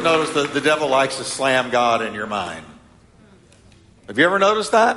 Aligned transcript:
ever 0.00 0.16
noticed 0.16 0.32
that 0.32 0.54
the 0.54 0.62
devil 0.62 0.88
likes 0.88 1.18
to 1.18 1.24
slam 1.24 1.68
God 1.68 2.00
in 2.00 2.14
your 2.14 2.26
mind? 2.26 2.64
Have 4.06 4.18
you 4.18 4.24
ever 4.24 4.38
noticed 4.38 4.72
that? 4.72 4.96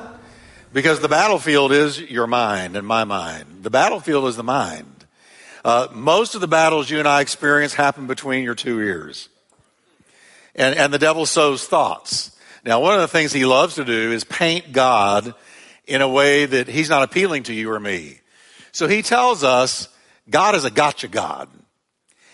Because 0.71 1.01
the 1.01 1.09
battlefield 1.09 1.73
is 1.73 1.99
your 1.99 2.25
mind 2.25 2.77
and 2.77 2.87
my 2.87 3.03
mind. 3.03 3.63
The 3.63 3.69
battlefield 3.69 4.29
is 4.29 4.37
the 4.37 4.43
mind. 4.43 5.05
Uh, 5.65 5.89
most 5.91 6.35
of 6.35 6.41
the 6.41 6.47
battles 6.47 6.89
you 6.89 6.99
and 6.99 7.07
I 7.07 7.19
experience 7.19 7.73
happen 7.73 8.07
between 8.07 8.45
your 8.45 8.55
two 8.55 8.79
ears. 8.79 9.27
And, 10.55 10.73
and 10.73 10.93
the 10.93 10.99
devil 10.99 11.25
sows 11.25 11.65
thoughts. 11.65 12.31
Now, 12.63 12.79
one 12.79 12.93
of 12.93 13.01
the 13.01 13.09
things 13.09 13.33
he 13.33 13.45
loves 13.45 13.75
to 13.75 13.83
do 13.83 14.13
is 14.13 14.23
paint 14.23 14.71
God 14.71 15.35
in 15.85 16.01
a 16.01 16.07
way 16.07 16.45
that 16.45 16.69
he's 16.69 16.89
not 16.89 17.03
appealing 17.03 17.43
to 17.43 17.53
you 17.53 17.69
or 17.69 17.79
me. 17.79 18.21
So 18.71 18.87
he 18.87 19.01
tells 19.01 19.43
us 19.43 19.89
God 20.29 20.55
is 20.55 20.63
a 20.63 20.71
gotcha 20.71 21.09
God. 21.09 21.49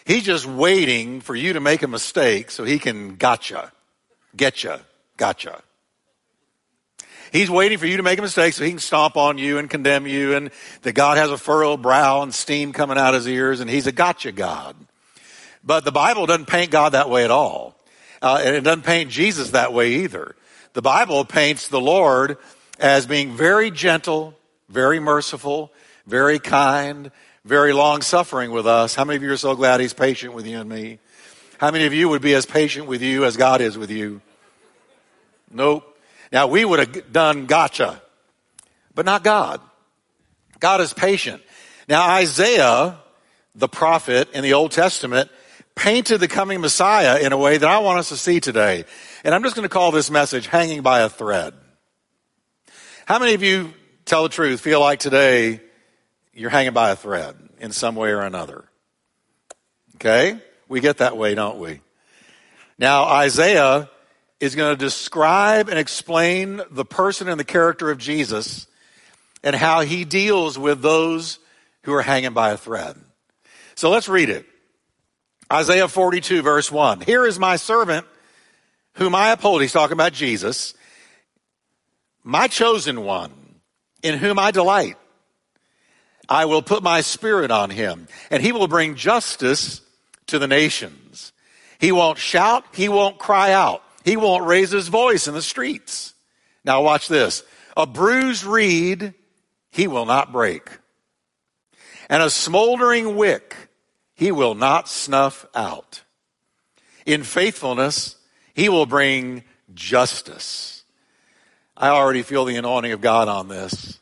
He's 0.09 0.23
just 0.23 0.47
waiting 0.47 1.21
for 1.21 1.35
you 1.35 1.53
to 1.53 1.59
make 1.59 1.83
a 1.83 1.87
mistake 1.87 2.49
so 2.49 2.63
he 2.63 2.79
can 2.79 3.17
gotcha, 3.17 3.71
getcha, 4.35 4.79
gotcha. 5.17 5.61
He's 7.31 7.51
waiting 7.51 7.77
for 7.77 7.85
you 7.85 7.97
to 7.97 8.01
make 8.01 8.17
a 8.17 8.23
mistake 8.23 8.55
so 8.55 8.63
he 8.63 8.71
can 8.71 8.79
stomp 8.79 9.17
on 9.17 9.37
you 9.37 9.59
and 9.59 9.69
condemn 9.69 10.07
you 10.07 10.33
and 10.33 10.49
that 10.81 10.93
God 10.93 11.17
has 11.19 11.29
a 11.29 11.37
furrowed 11.37 11.83
brow 11.83 12.23
and 12.23 12.33
steam 12.33 12.73
coming 12.73 12.97
out 12.97 13.13
his 13.13 13.27
ears 13.27 13.59
and 13.59 13.69
he's 13.69 13.85
a 13.85 13.91
gotcha 13.91 14.31
God. 14.31 14.75
But 15.63 15.85
the 15.85 15.91
Bible 15.91 16.25
doesn't 16.25 16.47
paint 16.47 16.71
God 16.71 16.93
that 16.93 17.11
way 17.11 17.23
at 17.23 17.29
all. 17.29 17.75
Uh, 18.19 18.41
and 18.43 18.55
it 18.55 18.61
doesn't 18.61 18.85
paint 18.85 19.11
Jesus 19.11 19.51
that 19.51 19.73
way 19.73 19.91
either. 20.05 20.35
The 20.73 20.81
Bible 20.81 21.23
paints 21.23 21.67
the 21.67 21.79
Lord 21.79 22.39
as 22.79 23.05
being 23.05 23.35
very 23.35 23.69
gentle, 23.69 24.33
very 24.69 24.99
merciful, 24.99 25.71
very 26.07 26.39
kind, 26.39 27.11
very 27.45 27.73
long 27.73 28.01
suffering 28.01 28.51
with 28.51 28.67
us. 28.67 28.95
How 28.95 29.05
many 29.05 29.17
of 29.17 29.23
you 29.23 29.31
are 29.31 29.37
so 29.37 29.55
glad 29.55 29.79
he's 29.79 29.93
patient 29.93 30.33
with 30.33 30.45
you 30.45 30.59
and 30.59 30.69
me? 30.69 30.99
How 31.57 31.71
many 31.71 31.85
of 31.85 31.93
you 31.93 32.09
would 32.09 32.21
be 32.21 32.33
as 32.33 32.45
patient 32.45 32.87
with 32.87 33.01
you 33.01 33.25
as 33.25 33.37
God 33.37 33.61
is 33.61 33.77
with 33.77 33.91
you? 33.91 34.21
Nope. 35.51 35.97
Now 36.31 36.47
we 36.47 36.63
would 36.63 36.79
have 36.79 37.11
done 37.11 37.45
gotcha, 37.45 38.01
but 38.93 39.05
not 39.05 39.23
God. 39.23 39.61
God 40.59 40.81
is 40.81 40.93
patient. 40.93 41.41
Now 41.87 42.09
Isaiah, 42.11 42.99
the 43.55 43.67
prophet 43.67 44.29
in 44.33 44.43
the 44.43 44.53
Old 44.53 44.71
Testament, 44.71 45.29
painted 45.75 46.19
the 46.19 46.27
coming 46.27 46.61
Messiah 46.61 47.19
in 47.19 47.31
a 47.31 47.37
way 47.37 47.57
that 47.57 47.69
I 47.69 47.79
want 47.79 47.99
us 47.99 48.09
to 48.09 48.17
see 48.17 48.39
today. 48.39 48.85
And 49.23 49.33
I'm 49.33 49.43
just 49.43 49.55
going 49.55 49.67
to 49.67 49.73
call 49.73 49.91
this 49.91 50.11
message 50.11 50.47
hanging 50.47 50.81
by 50.81 51.01
a 51.01 51.09
thread. 51.09 51.53
How 53.05 53.17
many 53.17 53.33
of 53.33 53.41
you 53.41 53.73
tell 54.05 54.23
the 54.23 54.29
truth, 54.29 54.59
feel 54.59 54.81
like 54.81 54.99
today 54.99 55.61
you're 56.39 56.49
hanging 56.49 56.73
by 56.73 56.91
a 56.91 56.95
thread 56.95 57.35
in 57.59 57.71
some 57.71 57.95
way 57.95 58.11
or 58.11 58.21
another? 58.21 58.63
Okay? 59.95 60.39
We 60.69 60.79
get 60.79 60.99
that 60.99 61.17
way, 61.17 61.35
don't 61.35 61.59
we? 61.59 61.81
Now, 62.77 63.03
Isaiah 63.03 63.89
is 64.39 64.55
going 64.55 64.71
to 64.71 64.77
describe 64.77 65.67
and 65.67 65.77
explain 65.77 66.61
the 66.71 66.85
person 66.85 67.27
and 67.27 67.37
the 67.37 67.43
character 67.43 67.91
of 67.91 67.97
Jesus 67.97 68.67
and 69.43 69.53
how 69.53 69.81
he 69.81 70.05
deals 70.05 70.57
with 70.57 70.81
those 70.81 71.39
who 71.83 71.93
are 71.93 72.01
hanging 72.01 72.33
by 72.33 72.51
a 72.51 72.57
thread. 72.57 72.95
So 73.75 73.89
let's 73.89 74.07
read 74.07 74.29
it. 74.29 74.45
Isaiah 75.51 75.89
42 75.89 76.41
verse 76.41 76.71
1. 76.71 77.01
Here 77.01 77.25
is 77.25 77.37
my 77.37 77.57
servant 77.57 78.05
whom 78.93 79.13
I 79.13 79.31
uphold. 79.31 79.61
He's 79.61 79.73
talking 79.73 79.93
about 79.93 80.13
Jesus. 80.13 80.73
My 82.23 82.47
chosen 82.47 83.03
one 83.03 83.33
in 84.01 84.17
whom 84.17 84.39
I 84.39 84.51
delight. 84.51 84.95
I 86.29 86.45
will 86.45 86.61
put 86.61 86.83
my 86.83 87.01
spirit 87.01 87.49
on 87.49 87.71
him 87.71 88.07
and 88.29 88.43
he 88.43 88.51
will 88.51 88.67
bring 88.67 88.95
justice 88.95 89.81
to 90.27 90.37
the 90.37 90.47
nations. 90.47 91.33
He 91.79 91.91
won't 91.91 92.19
shout. 92.19 92.65
He 92.73 92.87
won't 92.87 93.17
cry 93.17 93.51
out. 93.51 93.83
He 94.05 94.15
won't 94.15 94.45
raise 94.45 94.69
his 94.69 94.87
voice 94.87 95.27
in 95.27 95.33
the 95.33 95.41
streets. 95.41 96.13
Now 96.63 96.83
watch 96.83 97.07
this. 97.07 97.43
A 97.75 97.87
bruised 97.87 98.43
reed 98.43 99.15
he 99.71 99.87
will 99.87 100.05
not 100.05 100.31
break. 100.31 100.69
And 102.09 102.21
a 102.21 102.29
smoldering 102.29 103.15
wick 103.15 103.55
he 104.13 104.31
will 104.31 104.53
not 104.53 104.87
snuff 104.87 105.47
out. 105.55 106.03
In 107.05 107.23
faithfulness 107.23 108.17
he 108.53 108.69
will 108.69 108.85
bring 108.85 109.43
justice. 109.73 110.83
I 111.75 111.89
already 111.89 112.21
feel 112.21 112.45
the 112.45 112.57
anointing 112.57 112.91
of 112.91 113.01
God 113.01 113.27
on 113.27 113.47
this 113.47 113.98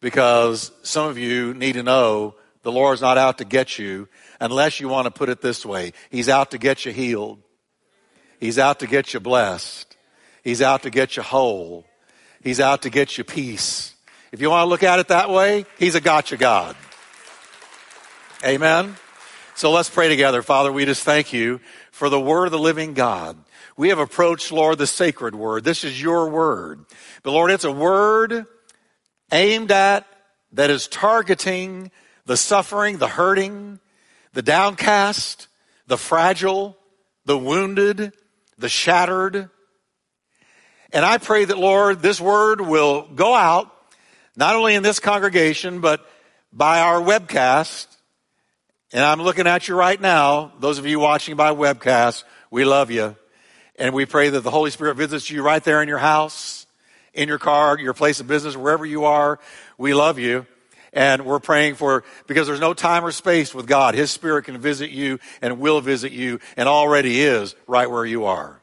because 0.00 0.72
some 0.82 1.08
of 1.08 1.18
you 1.18 1.54
need 1.54 1.74
to 1.74 1.82
know 1.82 2.34
the 2.62 2.72
Lord's 2.72 3.00
not 3.00 3.18
out 3.18 3.38
to 3.38 3.44
get 3.44 3.78
you 3.78 4.08
unless 4.40 4.80
you 4.80 4.88
want 4.88 5.06
to 5.06 5.10
put 5.10 5.28
it 5.28 5.40
this 5.40 5.64
way. 5.64 5.92
He's 6.10 6.28
out 6.28 6.50
to 6.52 6.58
get 6.58 6.84
you 6.84 6.92
healed. 6.92 7.40
He's 8.40 8.58
out 8.58 8.80
to 8.80 8.86
get 8.86 9.14
you 9.14 9.20
blessed. 9.20 9.96
He's 10.44 10.62
out 10.62 10.82
to 10.82 10.90
get 10.90 11.16
you 11.16 11.22
whole. 11.22 11.84
He's 12.42 12.60
out 12.60 12.82
to 12.82 12.90
get 12.90 13.18
you 13.18 13.24
peace. 13.24 13.94
If 14.30 14.40
you 14.40 14.50
want 14.50 14.66
to 14.66 14.68
look 14.68 14.82
at 14.82 14.98
it 14.98 15.08
that 15.08 15.30
way, 15.30 15.64
He's 15.78 15.94
a 15.94 16.00
gotcha 16.00 16.36
God. 16.36 16.76
Amen. 18.44 18.96
So 19.56 19.72
let's 19.72 19.90
pray 19.90 20.08
together. 20.08 20.42
Father, 20.42 20.72
we 20.72 20.84
just 20.84 21.02
thank 21.02 21.32
you 21.32 21.60
for 21.90 22.08
the 22.08 22.20
word 22.20 22.44
of 22.46 22.52
the 22.52 22.58
living 22.58 22.94
God. 22.94 23.36
We 23.76 23.88
have 23.88 23.98
approached, 23.98 24.52
Lord, 24.52 24.78
the 24.78 24.86
sacred 24.86 25.34
word. 25.34 25.64
This 25.64 25.82
is 25.82 26.00
your 26.00 26.28
word. 26.28 26.84
But 27.24 27.32
Lord, 27.32 27.50
it's 27.50 27.64
a 27.64 27.72
word 27.72 28.46
aimed 29.32 29.70
at 29.70 30.06
that 30.52 30.70
is 30.70 30.88
targeting 30.88 31.90
the 32.26 32.36
suffering, 32.36 32.98
the 32.98 33.08
hurting, 33.08 33.80
the 34.32 34.42
downcast, 34.42 35.48
the 35.86 35.98
fragile, 35.98 36.76
the 37.24 37.38
wounded, 37.38 38.12
the 38.58 38.68
shattered. 38.68 39.50
And 40.92 41.04
I 41.04 41.18
pray 41.18 41.44
that, 41.44 41.58
Lord, 41.58 42.00
this 42.00 42.20
word 42.20 42.60
will 42.60 43.08
go 43.14 43.34
out, 43.34 43.74
not 44.36 44.56
only 44.56 44.74
in 44.74 44.82
this 44.82 45.00
congregation, 45.00 45.80
but 45.80 46.06
by 46.52 46.80
our 46.80 47.00
webcast. 47.00 47.86
And 48.92 49.04
I'm 49.04 49.20
looking 49.20 49.46
at 49.46 49.68
you 49.68 49.74
right 49.74 50.00
now, 50.00 50.52
those 50.60 50.78
of 50.78 50.86
you 50.86 50.98
watching 50.98 51.36
by 51.36 51.50
webcast, 51.50 52.24
we 52.50 52.64
love 52.64 52.90
you. 52.90 53.16
And 53.76 53.94
we 53.94 54.06
pray 54.06 54.30
that 54.30 54.40
the 54.40 54.50
Holy 54.50 54.70
Spirit 54.70 54.96
visits 54.96 55.30
you 55.30 55.42
right 55.42 55.62
there 55.62 55.82
in 55.82 55.88
your 55.88 55.98
house, 55.98 56.66
in 57.18 57.28
your 57.28 57.38
car, 57.38 57.78
your 57.78 57.94
place 57.94 58.20
of 58.20 58.28
business, 58.28 58.56
wherever 58.56 58.86
you 58.86 59.04
are. 59.04 59.40
We 59.76 59.92
love 59.92 60.18
you. 60.18 60.46
And 60.92 61.26
we're 61.26 61.40
praying 61.40 61.74
for, 61.74 62.04
because 62.26 62.46
there's 62.46 62.60
no 62.60 62.72
time 62.72 63.04
or 63.04 63.12
space 63.12 63.54
with 63.54 63.66
God. 63.66 63.94
His 63.94 64.10
Spirit 64.10 64.44
can 64.44 64.56
visit 64.56 64.90
you 64.90 65.18
and 65.42 65.60
will 65.60 65.82
visit 65.82 66.12
you 66.12 66.38
and 66.56 66.68
already 66.68 67.20
is 67.20 67.54
right 67.66 67.90
where 67.90 68.06
you 68.06 68.24
are. 68.24 68.60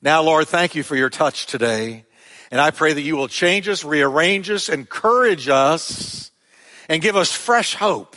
Now, 0.00 0.22
Lord, 0.22 0.46
thank 0.46 0.74
you 0.74 0.82
for 0.82 0.94
your 0.94 1.10
touch 1.10 1.46
today. 1.46 2.04
And 2.50 2.60
I 2.60 2.70
pray 2.70 2.92
that 2.92 3.00
you 3.00 3.16
will 3.16 3.26
change 3.26 3.68
us, 3.68 3.84
rearrange 3.84 4.48
us, 4.50 4.68
encourage 4.68 5.48
us, 5.48 6.30
and 6.88 7.02
give 7.02 7.16
us 7.16 7.32
fresh 7.32 7.74
hope 7.74 8.16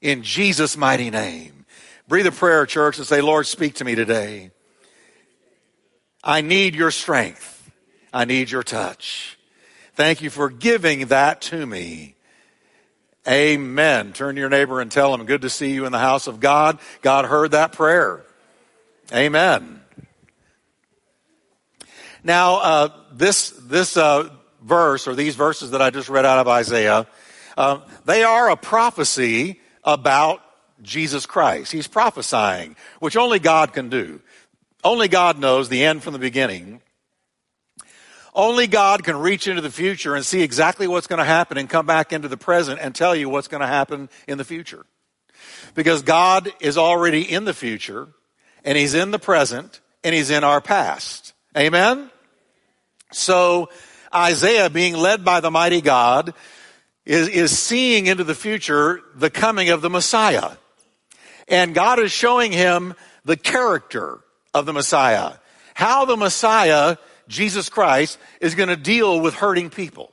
in 0.00 0.22
Jesus' 0.22 0.76
mighty 0.76 1.10
name. 1.10 1.66
Breathe 2.06 2.26
a 2.26 2.32
prayer, 2.32 2.64
church, 2.64 2.96
and 2.96 3.06
say, 3.06 3.20
Lord, 3.20 3.46
speak 3.46 3.74
to 3.74 3.84
me 3.84 3.96
today. 3.96 4.52
I 6.28 6.42
need 6.42 6.74
your 6.74 6.90
strength. 6.90 7.70
I 8.12 8.26
need 8.26 8.50
your 8.50 8.62
touch. 8.62 9.38
Thank 9.94 10.20
you 10.20 10.28
for 10.28 10.50
giving 10.50 11.06
that 11.06 11.40
to 11.42 11.64
me. 11.64 12.16
Amen. 13.26 14.12
Turn 14.12 14.34
to 14.34 14.40
your 14.40 14.50
neighbor 14.50 14.82
and 14.82 14.92
tell 14.92 15.14
him, 15.14 15.24
good 15.24 15.40
to 15.40 15.48
see 15.48 15.72
you 15.72 15.86
in 15.86 15.92
the 15.92 15.98
house 15.98 16.26
of 16.26 16.38
God. 16.38 16.80
God 17.00 17.24
heard 17.24 17.52
that 17.52 17.72
prayer. 17.72 18.26
Amen. 19.10 19.80
Now, 22.22 22.56
uh, 22.56 22.88
this, 23.10 23.48
this 23.62 23.96
uh, 23.96 24.28
verse, 24.62 25.08
or 25.08 25.14
these 25.14 25.34
verses 25.34 25.70
that 25.70 25.80
I 25.80 25.88
just 25.88 26.10
read 26.10 26.26
out 26.26 26.40
of 26.40 26.46
Isaiah, 26.46 27.06
uh, 27.56 27.80
they 28.04 28.22
are 28.22 28.50
a 28.50 28.56
prophecy 28.56 29.60
about 29.82 30.42
Jesus 30.82 31.24
Christ. 31.24 31.72
He's 31.72 31.86
prophesying, 31.86 32.76
which 33.00 33.16
only 33.16 33.38
God 33.38 33.72
can 33.72 33.88
do. 33.88 34.20
Only 34.84 35.08
God 35.08 35.38
knows 35.38 35.68
the 35.68 35.84
end 35.84 36.02
from 36.02 36.12
the 36.12 36.18
beginning. 36.18 36.80
Only 38.34 38.68
God 38.68 39.02
can 39.02 39.16
reach 39.16 39.48
into 39.48 39.60
the 39.60 39.70
future 39.70 40.14
and 40.14 40.24
see 40.24 40.42
exactly 40.42 40.86
what's 40.86 41.08
going 41.08 41.18
to 41.18 41.24
happen 41.24 41.58
and 41.58 41.68
come 41.68 41.86
back 41.86 42.12
into 42.12 42.28
the 42.28 42.36
present 42.36 42.78
and 42.80 42.94
tell 42.94 43.16
you 43.16 43.28
what's 43.28 43.48
going 43.48 43.62
to 43.62 43.66
happen 43.66 44.08
in 44.28 44.38
the 44.38 44.44
future. 44.44 44.86
Because 45.74 46.02
God 46.02 46.52
is 46.60 46.78
already 46.78 47.22
in 47.22 47.44
the 47.44 47.54
future 47.54 48.08
and 48.64 48.78
He's 48.78 48.94
in 48.94 49.10
the 49.10 49.18
present 49.18 49.80
and 50.04 50.14
He's 50.14 50.30
in 50.30 50.44
our 50.44 50.60
past. 50.60 51.32
Amen? 51.56 52.10
So 53.12 53.70
Isaiah 54.14 54.70
being 54.70 54.96
led 54.96 55.24
by 55.24 55.40
the 55.40 55.50
mighty 55.50 55.80
God 55.80 56.32
is, 57.04 57.26
is 57.28 57.58
seeing 57.58 58.06
into 58.06 58.22
the 58.22 58.34
future 58.34 59.00
the 59.16 59.30
coming 59.30 59.70
of 59.70 59.80
the 59.80 59.90
Messiah. 59.90 60.52
And 61.48 61.74
God 61.74 61.98
is 61.98 62.12
showing 62.12 62.52
him 62.52 62.94
the 63.24 63.36
character 63.36 64.20
of 64.58 64.66
the 64.66 64.72
Messiah. 64.72 65.34
How 65.74 66.04
the 66.04 66.16
Messiah 66.16 66.96
Jesus 67.28 67.68
Christ 67.68 68.18
is 68.40 68.54
going 68.54 68.68
to 68.68 68.76
deal 68.76 69.20
with 69.20 69.34
hurting 69.34 69.70
people. 69.70 70.12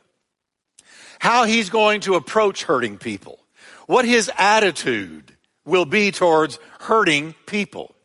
How 1.20 1.46
he's 1.46 1.70
going 1.70 2.02
to 2.02 2.16
approach 2.16 2.64
hurting 2.64 2.98
people. 2.98 3.40
What 3.88 4.06
his 4.06 4.30
attitude 4.38 5.36
will 5.66 5.86
be 5.86 6.12
towards 6.12 6.60
hurting 6.80 7.34
people. 7.46 7.96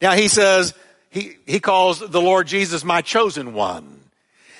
Now 0.00 0.12
he 0.12 0.28
says, 0.28 0.74
he, 1.10 1.36
he 1.46 1.60
calls 1.60 1.98
the 1.98 2.20
Lord 2.20 2.46
Jesus 2.46 2.84
my 2.84 3.02
chosen 3.02 3.52
one. 3.54 4.00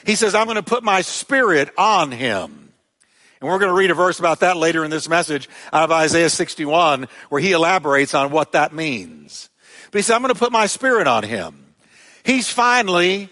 He 0.04 0.14
says, 0.14 0.34
I'm 0.34 0.46
going 0.46 0.56
to 0.56 0.62
put 0.62 0.82
my 0.82 1.02
spirit 1.02 1.70
on 1.76 2.10
him. 2.10 2.72
And 3.40 3.48
we're 3.48 3.58
going 3.58 3.70
to 3.70 3.76
read 3.76 3.90
a 3.90 3.94
verse 3.94 4.18
about 4.18 4.40
that 4.40 4.56
later 4.56 4.84
in 4.84 4.90
this 4.90 5.08
message 5.08 5.48
out 5.72 5.84
of 5.84 5.92
Isaiah 5.92 6.30
61 6.30 7.06
where 7.28 7.40
he 7.40 7.52
elaborates 7.52 8.14
on 8.14 8.30
what 8.30 8.52
that 8.52 8.72
means. 8.72 9.48
But 9.90 9.98
he 9.98 10.02
said, 10.02 10.14
I'm 10.14 10.22
going 10.22 10.34
to 10.34 10.38
put 10.38 10.52
my 10.52 10.66
spirit 10.66 11.06
on 11.06 11.22
him. 11.22 11.74
He's 12.24 12.48
finally 12.48 13.30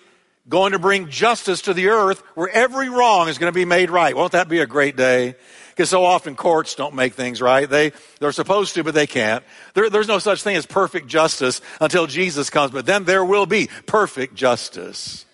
going 0.49 0.73
to 0.73 0.79
bring 0.79 1.09
justice 1.09 1.63
to 1.63 1.75
the 1.75 1.89
earth 1.89 2.21
where 2.35 2.49
every 2.49 2.89
wrong 2.89 3.29
is 3.29 3.39
going 3.39 3.53
to 3.53 3.55
be 3.55 3.65
made 3.65 3.91
right. 3.91 4.17
Won't 4.17 4.33
that 4.33 4.49
be 4.49 4.61
a 4.61 4.67
great 4.67 4.97
day? 4.97 5.35
Because 5.71 5.91
so 5.91 6.05
often 6.05 6.37
courts 6.37 6.75
don't 6.75 6.95
make 6.95 7.15
things 7.15 7.43
right. 7.43 7.69
They, 7.69 7.93
they're 8.21 8.33
supposed 8.33 8.75
to, 8.75 8.85
but 8.85 8.95
they 8.95 9.07
can't. 9.07 9.45
There, 9.75 9.91
there's 9.91 10.09
no 10.09 10.19
such 10.19 10.43
thing 10.43 10.57
as 10.57 10.65
perfect 10.65 11.09
justice 11.09 11.61
until 11.81 12.07
Jesus 12.07 12.49
comes, 12.49 12.71
but 12.71 12.87
then 12.87 13.05
there 13.05 13.25
will 13.25 13.45
be 13.45 13.69
perfect 13.85 14.35
justice. 14.35 15.27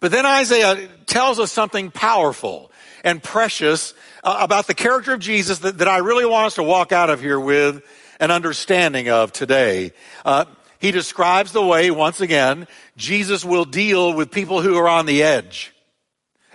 But 0.00 0.10
then 0.10 0.24
Isaiah 0.24 0.88
tells 1.06 1.38
us 1.38 1.52
something 1.52 1.90
powerful 1.90 2.72
and 3.04 3.22
precious 3.22 3.94
uh, 4.24 4.38
about 4.40 4.66
the 4.66 4.74
character 4.74 5.12
of 5.14 5.20
Jesus 5.20 5.60
that, 5.60 5.78
that, 5.78 5.88
I 5.88 5.98
really 5.98 6.24
want 6.24 6.46
us 6.46 6.54
to 6.54 6.62
walk 6.62 6.92
out 6.92 7.10
of 7.10 7.20
here 7.20 7.38
with 7.38 7.82
an 8.22 8.30
understanding 8.30 9.08
of 9.08 9.32
today. 9.32 9.90
Uh, 10.24 10.44
he 10.78 10.92
describes 10.92 11.50
the 11.50 11.64
way, 11.64 11.90
once 11.90 12.20
again, 12.20 12.68
Jesus 12.96 13.44
will 13.44 13.64
deal 13.64 14.14
with 14.14 14.30
people 14.30 14.62
who 14.62 14.78
are 14.78 14.88
on 14.88 15.06
the 15.06 15.24
edge. 15.24 15.74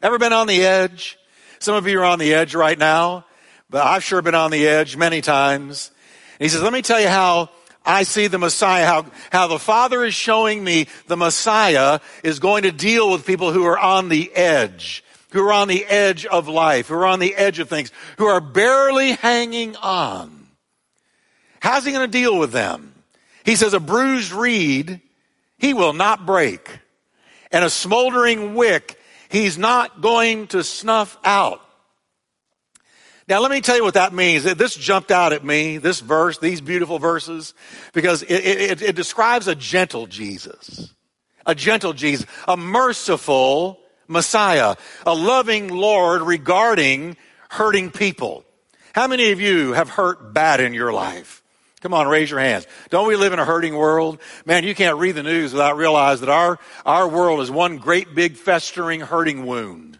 Ever 0.02 0.18
been 0.18 0.32
on 0.32 0.48
the 0.48 0.64
edge? 0.64 1.20
Some 1.60 1.76
of 1.76 1.86
you 1.86 2.00
are 2.00 2.06
on 2.06 2.20
the 2.20 2.34
edge 2.34 2.56
right 2.56 2.80
now, 2.80 3.26
but 3.70 3.86
I've 3.86 4.02
sure 4.02 4.22
been 4.22 4.34
on 4.34 4.50
the 4.50 4.66
edge 4.66 4.96
many 4.96 5.20
times. 5.20 5.92
And 6.40 6.46
he 6.46 6.50
says, 6.50 6.64
let 6.64 6.72
me 6.72 6.82
tell 6.82 7.02
you 7.02 7.10
how 7.10 7.50
I 7.86 8.04
see 8.04 8.28
the 8.28 8.40
Messiah, 8.40 8.86
how, 8.86 9.06
how 9.30 9.48
the 9.48 9.60
Father 9.60 10.06
is 10.06 10.14
showing 10.14 10.64
me 10.64 10.88
the 11.08 11.18
Messiah 11.18 12.00
is 12.24 12.40
going 12.40 12.64
to 12.64 12.72
deal 12.72 13.12
with 13.12 13.26
people 13.26 13.52
who 13.52 13.66
are 13.66 13.80
on 13.80 14.08
the 14.08 14.34
edge, 14.34 15.04
who 15.32 15.46
are 15.46 15.52
on 15.52 15.68
the 15.68 15.84
edge 15.84 16.26
of 16.26 16.48
life, 16.48 16.88
who 16.88 16.96
are 16.96 17.08
on 17.08 17.20
the 17.20 17.36
edge 17.36 17.60
of 17.60 17.68
things, 17.68 17.92
who 18.20 18.28
are 18.28 18.40
barely 18.40 19.12
hanging 19.12 19.76
on. 19.76 20.37
How's 21.68 21.84
he 21.84 21.92
going 21.92 22.10
to 22.10 22.18
deal 22.18 22.40
with 22.40 22.54
them? 22.54 22.94
He 23.44 23.58
says, 23.58 23.74
a 23.74 23.80
bruised 23.82 24.32
reed 24.32 25.02
he 25.58 25.74
will 25.74 25.92
not 25.92 26.26
break, 26.26 26.80
and 27.52 27.66
a 27.66 27.70
smoldering 27.70 28.56
wick 28.56 28.98
he's 29.28 29.58
not 29.58 30.00
going 30.00 30.48
to 30.48 30.64
snuff 30.64 31.18
out. 31.26 31.60
Now, 33.28 33.42
let 33.42 33.52
me 33.52 33.60
tell 33.60 33.76
you 33.76 33.84
what 33.84 33.96
that 33.96 34.14
means. 34.14 34.46
This 34.46 34.78
jumped 34.78 35.12
out 35.12 35.34
at 35.34 35.44
me, 35.44 35.78
this 35.78 36.00
verse, 36.00 36.38
these 36.38 36.62
beautiful 36.62 37.00
verses, 37.00 37.54
because 37.92 38.24
it, 38.24 38.30
it, 38.30 38.82
it 38.82 38.96
describes 38.96 39.50
a 39.50 39.56
gentle 39.56 40.08
Jesus, 40.08 40.94
a 41.46 41.54
gentle 41.54 41.92
Jesus, 41.92 42.26
a 42.48 42.56
merciful 42.56 43.78
Messiah, 44.08 44.78
a 45.06 45.14
loving 45.14 45.68
Lord 45.68 46.22
regarding 46.22 47.18
hurting 47.50 47.92
people. 47.92 48.46
How 48.94 49.08
many 49.08 49.34
of 49.34 49.42
you 49.42 49.74
have 49.74 49.90
hurt 49.90 50.34
bad 50.34 50.62
in 50.62 50.74
your 50.74 50.94
life? 50.94 51.44
Come 51.88 51.94
on, 51.94 52.10
raise 52.10 52.30
your 52.30 52.42
hands. 52.42 52.68
Don't 52.90 53.08
we 53.08 53.16
live 53.16 53.32
in 53.32 53.40
a 53.40 53.46
hurting 53.46 53.74
world? 53.74 54.20
Man, 54.46 54.66
you 54.66 54.76
can't 54.76 54.98
read 54.98 55.14
the 55.14 55.24
news 55.24 55.54
without 55.54 55.78
realizing 55.78 56.26
that 56.26 56.34
our, 56.34 56.60
our 56.86 57.08
world 57.08 57.40
is 57.40 57.50
one 57.50 57.78
great 57.78 58.14
big 58.14 58.36
festering 58.36 59.00
hurting 59.00 59.46
wound. 59.46 59.98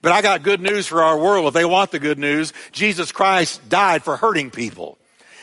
But 0.00 0.12
I 0.12 0.22
got 0.22 0.44
good 0.44 0.60
news 0.60 0.86
for 0.86 1.02
our 1.02 1.18
world. 1.18 1.48
If 1.48 1.54
they 1.54 1.64
want 1.64 1.90
the 1.90 1.98
good 1.98 2.20
news, 2.20 2.52
Jesus 2.70 3.10
Christ 3.10 3.68
died 3.68 4.04
for 4.04 4.16
hurting 4.16 4.52
people. 4.52 4.96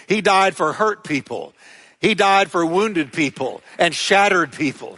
He 0.07 0.21
died 0.21 0.55
for 0.55 0.71
hurt 0.71 1.03
people. 1.03 1.53
He 1.99 2.15
died 2.15 2.49
for 2.49 2.65
wounded 2.65 3.11
people 3.11 3.61
and 3.77 3.93
shattered 3.93 4.53
people. 4.53 4.97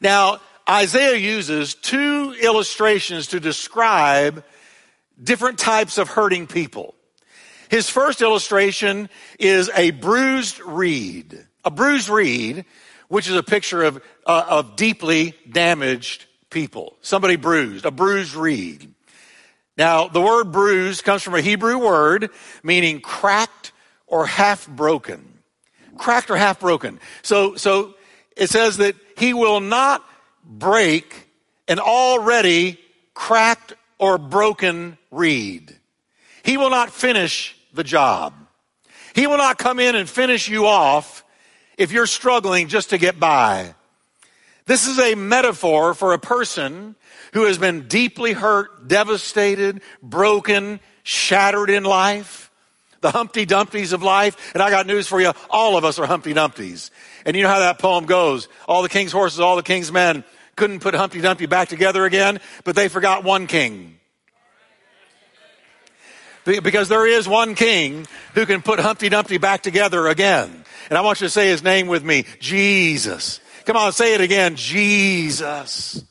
Now, 0.00 0.40
Isaiah 0.68 1.14
uses 1.14 1.76
two 1.76 2.34
illustrations 2.42 3.28
to 3.28 3.38
describe 3.38 4.42
different 5.22 5.60
types 5.60 5.96
of 5.96 6.08
hurting 6.08 6.48
people. 6.48 6.95
His 7.68 7.88
first 7.88 8.22
illustration 8.22 9.08
is 9.38 9.70
a 9.74 9.90
bruised 9.90 10.60
reed. 10.60 11.46
A 11.64 11.70
bruised 11.70 12.08
reed, 12.08 12.64
which 13.08 13.28
is 13.28 13.36
a 13.36 13.42
picture 13.42 13.82
of, 13.82 14.02
uh, 14.26 14.44
of 14.48 14.76
deeply 14.76 15.34
damaged 15.50 16.26
people. 16.50 16.96
Somebody 17.02 17.36
bruised, 17.36 17.84
a 17.84 17.90
bruised 17.90 18.34
reed. 18.34 18.92
Now, 19.76 20.08
the 20.08 20.20
word 20.20 20.52
bruised 20.52 21.04
comes 21.04 21.22
from 21.22 21.34
a 21.34 21.40
Hebrew 21.40 21.78
word 21.78 22.30
meaning 22.62 23.00
cracked 23.00 23.72
or 24.06 24.26
half 24.26 24.66
broken. 24.68 25.40
Cracked 25.98 26.30
or 26.30 26.36
half 26.36 26.60
broken. 26.60 27.00
So, 27.22 27.56
so 27.56 27.94
it 28.36 28.48
says 28.48 28.78
that 28.78 28.96
he 29.18 29.34
will 29.34 29.60
not 29.60 30.04
break 30.44 31.28
an 31.68 31.78
already 31.78 32.78
cracked 33.12 33.74
or 33.98 34.18
broken 34.18 34.98
reed. 35.10 35.74
He 36.42 36.56
will 36.56 36.70
not 36.70 36.90
finish 36.90 37.55
the 37.76 37.84
job. 37.84 38.34
He 39.14 39.26
will 39.26 39.38
not 39.38 39.58
come 39.58 39.78
in 39.78 39.94
and 39.94 40.08
finish 40.08 40.48
you 40.48 40.66
off 40.66 41.24
if 41.78 41.92
you're 41.92 42.06
struggling 42.06 42.68
just 42.68 42.90
to 42.90 42.98
get 42.98 43.20
by. 43.20 43.74
This 44.66 44.86
is 44.86 44.98
a 44.98 45.14
metaphor 45.14 45.94
for 45.94 46.12
a 46.12 46.18
person 46.18 46.96
who 47.32 47.44
has 47.44 47.56
been 47.56 47.86
deeply 47.86 48.32
hurt, 48.32 48.88
devastated, 48.88 49.80
broken, 50.02 50.80
shattered 51.02 51.70
in 51.70 51.84
life. 51.84 52.50
The 53.00 53.10
Humpty 53.10 53.46
Dumptys 53.46 53.92
of 53.92 54.02
life. 54.02 54.52
And 54.54 54.62
I 54.62 54.70
got 54.70 54.86
news 54.86 55.06
for 55.06 55.20
you. 55.20 55.32
All 55.50 55.76
of 55.76 55.84
us 55.84 55.98
are 55.98 56.06
Humpty 56.06 56.34
Dumptys. 56.34 56.90
And 57.24 57.36
you 57.36 57.42
know 57.42 57.48
how 57.48 57.60
that 57.60 57.78
poem 57.78 58.06
goes. 58.06 58.48
All 58.66 58.82
the 58.82 58.88
king's 58.88 59.12
horses, 59.12 59.38
all 59.38 59.54
the 59.54 59.62
king's 59.62 59.92
men 59.92 60.24
couldn't 60.56 60.80
put 60.80 60.94
Humpty 60.94 61.20
Dumpty 61.20 61.46
back 61.46 61.68
together 61.68 62.04
again, 62.04 62.40
but 62.64 62.74
they 62.74 62.88
forgot 62.88 63.22
one 63.22 63.46
king. 63.46 63.95
Because 66.46 66.88
there 66.88 67.06
is 67.06 67.28
one 67.28 67.54
king 67.54 68.06
who 68.34 68.46
can 68.46 68.62
put 68.62 68.78
Humpty 68.78 69.08
Dumpty 69.08 69.38
back 69.38 69.62
together 69.62 70.06
again. 70.06 70.64
And 70.88 70.96
I 70.96 71.02
want 71.02 71.20
you 71.20 71.26
to 71.26 71.30
say 71.30 71.48
his 71.48 71.62
name 71.62 71.88
with 71.88 72.04
me. 72.04 72.24
Jesus. 72.38 73.40
Come 73.64 73.76
on, 73.76 73.92
say 73.92 74.14
it 74.14 74.20
again. 74.20 74.54
Jesus. 74.54 76.04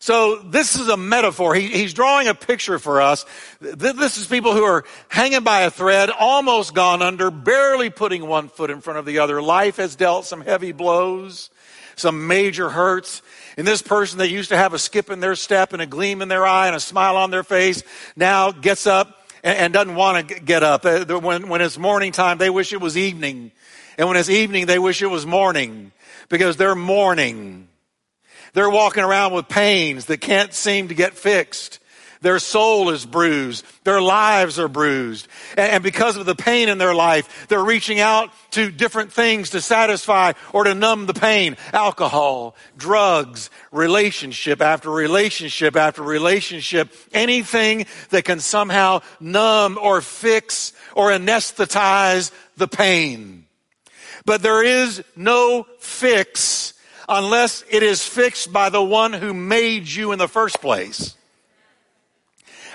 So 0.00 0.40
this 0.42 0.74
is 0.74 0.88
a 0.88 0.96
metaphor. 0.96 1.54
He, 1.54 1.68
he's 1.68 1.94
drawing 1.94 2.26
a 2.26 2.34
picture 2.34 2.80
for 2.80 3.00
us. 3.00 3.24
This 3.60 4.16
is 4.16 4.26
people 4.26 4.52
who 4.52 4.64
are 4.64 4.82
hanging 5.06 5.44
by 5.44 5.60
a 5.60 5.70
thread, 5.70 6.10
almost 6.10 6.74
gone 6.74 7.02
under, 7.02 7.30
barely 7.30 7.88
putting 7.88 8.26
one 8.26 8.48
foot 8.48 8.70
in 8.70 8.80
front 8.80 8.98
of 8.98 9.04
the 9.04 9.20
other. 9.20 9.40
Life 9.40 9.76
has 9.76 9.94
dealt 9.94 10.24
some 10.24 10.40
heavy 10.40 10.72
blows, 10.72 11.50
some 11.96 12.26
major 12.26 12.68
hurts. 12.70 13.22
And 13.56 13.66
this 13.66 13.82
person 13.82 14.18
that 14.18 14.30
used 14.30 14.50
to 14.50 14.56
have 14.56 14.74
a 14.74 14.78
skip 14.78 15.10
in 15.10 15.20
their 15.20 15.34
step 15.34 15.72
and 15.72 15.82
a 15.82 15.86
gleam 15.86 16.22
in 16.22 16.28
their 16.28 16.46
eye 16.46 16.66
and 16.66 16.76
a 16.76 16.80
smile 16.80 17.16
on 17.16 17.30
their 17.30 17.42
face 17.42 17.82
now 18.16 18.50
gets 18.50 18.86
up 18.86 19.26
and, 19.42 19.58
and 19.58 19.72
doesn't 19.72 19.94
want 19.94 20.28
to 20.28 20.40
get 20.40 20.62
up. 20.62 20.84
Uh, 20.84 21.04
when, 21.18 21.48
when 21.48 21.60
it's 21.60 21.78
morning 21.78 22.12
time, 22.12 22.38
they 22.38 22.50
wish 22.50 22.72
it 22.72 22.80
was 22.80 22.96
evening. 22.96 23.52
And 23.98 24.08
when 24.08 24.16
it's 24.16 24.30
evening, 24.30 24.66
they 24.66 24.78
wish 24.78 25.02
it 25.02 25.06
was 25.08 25.26
morning 25.26 25.92
because 26.28 26.56
they're 26.56 26.74
mourning. 26.74 27.68
They're 28.54 28.70
walking 28.70 29.02
around 29.02 29.32
with 29.32 29.48
pains 29.48 30.06
that 30.06 30.20
can't 30.20 30.52
seem 30.52 30.88
to 30.88 30.94
get 30.94 31.14
fixed. 31.14 31.78
Their 32.22 32.38
soul 32.38 32.90
is 32.90 33.04
bruised. 33.04 33.64
Their 33.84 34.00
lives 34.00 34.58
are 34.58 34.68
bruised. 34.68 35.28
And 35.56 35.82
because 35.82 36.16
of 36.16 36.24
the 36.24 36.34
pain 36.34 36.68
in 36.68 36.78
their 36.78 36.94
life, 36.94 37.46
they're 37.48 37.64
reaching 37.64 38.00
out 38.00 38.30
to 38.52 38.70
different 38.70 39.12
things 39.12 39.50
to 39.50 39.60
satisfy 39.60 40.32
or 40.52 40.64
to 40.64 40.74
numb 40.74 41.06
the 41.06 41.14
pain. 41.14 41.56
Alcohol, 41.72 42.56
drugs, 42.76 43.50
relationship 43.72 44.62
after 44.62 44.90
relationship 44.90 45.76
after 45.76 46.02
relationship. 46.02 46.94
Anything 47.12 47.86
that 48.10 48.24
can 48.24 48.40
somehow 48.40 49.02
numb 49.20 49.78
or 49.80 50.00
fix 50.00 50.72
or 50.94 51.10
anesthetize 51.10 52.30
the 52.56 52.68
pain. 52.68 53.46
But 54.24 54.42
there 54.42 54.62
is 54.62 55.02
no 55.16 55.66
fix 55.80 56.74
unless 57.08 57.64
it 57.68 57.82
is 57.82 58.06
fixed 58.06 58.52
by 58.52 58.68
the 58.68 58.82
one 58.82 59.12
who 59.12 59.34
made 59.34 59.88
you 59.88 60.12
in 60.12 60.18
the 60.18 60.28
first 60.28 60.60
place. 60.60 61.16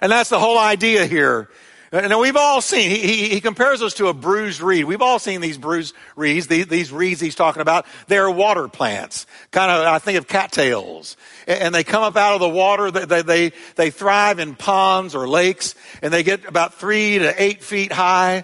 And 0.01 0.11
that's 0.11 0.29
the 0.29 0.39
whole 0.39 0.57
idea 0.57 1.05
here. 1.05 1.49
Uh, 1.91 1.97
and 1.97 2.19
we've 2.19 2.35
all 2.35 2.61
seen, 2.61 2.89
he, 2.89 2.99
he, 2.99 3.29
he, 3.29 3.41
compares 3.41 3.81
us 3.81 3.93
to 3.95 4.07
a 4.07 4.13
bruised 4.13 4.61
reed. 4.61 4.85
We've 4.85 5.01
all 5.01 5.19
seen 5.19 5.39
these 5.39 5.57
bruised 5.57 5.95
reeds, 6.15 6.47
these, 6.47 6.67
these 6.67 6.91
reeds 6.91 7.21
he's 7.21 7.35
talking 7.35 7.61
about. 7.61 7.85
They're 8.07 8.29
water 8.29 8.67
plants, 8.67 9.25
kind 9.51 9.71
of, 9.71 9.85
I 9.87 9.99
think 9.99 10.17
of 10.17 10.27
cattails. 10.27 11.15
And 11.47 11.73
they 11.73 11.83
come 11.83 12.03
up 12.03 12.17
out 12.17 12.33
of 12.33 12.41
the 12.41 12.49
water. 12.49 12.91
They, 12.91 13.21
they, 13.21 13.51
they 13.75 13.89
thrive 13.89 14.39
in 14.39 14.55
ponds 14.55 15.15
or 15.15 15.27
lakes, 15.27 15.75
and 16.01 16.13
they 16.13 16.23
get 16.23 16.45
about 16.45 16.73
three 16.73 17.19
to 17.19 17.41
eight 17.41 17.63
feet 17.63 17.91
high, 17.93 18.43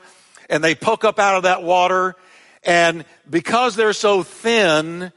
and 0.49 0.63
they 0.63 0.75
poke 0.75 1.03
up 1.03 1.19
out 1.19 1.35
of 1.35 1.43
that 1.43 1.63
water. 1.63 2.15
And 2.63 3.03
because 3.29 3.75
they're 3.75 3.93
so 3.93 4.23
thin, 4.23 5.11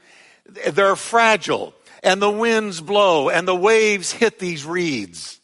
they're 0.73 0.97
fragile, 0.97 1.73
and 2.03 2.21
the 2.21 2.29
winds 2.29 2.81
blow, 2.81 3.29
and 3.29 3.47
the 3.47 3.55
waves 3.55 4.11
hit 4.11 4.37
these 4.37 4.65
reeds 4.65 5.39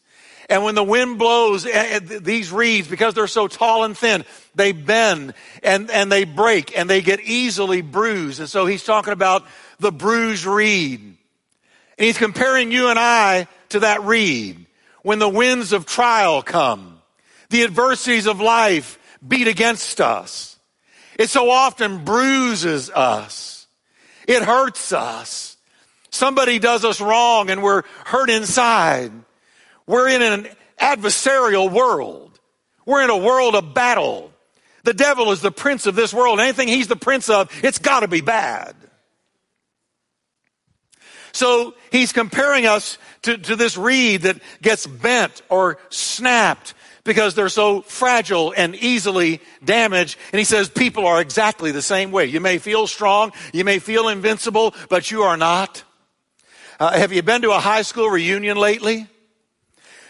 And 0.48 0.62
when 0.62 0.74
the 0.74 0.84
wind 0.84 1.18
blows, 1.18 1.64
eh, 1.66 1.70
eh, 1.72 2.18
these 2.20 2.52
reeds, 2.52 2.88
because 2.88 3.14
they're 3.14 3.26
so 3.26 3.48
tall 3.48 3.84
and 3.84 3.96
thin, 3.96 4.24
they 4.54 4.72
bend 4.72 5.34
and, 5.62 5.90
and 5.90 6.12
they 6.12 6.24
break 6.24 6.76
and 6.76 6.88
they 6.88 7.00
get 7.00 7.20
easily 7.20 7.80
bruised. 7.80 8.40
And 8.40 8.48
so 8.48 8.66
he's 8.66 8.84
talking 8.84 9.12
about 9.12 9.44
the 9.78 9.92
bruised 9.92 10.44
reed. 10.44 11.00
And 11.00 12.06
he's 12.06 12.18
comparing 12.18 12.72
you 12.72 12.88
and 12.88 12.98
I 12.98 13.48
to 13.70 13.80
that 13.80 14.02
reed. 14.02 14.66
When 15.02 15.18
the 15.18 15.28
winds 15.28 15.72
of 15.72 15.86
trial 15.86 16.42
come, 16.42 17.00
the 17.50 17.62
adversities 17.62 18.26
of 18.26 18.40
life 18.40 18.98
beat 19.26 19.48
against 19.48 20.00
us. 20.00 20.58
It 21.18 21.30
so 21.30 21.50
often 21.50 22.04
bruises 22.04 22.90
us. 22.90 23.66
It 24.26 24.42
hurts 24.42 24.92
us. 24.92 25.56
Somebody 26.10 26.58
does 26.58 26.84
us 26.84 27.00
wrong 27.00 27.50
and 27.50 27.62
we're 27.62 27.82
hurt 28.04 28.30
inside. 28.30 29.12
We're 29.86 30.08
in 30.08 30.22
an 30.22 30.48
adversarial 30.80 31.70
world. 31.70 32.38
We're 32.86 33.02
in 33.02 33.10
a 33.10 33.16
world 33.16 33.54
of 33.54 33.74
battle. 33.74 34.32
The 34.84 34.94
devil 34.94 35.32
is 35.32 35.40
the 35.40 35.50
prince 35.50 35.86
of 35.86 35.94
this 35.94 36.12
world. 36.12 36.40
Anything 36.40 36.68
he's 36.68 36.88
the 36.88 36.96
prince 36.96 37.28
of, 37.28 37.50
it's 37.64 37.78
got 37.78 38.00
to 38.00 38.08
be 38.08 38.20
bad. 38.20 38.74
So 41.32 41.74
he's 41.90 42.12
comparing 42.12 42.66
us 42.66 42.96
to, 43.22 43.36
to 43.36 43.56
this 43.56 43.76
reed 43.76 44.22
that 44.22 44.40
gets 44.62 44.86
bent 44.86 45.42
or 45.48 45.78
snapped 45.88 46.74
because 47.02 47.34
they're 47.34 47.48
so 47.48 47.82
fragile 47.82 48.54
and 48.56 48.74
easily 48.76 49.40
damaged. 49.64 50.18
And 50.32 50.38
he 50.38 50.44
says 50.44 50.68
people 50.68 51.06
are 51.06 51.20
exactly 51.20 51.72
the 51.72 51.82
same 51.82 52.12
way. 52.12 52.26
You 52.26 52.40
may 52.40 52.58
feel 52.58 52.86
strong, 52.86 53.32
you 53.52 53.64
may 53.64 53.78
feel 53.78 54.08
invincible, 54.08 54.74
but 54.88 55.10
you 55.10 55.22
are 55.22 55.36
not. 55.36 55.82
Uh, 56.78 56.92
have 56.92 57.12
you 57.12 57.22
been 57.22 57.42
to 57.42 57.50
a 57.50 57.60
high 57.60 57.82
school 57.82 58.08
reunion 58.08 58.56
lately? 58.56 59.08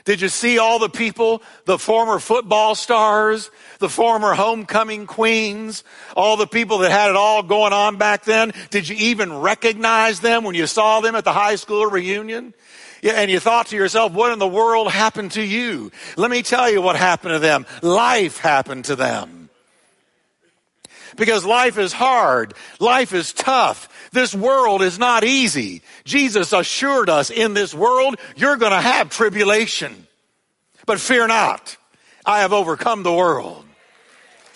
Did 0.05 0.21
you 0.21 0.29
see 0.29 0.59
all 0.59 0.79
the 0.79 0.91
people, 0.91 1.43
the 1.65 1.79
former 1.79 2.19
football 2.19 2.75
stars, 2.75 3.51
the 3.79 3.89
former 3.89 4.35
homecoming 4.35 5.07
queens, 5.07 5.83
all 6.15 6.37
the 6.37 6.47
people 6.47 6.79
that 6.79 6.91
had 6.91 7.09
it 7.09 7.17
all 7.17 7.43
going 7.43 7.73
on 7.73 7.97
back 7.97 8.25
then? 8.25 8.53
Did 8.69 8.87
you 8.87 8.97
even 8.97 9.33
recognize 9.33 10.21
them 10.21 10.45
when 10.45 10.55
you 10.55 10.67
saw 10.67 11.01
them 11.01 11.15
at 11.15 11.25
the 11.25 11.33
high 11.33 11.57
school 11.57 11.87
reunion? 11.87 12.53
Yeah, 13.01 13.13
and 13.13 13.31
you 13.31 13.41
thought 13.41 13.69
to 13.69 13.77
yourself, 13.77 14.13
what 14.13 14.33
in 14.33 14.39
the 14.39 14.47
world 14.47 14.91
happened 14.91 15.33
to 15.33 15.43
you? 15.43 15.91
Let 16.17 16.31
me 16.31 16.43
tell 16.43 16.71
you 16.71 16.83
what 16.83 16.97
happened 16.97 17.33
to 17.33 17.39
them. 17.39 17.65
Life 17.81 18.39
happened 18.39 18.87
to 18.87 18.97
them. 18.97 19.49
Because 21.17 21.45
life 21.45 21.79
is 21.79 21.93
hard. 21.93 22.55
Life 22.81 23.13
is 23.13 23.33
tough. 23.33 23.89
This 24.15 24.33
world 24.33 24.81
is 24.81 24.97
not 24.97 25.25
easy. 25.25 25.83
Jesus 26.05 26.53
assured 26.53 27.11
us 27.11 27.31
in 27.31 27.53
this 27.53 27.75
world, 27.75 28.15
you're 28.37 28.57
going 28.57 28.71
to 28.73 28.81
have 28.81 29.11
tribulation. 29.11 30.07
But 30.87 31.01
fear 31.01 31.27
not. 31.27 31.77
I 32.25 32.41
have 32.41 32.53
overcome 32.53 33.03
the 33.03 33.13
world. 33.13 33.65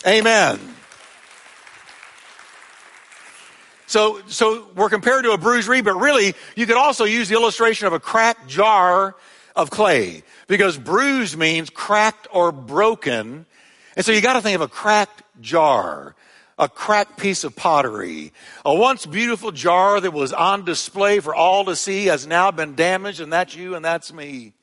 Amen. 0.07 0.59
So, 3.85 4.21
so 4.27 4.67
we're 4.75 4.89
compared 4.89 5.25
to 5.25 5.31
a 5.31 5.37
bruised 5.37 5.67
reed, 5.67 5.83
but 5.83 5.95
really, 5.95 6.35
you 6.55 6.65
could 6.65 6.77
also 6.77 7.03
use 7.03 7.27
the 7.27 7.35
illustration 7.35 7.85
of 7.85 7.91
a 7.91 7.99
cracked 7.99 8.47
jar 8.47 9.17
of 9.57 9.71
clay 9.71 10.23
because 10.47 10.77
bruised 10.77 11.37
means 11.37 11.69
cracked 11.69 12.29
or 12.31 12.53
broken. 12.53 13.45
And 13.97 14.05
so 14.05 14.13
you 14.13 14.21
got 14.21 14.33
to 14.33 14.41
think 14.41 14.55
of 14.55 14.61
a 14.61 14.69
cracked 14.69 15.21
jar 15.41 16.15
a 16.59 16.67
cracked 16.67 17.17
piece 17.17 17.45
of 17.45 17.55
pottery. 17.55 18.33
A 18.65 18.75
once 18.75 19.05
beautiful 19.05 19.51
jar 19.51 19.99
that 19.99 20.11
was 20.11 20.33
on 20.33 20.65
display 20.65 21.21
for 21.21 21.33
all 21.33 21.65
to 21.65 21.75
see 21.75 22.07
has 22.07 22.27
now 22.27 22.51
been 22.51 22.75
damaged, 22.75 23.21
and 23.21 23.31
that's 23.31 23.55
you 23.55 23.75
and 23.75 23.83
that's 23.83 24.11
me. 24.11 24.53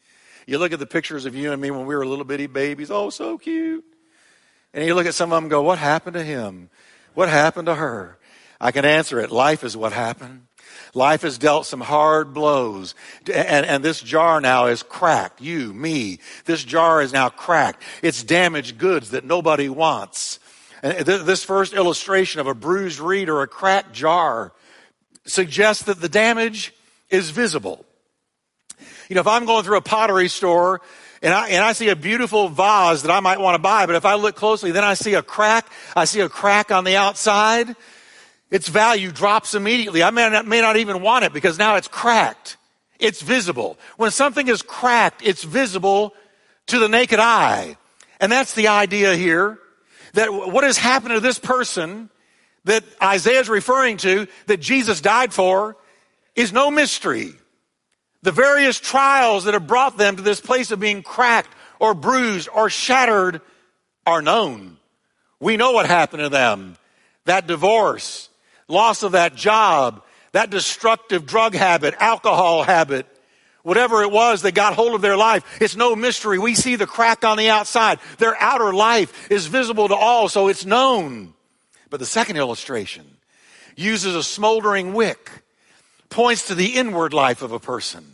You 0.47 0.59
look 0.59 0.73
at 0.73 0.79
the 0.79 0.87
pictures 0.87 1.25
of 1.25 1.35
you 1.35 1.51
and 1.51 1.61
me 1.61 1.71
when 1.71 1.87
we 1.87 1.97
were 1.97 2.07
little 2.07 2.27
bitty 2.27 2.47
babies. 2.47 2.91
Oh, 2.91 3.09
so 3.11 3.39
cute. 3.39 3.85
And 4.75 4.85
you 4.85 4.95
look 4.95 5.07
at 5.07 5.15
some 5.15 5.33
of 5.33 5.37
them 5.37 5.45
and 5.45 5.51
go, 5.51 5.63
What 5.63 5.79
happened 5.79 6.15
to 6.15 6.23
him? 6.23 6.69
What 7.15 7.31
happened 7.31 7.67
to 7.67 7.75
her? 7.75 8.19
I 8.61 8.71
can 8.73 8.85
answer 8.85 9.19
it. 9.19 9.33
Life 9.33 9.65
is 9.65 9.77
what 9.77 9.93
happened. 9.93 10.43
Life 10.95 11.23
has 11.23 11.39
dealt 11.39 11.67
some 11.67 11.81
hard 11.81 12.35
blows. 12.35 12.95
And, 13.33 13.67
and 13.67 13.85
this 13.85 14.01
jar 14.01 14.41
now 14.41 14.67
is 14.67 14.83
cracked. 14.83 15.41
You, 15.41 15.73
me. 15.73 16.21
This 16.45 16.63
jar 16.63 17.01
is 17.01 17.13
now 17.13 17.29
cracked. 17.31 17.83
It's 18.03 18.23
damaged 18.23 18.79
goods 18.79 19.11
that 19.11 19.25
nobody 19.25 19.69
wants. 19.69 20.39
And 20.83 21.07
this 21.07 21.45
first 21.45 21.73
illustration 21.73 22.41
of 22.41 22.47
a 22.47 22.55
bruised 22.55 23.01
reed 23.01 23.29
or 23.29 23.43
a 23.43 23.49
cracked 23.49 23.93
jar 23.93 24.53
suggests 25.25 25.85
that 25.85 26.01
the 26.01 26.09
damage 26.09 26.75
is 27.11 27.31
visible. 27.31 27.85
You 29.09 29.15
know, 29.15 29.21
if 29.21 29.27
I'm 29.27 29.47
going 29.47 29.65
through 29.65 29.79
a 29.79 29.83
pottery 29.83 30.29
store 30.29 30.81
and 31.23 31.33
I, 31.33 31.49
and 31.49 31.65
I 31.65 31.73
see 31.73 31.89
a 31.89 31.97
beautiful 31.97 32.49
vase 32.49 33.03
that 33.03 33.11
I 33.11 33.21
might 33.21 33.41
want 33.41 33.55
to 33.55 33.59
buy, 33.59 33.87
but 33.87 33.95
if 33.95 34.05
I 34.05 34.15
look 34.15 34.37
closely, 34.37 34.71
then 34.73 34.85
I 34.85 34.95
see 34.95 35.15
a 35.15 35.23
crack, 35.23 35.67
I 35.95 36.05
see 36.05 36.21
a 36.21 36.29
crack 36.29 36.71
on 36.71 36.85
the 36.85 36.97
outside, 36.97 37.75
its 38.51 38.69
value 38.69 39.11
drops 39.11 39.55
immediately. 39.55 40.03
I 40.03 40.11
may 40.11 40.29
not, 40.29 40.47
may 40.47 40.61
not 40.61 40.77
even 40.77 41.03
want 41.03 41.25
it 41.25 41.33
because 41.33 41.59
now 41.59 41.77
it's 41.77 41.89
cracked. 41.89 42.57
It's 42.99 43.21
visible. 43.23 43.79
When 43.97 44.11
something 44.11 44.49
is 44.49 44.63
cracked, 44.63 45.23
it's 45.25 45.43
visible 45.43 46.15
to 46.67 46.79
the 46.79 46.89
naked 46.89 47.19
eye. 47.19 47.77
And 48.21 48.31
that's 48.31 48.55
the 48.55 48.69
idea 48.69 49.15
here 49.17 49.59
that 50.15 50.33
what 50.33 50.65
has 50.65 50.79
happened 50.79 51.15
to 51.15 51.21
this 51.21 51.39
person 51.39 52.11
that 52.65 52.85
Isaiah 53.03 53.41
is 53.41 53.49
referring 53.49 53.97
to, 53.99 54.27
that 54.47 54.61
Jesus 54.61 55.01
died 55.01 55.33
for, 55.33 55.77
is 56.35 56.53
no 56.53 56.71
mystery. 56.71 57.33
The 58.23 58.33
various 58.33 58.81
trials 58.81 59.45
that 59.45 59.55
have 59.55 59.67
brought 59.67 59.97
them 59.97 60.17
to 60.17 60.23
this 60.23 60.41
place 60.41 60.71
of 60.73 60.81
being 60.81 61.03
cracked 61.03 61.55
or 61.79 61.95
bruised 61.95 62.49
or 62.53 62.69
shattered 62.69 63.41
are 64.05 64.23
known. 64.23 64.79
We 65.39 65.57
know 65.57 65.73
what 65.73 65.87
happened 65.87 66.23
to 66.23 66.29
them. 66.29 66.77
That 67.25 67.47
divorce, 67.47 68.29
loss 68.69 69.03
of 69.03 69.13
that 69.13 69.35
job, 69.35 70.03
that 70.33 70.51
destructive 70.51 71.27
drug 71.27 71.55
habit, 71.55 71.95
alcohol 71.99 72.63
habit, 72.63 73.07
whatever 73.67 74.01
it 74.03 74.13
was 74.13 74.43
that 74.43 74.55
got 74.55 74.75
hold 74.75 74.95
of 74.95 75.01
their 75.01 75.17
life. 75.17 75.61
It's 75.61 75.75
no 75.75 75.97
mystery. 75.97 76.39
We 76.39 76.55
see 76.55 76.77
the 76.77 76.87
crack 76.87 77.25
on 77.25 77.37
the 77.37 77.51
outside. 77.51 77.99
Their 78.19 78.41
outer 78.41 78.73
life 78.73 79.29
is 79.29 79.49
visible 79.49 79.89
to 79.89 79.95
all, 79.97 80.29
so 80.29 80.47
it's 80.47 80.65
known. 80.65 81.35
But 81.91 81.99
the 81.99 82.07
second 82.07 82.37
illustration 82.37 83.05
uses 83.75 84.15
a 84.15 84.23
smoldering 84.23 84.95
wick, 84.95 85.43
points 86.11 86.47
to 86.47 86.55
the 86.55 86.77
inward 86.77 87.13
life 87.13 87.43
of 87.43 87.51
a 87.51 87.59
person. 87.59 88.07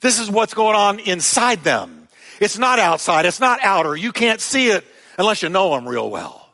This 0.00 0.18
is 0.18 0.30
what's 0.30 0.54
going 0.54 0.76
on 0.76 0.98
inside 1.00 1.62
them. 1.62 2.08
It's 2.40 2.56
not 2.56 2.78
outside. 2.78 3.26
It's 3.26 3.38
not 3.38 3.60
outer. 3.62 3.94
You 3.94 4.12
can't 4.12 4.40
see 4.40 4.68
it 4.68 4.82
unless 5.18 5.42
you 5.42 5.50
know 5.50 5.74
them 5.74 5.86
real 5.86 6.08
well. 6.08 6.48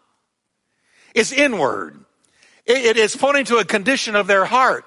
It's 1.14 1.30
inward. 1.30 1.96
It, 2.66 2.96
it's 2.96 3.14
pointing 3.14 3.44
to 3.44 3.58
a 3.58 3.64
condition 3.64 4.16
of 4.16 4.26
their 4.26 4.44
heart 4.44 4.84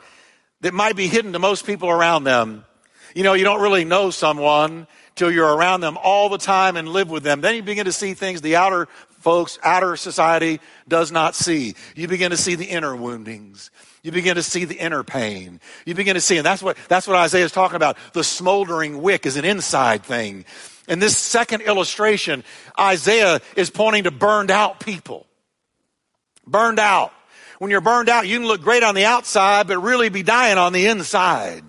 that 0.59 0.73
might 0.73 0.97
be 0.97 1.07
hidden 1.07 1.31
to 1.31 1.39
most 1.39 1.65
people 1.65 1.89
around 1.89 2.25
them 2.25 2.65
you 3.15 3.23
know, 3.23 3.33
you 3.33 3.45
don't 3.45 3.61
really 3.61 3.85
know 3.85 4.11
someone 4.11 4.85
till 5.15 5.31
you're 5.31 5.55
around 5.55 5.81
them 5.81 5.97
all 6.03 6.29
the 6.29 6.37
time 6.37 6.75
and 6.75 6.89
live 6.89 7.09
with 7.09 7.23
them. 7.23 7.41
Then 7.41 7.55
you 7.55 7.63
begin 7.63 7.85
to 7.85 7.93
see 7.93 8.13
things 8.13 8.41
the 8.41 8.57
outer 8.57 8.87
folks, 9.25 9.57
outer 9.63 9.95
society 9.95 10.59
does 10.87 11.11
not 11.11 11.33
see. 11.33 11.73
You 11.95 12.07
begin 12.07 12.29
to 12.29 12.37
see 12.37 12.53
the 12.53 12.65
inner 12.65 12.95
woundings. 12.95 13.71
You 14.03 14.11
begin 14.11 14.35
to 14.35 14.43
see 14.43 14.65
the 14.65 14.75
inner 14.75 15.03
pain. 15.03 15.59
You 15.85 15.95
begin 15.95 16.13
to 16.13 16.21
see, 16.21 16.37
and 16.37 16.45
that's 16.45 16.61
what, 16.61 16.77
that's 16.89 17.07
what 17.07 17.15
Isaiah 17.15 17.45
is 17.45 17.51
talking 17.51 17.77
about. 17.77 17.97
The 18.13 18.23
smoldering 18.23 19.01
wick 19.01 19.25
is 19.25 19.35
an 19.35 19.45
inside 19.45 20.03
thing. 20.03 20.45
In 20.87 20.99
this 20.99 21.17
second 21.17 21.61
illustration, 21.61 22.43
Isaiah 22.79 23.39
is 23.55 23.71
pointing 23.71 24.03
to 24.03 24.11
burned 24.11 24.51
out 24.51 24.79
people. 24.79 25.25
Burned 26.45 26.77
out. 26.77 27.11
When 27.57 27.71
you're 27.71 27.81
burned 27.81 28.09
out, 28.09 28.27
you 28.27 28.37
can 28.37 28.47
look 28.47 28.61
great 28.61 28.83
on 28.83 28.93
the 28.93 29.05
outside, 29.05 29.67
but 29.67 29.79
really 29.79 30.09
be 30.09 30.21
dying 30.21 30.59
on 30.59 30.71
the 30.71 30.85
inside. 30.85 31.63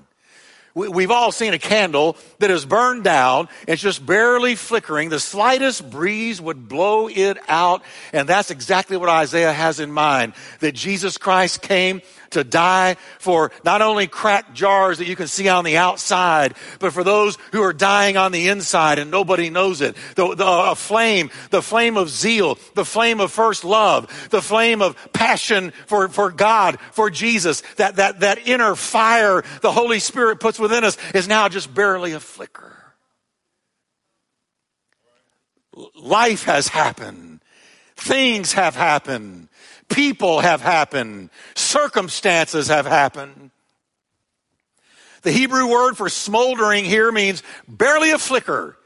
We've 0.76 1.10
all 1.10 1.32
seen 1.32 1.54
a 1.54 1.58
candle 1.58 2.18
that 2.38 2.50
is 2.50 2.66
burned 2.66 3.02
down. 3.02 3.48
It's 3.66 3.80
just 3.80 4.04
barely 4.04 4.56
flickering. 4.56 5.08
The 5.08 5.18
slightest 5.18 5.88
breeze 5.88 6.38
would 6.38 6.68
blow 6.68 7.08
it 7.08 7.38
out. 7.48 7.80
And 8.12 8.28
that's 8.28 8.50
exactly 8.50 8.98
what 8.98 9.08
Isaiah 9.08 9.54
has 9.54 9.80
in 9.80 9.90
mind. 9.90 10.34
That 10.60 10.72
Jesus 10.74 11.16
Christ 11.16 11.62
came 11.62 12.02
to 12.30 12.44
die 12.44 12.96
for 13.18 13.50
not 13.64 13.82
only 13.82 14.06
cracked 14.06 14.54
jars 14.54 14.98
that 14.98 15.06
you 15.06 15.16
can 15.16 15.26
see 15.26 15.48
on 15.48 15.64
the 15.64 15.76
outside, 15.76 16.54
but 16.78 16.92
for 16.92 17.04
those 17.04 17.36
who 17.52 17.62
are 17.62 17.72
dying 17.72 18.16
on 18.16 18.32
the 18.32 18.48
inside 18.48 18.98
and 18.98 19.10
nobody 19.10 19.50
knows 19.50 19.80
it. 19.80 19.96
The, 20.14 20.34
the 20.34 20.46
a 20.46 20.74
flame, 20.74 21.30
the 21.50 21.62
flame 21.62 21.96
of 21.96 22.10
zeal, 22.10 22.58
the 22.74 22.84
flame 22.84 23.20
of 23.20 23.32
first 23.32 23.64
love, 23.64 24.28
the 24.30 24.42
flame 24.42 24.82
of 24.82 24.96
passion 25.12 25.72
for, 25.86 26.08
for 26.08 26.30
God, 26.30 26.78
for 26.92 27.10
Jesus, 27.10 27.62
that, 27.76 27.96
that, 27.96 28.20
that 28.20 28.46
inner 28.46 28.74
fire 28.74 29.44
the 29.60 29.72
Holy 29.72 30.00
Spirit 30.00 30.40
puts 30.40 30.58
within 30.58 30.84
us 30.84 30.96
is 31.14 31.28
now 31.28 31.48
just 31.48 31.72
barely 31.74 32.12
a 32.12 32.20
flicker. 32.20 32.72
Life 35.94 36.44
has 36.44 36.68
happened. 36.68 37.40
Things 37.96 38.52
have 38.54 38.76
happened. 38.76 39.48
People 39.88 40.40
have 40.40 40.60
happened. 40.60 41.30
Circumstances 41.54 42.68
have 42.68 42.86
happened. 42.86 43.50
The 45.22 45.32
Hebrew 45.32 45.66
word 45.66 45.96
for 45.96 46.08
smoldering 46.08 46.84
here 46.84 47.10
means 47.10 47.42
barely 47.66 48.10
a 48.10 48.18
flicker, 48.18 48.76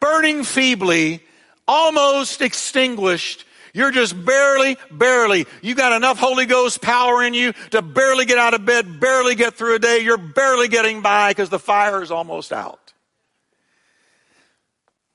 burning 0.00 0.44
feebly, 0.44 1.22
almost 1.68 2.40
extinguished. 2.42 3.44
You're 3.74 3.90
just 3.90 4.24
barely, 4.24 4.76
barely. 4.90 5.46
You 5.62 5.74
got 5.74 5.92
enough 5.92 6.18
Holy 6.18 6.46
Ghost 6.46 6.82
power 6.82 7.22
in 7.22 7.32
you 7.32 7.52
to 7.70 7.80
barely 7.80 8.24
get 8.26 8.38
out 8.38 8.54
of 8.54 8.66
bed, 8.66 9.00
barely 9.00 9.34
get 9.34 9.54
through 9.54 9.76
a 9.76 9.78
day. 9.78 10.00
You're 10.00 10.18
barely 10.18 10.68
getting 10.68 11.00
by 11.00 11.30
because 11.30 11.48
the 11.48 11.58
fire 11.58 12.02
is 12.02 12.10
almost 12.10 12.52
out. 12.52 12.91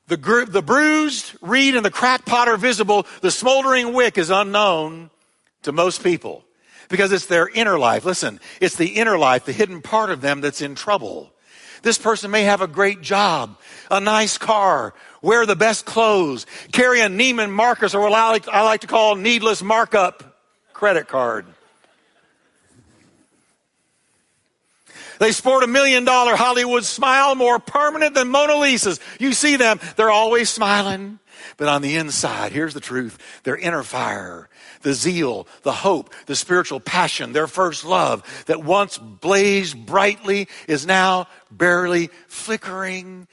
The, 0.07 0.17
gr- 0.17 0.45
the 0.45 0.61
bruised 0.61 1.33
reed 1.41 1.75
and 1.75 1.85
the 1.85 1.91
cracked 1.91 2.25
pot 2.25 2.47
are 2.47 2.57
visible. 2.57 3.05
The 3.21 3.31
smoldering 3.31 3.93
wick 3.93 4.17
is 4.17 4.29
unknown 4.29 5.09
to 5.63 5.71
most 5.71 6.03
people 6.03 6.45
because 6.89 7.11
it's 7.11 7.25
their 7.25 7.47
inner 7.49 7.77
life. 7.77 8.05
Listen, 8.05 8.39
it's 8.61 8.75
the 8.75 8.87
inner 8.87 9.17
life, 9.17 9.45
the 9.45 9.51
hidden 9.51 9.81
part 9.81 10.09
of 10.09 10.21
them 10.21 10.39
that's 10.41 10.61
in 10.61 10.75
trouble. 10.75 11.33
This 11.83 11.97
person 11.97 12.31
may 12.31 12.43
have 12.43 12.61
a 12.61 12.67
great 12.67 13.01
job, 13.01 13.57
a 13.91 13.99
nice 13.99 14.37
car, 14.37 14.93
wear 15.21 15.45
the 15.45 15.55
best 15.55 15.85
clothes, 15.85 16.45
carry 16.71 17.01
a 17.01 17.07
Neiman 17.07 17.51
Marcus 17.51 17.93
or 17.93 18.01
what 18.01 18.13
I 18.13 18.29
like, 18.29 18.47
I 18.47 18.63
like 18.63 18.81
to 18.81 18.87
call 18.87 19.15
needless 19.15 19.61
markup 19.61 20.37
credit 20.73 21.07
card. 21.07 21.45
They 25.19 25.31
sport 25.31 25.63
a 25.63 25.67
million 25.67 26.05
dollar 26.05 26.35
Hollywood 26.35 26.83
smile 26.83 27.35
more 27.35 27.59
permanent 27.59 28.13
than 28.13 28.29
Mona 28.29 28.55
Lisa's. 28.57 28.99
You 29.19 29.33
see 29.33 29.55
them, 29.55 29.79
they're 29.95 30.11
always 30.11 30.49
smiling. 30.49 31.19
But 31.57 31.67
on 31.67 31.81
the 31.81 31.95
inside, 31.95 32.51
here's 32.51 32.73
the 32.73 32.79
truth 32.79 33.17
their 33.43 33.57
inner 33.57 33.83
fire, 33.83 34.49
the 34.81 34.93
zeal, 34.93 35.47
the 35.63 35.71
hope, 35.71 36.13
the 36.25 36.35
spiritual 36.35 36.79
passion, 36.79 37.33
their 37.33 37.47
first 37.47 37.83
love 37.85 38.23
that 38.47 38.63
once 38.63 38.97
blazed 38.97 39.85
brightly 39.85 40.47
is 40.67 40.85
now 40.85 41.27
barely 41.51 42.09
flickering 42.27 43.27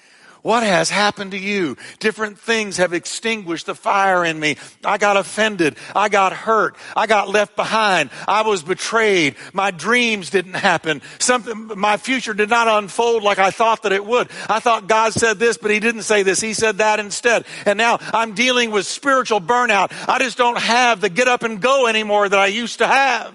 what 0.44 0.62
has 0.62 0.90
happened 0.90 1.30
to 1.30 1.38
you? 1.38 1.78
Different 2.00 2.38
things 2.38 2.76
have 2.76 2.92
extinguished 2.92 3.64
the 3.64 3.74
fire 3.74 4.26
in 4.26 4.38
me. 4.38 4.58
I 4.84 4.98
got 4.98 5.16
offended. 5.16 5.78
I 5.96 6.10
got 6.10 6.34
hurt. 6.34 6.76
I 6.94 7.06
got 7.06 7.30
left 7.30 7.56
behind. 7.56 8.10
I 8.28 8.42
was 8.42 8.62
betrayed. 8.62 9.36
My 9.54 9.70
dreams 9.70 10.28
didn't 10.28 10.52
happen. 10.52 11.00
Something, 11.18 11.78
my 11.78 11.96
future 11.96 12.34
did 12.34 12.50
not 12.50 12.68
unfold 12.68 13.22
like 13.22 13.38
I 13.38 13.52
thought 13.52 13.84
that 13.84 13.92
it 13.92 14.04
would. 14.04 14.28
I 14.46 14.60
thought 14.60 14.86
God 14.86 15.14
said 15.14 15.38
this, 15.38 15.56
but 15.56 15.70
He 15.70 15.80
didn't 15.80 16.02
say 16.02 16.22
this. 16.22 16.42
He 16.42 16.52
said 16.52 16.76
that 16.76 17.00
instead. 17.00 17.46
And 17.64 17.78
now 17.78 17.96
I'm 18.12 18.34
dealing 18.34 18.70
with 18.70 18.84
spiritual 18.84 19.40
burnout. 19.40 19.94
I 20.06 20.18
just 20.18 20.36
don't 20.36 20.58
have 20.58 21.00
the 21.00 21.08
get 21.08 21.26
up 21.26 21.42
and 21.42 21.58
go 21.58 21.86
anymore 21.86 22.28
that 22.28 22.38
I 22.38 22.48
used 22.48 22.80
to 22.80 22.86
have. 22.86 23.32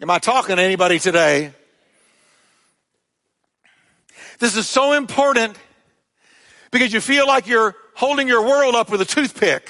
Am 0.00 0.10
I 0.10 0.18
talking 0.18 0.56
to 0.56 0.62
anybody 0.62 0.98
today? 0.98 1.52
This 4.38 4.56
is 4.56 4.68
so 4.68 4.92
important 4.92 5.56
because 6.70 6.92
you 6.92 7.00
feel 7.00 7.26
like 7.26 7.46
you're 7.46 7.74
holding 7.94 8.28
your 8.28 8.42
world 8.42 8.74
up 8.74 8.90
with 8.90 9.00
a 9.00 9.04
toothpick. 9.04 9.68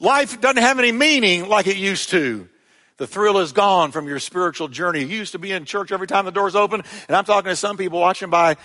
Life 0.00 0.40
doesn't 0.40 0.60
have 0.60 0.80
any 0.80 0.90
meaning 0.90 1.48
like 1.48 1.68
it 1.68 1.76
used 1.76 2.10
to. 2.10 2.48
The 2.96 3.06
thrill 3.06 3.38
is 3.38 3.52
gone 3.52 3.92
from 3.92 4.08
your 4.08 4.18
spiritual 4.18 4.68
journey. 4.68 5.00
You 5.00 5.18
used 5.18 5.32
to 5.32 5.38
be 5.38 5.52
in 5.52 5.64
church 5.64 5.92
every 5.92 6.06
time 6.06 6.24
the 6.24 6.32
doors 6.32 6.56
open, 6.56 6.82
and 7.08 7.16
I'm 7.16 7.24
talking 7.24 7.50
to 7.50 7.56
some 7.56 7.76
people 7.76 8.00
watching 8.00 8.30
by 8.30 8.56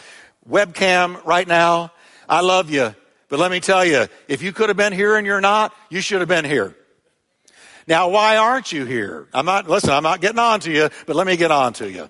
webcam 0.50 1.24
right 1.26 1.48
now. 1.48 1.92
I 2.28 2.42
love 2.42 2.70
you, 2.70 2.96
but 3.30 3.40
let 3.40 3.52
me 3.52 3.60
tell 3.60 3.86
you, 3.86 4.08
if 4.28 4.42
you 4.42 4.52
could 4.52 4.70
have 4.70 4.78
been 4.78 4.94
here 4.94 5.16
and 5.16 5.26
you're 5.26 5.42
not, 5.42 5.74
you 5.90 6.02
should 6.02 6.20
have 6.20 6.28
been 6.28 6.46
here. 6.46 6.76
Now, 7.88 8.10
why 8.10 8.38
aren't 8.38 8.72
you 8.72 8.86
here? 8.86 9.28
I'm 9.34 9.46
not, 9.46 9.70
listen, 9.70 9.92
I'm 9.92 10.04
not 10.04 10.20
getting 10.20 10.40
on 10.40 10.60
to 10.62 10.72
you, 10.72 10.90
but 11.06 11.16
let 11.16 11.26
me 11.26 11.38
get 11.38 11.52
on 11.52 11.74
to 11.74 11.90
you. 11.90 12.10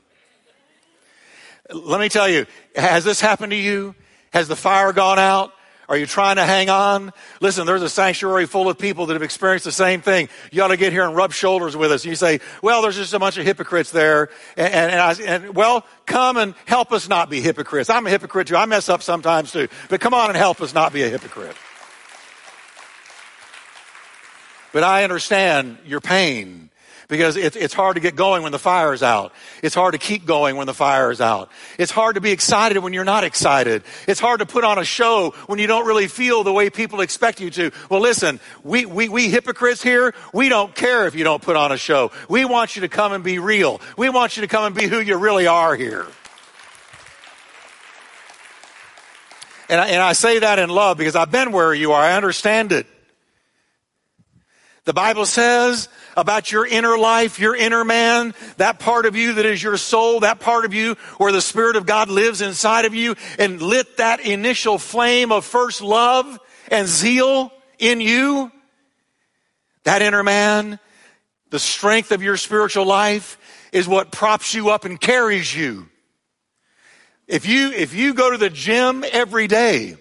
Let 1.73 1.99
me 1.99 2.09
tell 2.09 2.29
you, 2.29 2.45
has 2.75 3.03
this 3.03 3.19
happened 3.19 3.51
to 3.51 3.57
you? 3.57 3.95
Has 4.31 4.47
the 4.47 4.55
fire 4.55 4.93
gone 4.93 5.19
out? 5.19 5.53
Are 5.89 5.95
you 5.97 6.05
trying 6.05 6.35
to 6.35 6.43
hang 6.43 6.69
on? 6.69 7.13
Listen, 7.39 7.65
there's 7.65 7.81
a 7.81 7.89
sanctuary 7.89 8.45
full 8.45 8.69
of 8.69 8.77
people 8.77 9.05
that 9.05 9.13
have 9.13 9.21
experienced 9.21 9.63
the 9.63 9.71
same 9.71 10.01
thing. 10.01 10.27
You 10.51 10.61
ought 10.63 10.67
to 10.67 10.77
get 10.77 10.91
here 10.91 11.05
and 11.05 11.15
rub 11.15 11.31
shoulders 11.31 11.77
with 11.77 11.93
us. 11.93 12.03
You 12.03 12.15
say, 12.15 12.41
well, 12.61 12.81
there's 12.81 12.97
just 12.97 13.13
a 13.13 13.19
bunch 13.19 13.37
of 13.37 13.45
hypocrites 13.45 13.91
there. 13.91 14.29
And, 14.57 14.73
and, 14.73 14.91
and, 14.91 14.99
I, 14.99 15.13
and, 15.23 15.55
well, 15.55 15.85
come 16.05 16.35
and 16.35 16.55
help 16.65 16.91
us 16.91 17.07
not 17.07 17.29
be 17.29 17.39
hypocrites. 17.39 17.89
I'm 17.89 18.05
a 18.05 18.09
hypocrite 18.09 18.47
too. 18.47 18.57
I 18.57 18.65
mess 18.65 18.89
up 18.89 19.01
sometimes 19.01 19.53
too. 19.53 19.69
But 19.89 20.01
come 20.01 20.13
on 20.13 20.29
and 20.29 20.37
help 20.37 20.61
us 20.61 20.73
not 20.73 20.91
be 20.91 21.03
a 21.03 21.09
hypocrite. 21.09 21.55
But 24.73 24.83
I 24.83 25.05
understand 25.05 25.77
your 25.85 26.01
pain 26.01 26.69
because 27.07 27.37
it's, 27.37 27.55
it's 27.55 27.73
hard 27.73 27.95
to 27.95 28.01
get 28.01 28.15
going 28.15 28.43
when 28.43 28.51
the 28.51 28.59
fire 28.59 28.93
is 28.93 29.01
out. 29.01 29.31
It's 29.63 29.75
hard 29.75 29.93
to 29.93 29.97
keep 29.97 30.25
going 30.25 30.57
when 30.57 30.67
the 30.67 30.73
fire 30.73 31.09
is 31.09 31.21
out. 31.21 31.49
It's 31.77 31.91
hard 31.91 32.15
to 32.15 32.21
be 32.21 32.31
excited 32.31 32.77
when 32.79 32.93
you're 32.93 33.05
not 33.05 33.23
excited. 33.23 33.83
It's 34.07 34.19
hard 34.19 34.39
to 34.39 34.45
put 34.45 34.63
on 34.63 34.77
a 34.77 34.83
show 34.83 35.33
when 35.47 35.59
you 35.59 35.67
don't 35.67 35.87
really 35.87 36.07
feel 36.07 36.43
the 36.43 36.51
way 36.51 36.69
people 36.69 36.99
expect 36.99 37.39
you 37.39 37.49
to. 37.51 37.71
Well, 37.89 38.01
listen, 38.01 38.39
we, 38.63 38.85
we, 38.85 39.07
we 39.07 39.29
hypocrites 39.29 39.81
here, 39.81 40.13
we 40.33 40.49
don't 40.49 40.75
care 40.75 41.07
if 41.07 41.15
you 41.15 41.23
don't 41.23 41.41
put 41.41 41.55
on 41.55 41.71
a 41.71 41.77
show. 41.77 42.11
We 42.27 42.43
want 42.43 42.75
you 42.75 42.81
to 42.81 42.89
come 42.89 43.13
and 43.13 43.23
be 43.23 43.39
real. 43.39 43.79
We 43.97 44.09
want 44.09 44.35
you 44.35 44.41
to 44.41 44.47
come 44.47 44.65
and 44.65 44.75
be 44.75 44.87
who 44.87 44.99
you 44.99 45.15
really 45.17 45.47
are 45.47 45.75
here. 45.75 46.05
And 49.69 49.81
I, 49.81 49.87
and 49.87 50.01
I 50.01 50.13
say 50.13 50.39
that 50.39 50.59
in 50.59 50.69
love 50.69 50.97
because 50.97 51.15
I've 51.15 51.31
been 51.31 51.51
where 51.51 51.73
you 51.73 51.91
are. 51.91 52.01
I 52.01 52.15
understand 52.15 52.71
it. 52.71 52.87
The 54.87 54.93
Bible 54.93 55.25
says 55.25 55.89
about 56.15 56.49
your 56.49 56.65
inner 56.65 56.97
life, 56.97 57.41
your 57.41 57.53
inner 57.53 57.83
man, 57.83 58.33
that 58.55 58.79
part 58.79 59.05
of 59.05 59.17
you 59.17 59.33
that 59.33 59.45
is 59.45 59.61
your 59.61 59.75
soul, 59.75 60.21
that 60.21 60.39
part 60.39 60.63
of 60.63 60.73
you 60.73 60.93
where 61.17 61.33
the 61.33 61.41
Spirit 61.41 61.75
of 61.75 61.85
God 61.85 62.09
lives 62.09 62.39
inside 62.39 62.85
of 62.85 62.95
you 62.95 63.15
and 63.37 63.61
lit 63.61 63.97
that 63.97 64.21
initial 64.21 64.77
flame 64.77 65.33
of 65.33 65.43
first 65.43 65.81
love 65.81 66.39
and 66.71 66.87
zeal 66.87 67.51
in 67.77 67.99
you. 67.99 68.49
That 69.83 70.01
inner 70.01 70.23
man, 70.23 70.79
the 71.49 71.59
strength 71.59 72.13
of 72.13 72.23
your 72.23 72.37
spiritual 72.37 72.85
life 72.85 73.37
is 73.73 73.89
what 73.89 74.13
props 74.13 74.53
you 74.53 74.69
up 74.69 74.85
and 74.85 74.97
carries 74.97 75.53
you. 75.53 75.89
If 77.27 77.45
you, 77.45 77.73
if 77.73 77.93
you 77.93 78.13
go 78.13 78.31
to 78.31 78.37
the 78.37 78.49
gym 78.49 79.03
every 79.11 79.47
day, 79.47 79.97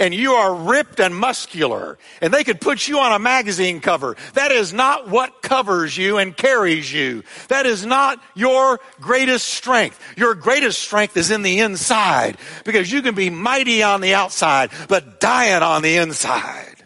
and 0.00 0.14
you 0.14 0.32
are 0.32 0.54
ripped 0.54 0.98
and 0.98 1.14
muscular 1.14 1.98
and 2.20 2.32
they 2.32 2.42
could 2.42 2.60
put 2.60 2.88
you 2.88 2.98
on 2.98 3.12
a 3.12 3.18
magazine 3.18 3.80
cover. 3.80 4.16
That 4.34 4.50
is 4.50 4.72
not 4.72 5.08
what 5.08 5.42
covers 5.42 5.96
you 5.96 6.18
and 6.18 6.36
carries 6.36 6.92
you. 6.92 7.22
That 7.48 7.66
is 7.66 7.84
not 7.86 8.20
your 8.34 8.80
greatest 9.00 9.46
strength. 9.46 10.00
Your 10.16 10.34
greatest 10.34 10.80
strength 10.80 11.16
is 11.16 11.30
in 11.30 11.42
the 11.42 11.60
inside 11.60 12.38
because 12.64 12.90
you 12.90 13.02
can 13.02 13.14
be 13.14 13.30
mighty 13.30 13.82
on 13.82 14.00
the 14.00 14.14
outside, 14.14 14.70
but 14.88 15.20
dying 15.20 15.62
on 15.62 15.82
the 15.82 15.98
inside. 15.98 16.76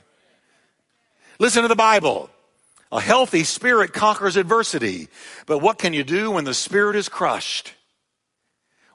Listen 1.39 1.63
to 1.63 1.69
the 1.69 1.77
Bible. 1.77 2.31
A 2.91 3.01
healthy 3.01 3.45
spirit 3.45 3.93
conquers 3.93 4.37
adversity. 4.37 5.09
But 5.47 5.59
what 5.59 5.79
can 5.79 5.93
you 5.93 6.05
do 6.05 6.31
when 6.31 6.45
the 6.45 6.55
spirit 6.55 6.97
is 6.97 7.09
crushed? 7.09 7.75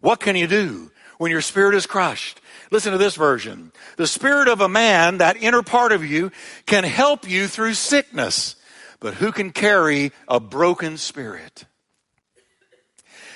What 0.02 0.20
can 0.20 0.36
you 0.36 0.48
do 0.48 0.92
when 1.18 1.32
your 1.32 1.42
spirit 1.42 1.76
is 1.76 1.86
crushed? 1.86 2.40
Listen 2.72 2.92
to 2.92 2.98
this 2.98 3.16
version. 3.16 3.72
The 3.98 4.08
spirit 4.08 4.48
of 4.48 4.62
a 4.62 4.70
man, 4.70 5.18
that 5.18 5.38
inner 5.38 5.64
part 5.64 5.92
of 5.92 6.06
you, 6.06 6.32
can 6.66 6.84
help 6.84 7.28
you 7.28 7.48
through 7.48 7.74
sickness, 7.74 8.56
but 9.00 9.16
who 9.16 9.32
can 9.32 9.52
carry 9.52 10.12
a 10.28 10.40
broken 10.40 10.98
spirit? 10.98 11.66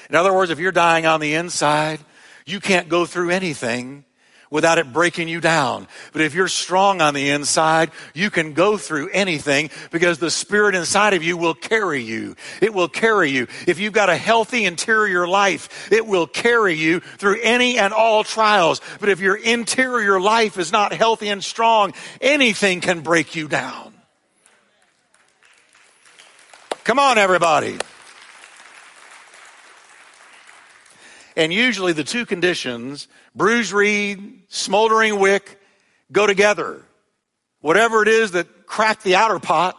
In 0.09 0.15
other 0.15 0.33
words, 0.33 0.51
if 0.51 0.59
you're 0.59 0.71
dying 0.71 1.05
on 1.05 1.19
the 1.19 1.33
inside, 1.33 1.99
you 2.45 2.59
can't 2.59 2.89
go 2.89 3.05
through 3.05 3.31
anything 3.31 4.05
without 4.53 4.77
it 4.77 4.93
breaking 4.93 5.27
you 5.27 5.41
down. 5.41 5.87
But 6.11 6.21
if 6.21 6.35
you're 6.35 6.47
strong 6.47 7.01
on 7.01 7.15
the 7.15 7.31
inside, 7.31 7.89
you 8.13 8.29
can 8.29 8.53
go 8.53 8.77
through 8.77 9.09
anything 9.09 9.71
because 9.89 10.19
the 10.19 10.29
spirit 10.29 10.75
inside 10.75 11.15
of 11.15 11.23
you 11.23 11.35
will 11.37 11.55
carry 11.55 12.03
you. 12.03 12.35
It 12.61 12.71
will 12.71 12.87
carry 12.87 13.31
you. 13.31 13.47
If 13.65 13.79
you've 13.79 13.93
got 13.93 14.09
a 14.09 14.15
healthy 14.15 14.65
interior 14.65 15.27
life, 15.27 15.91
it 15.91 16.05
will 16.05 16.27
carry 16.27 16.75
you 16.75 16.99
through 16.99 17.39
any 17.41 17.79
and 17.79 17.91
all 17.93 18.23
trials. 18.23 18.79
But 18.99 19.09
if 19.09 19.19
your 19.19 19.35
interior 19.35 20.21
life 20.21 20.59
is 20.59 20.71
not 20.71 20.93
healthy 20.93 21.29
and 21.29 21.43
strong, 21.43 21.95
anything 22.21 22.79
can 22.79 23.01
break 23.01 23.35
you 23.35 23.47
down. 23.47 23.91
Come 26.83 26.99
on, 26.99 27.17
everybody. 27.17 27.79
And 31.35 31.51
usually 31.51 31.93
the 31.93 32.03
two 32.03 32.25
conditions, 32.27 33.07
bruised 33.35 33.71
reed, 33.71 34.43
smoldering 34.49 35.19
wick, 35.19 35.59
go 36.11 36.27
together. 36.27 36.83
Whatever 37.61 38.01
it 38.01 38.07
is 38.07 38.31
that 38.31 38.65
cracked 38.65 39.03
the 39.03 39.15
outer 39.15 39.39
pot 39.39 39.77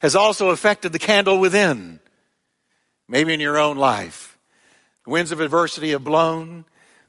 has 0.00 0.16
also 0.16 0.50
affected 0.50 0.92
the 0.92 0.98
candle 0.98 1.38
within. 1.38 2.00
Maybe 3.08 3.32
in 3.32 3.40
your 3.40 3.58
own 3.58 3.76
life. 3.76 4.38
The 5.04 5.10
winds 5.10 5.32
of 5.32 5.40
adversity 5.40 5.90
have 5.90 6.02
blown. 6.02 6.64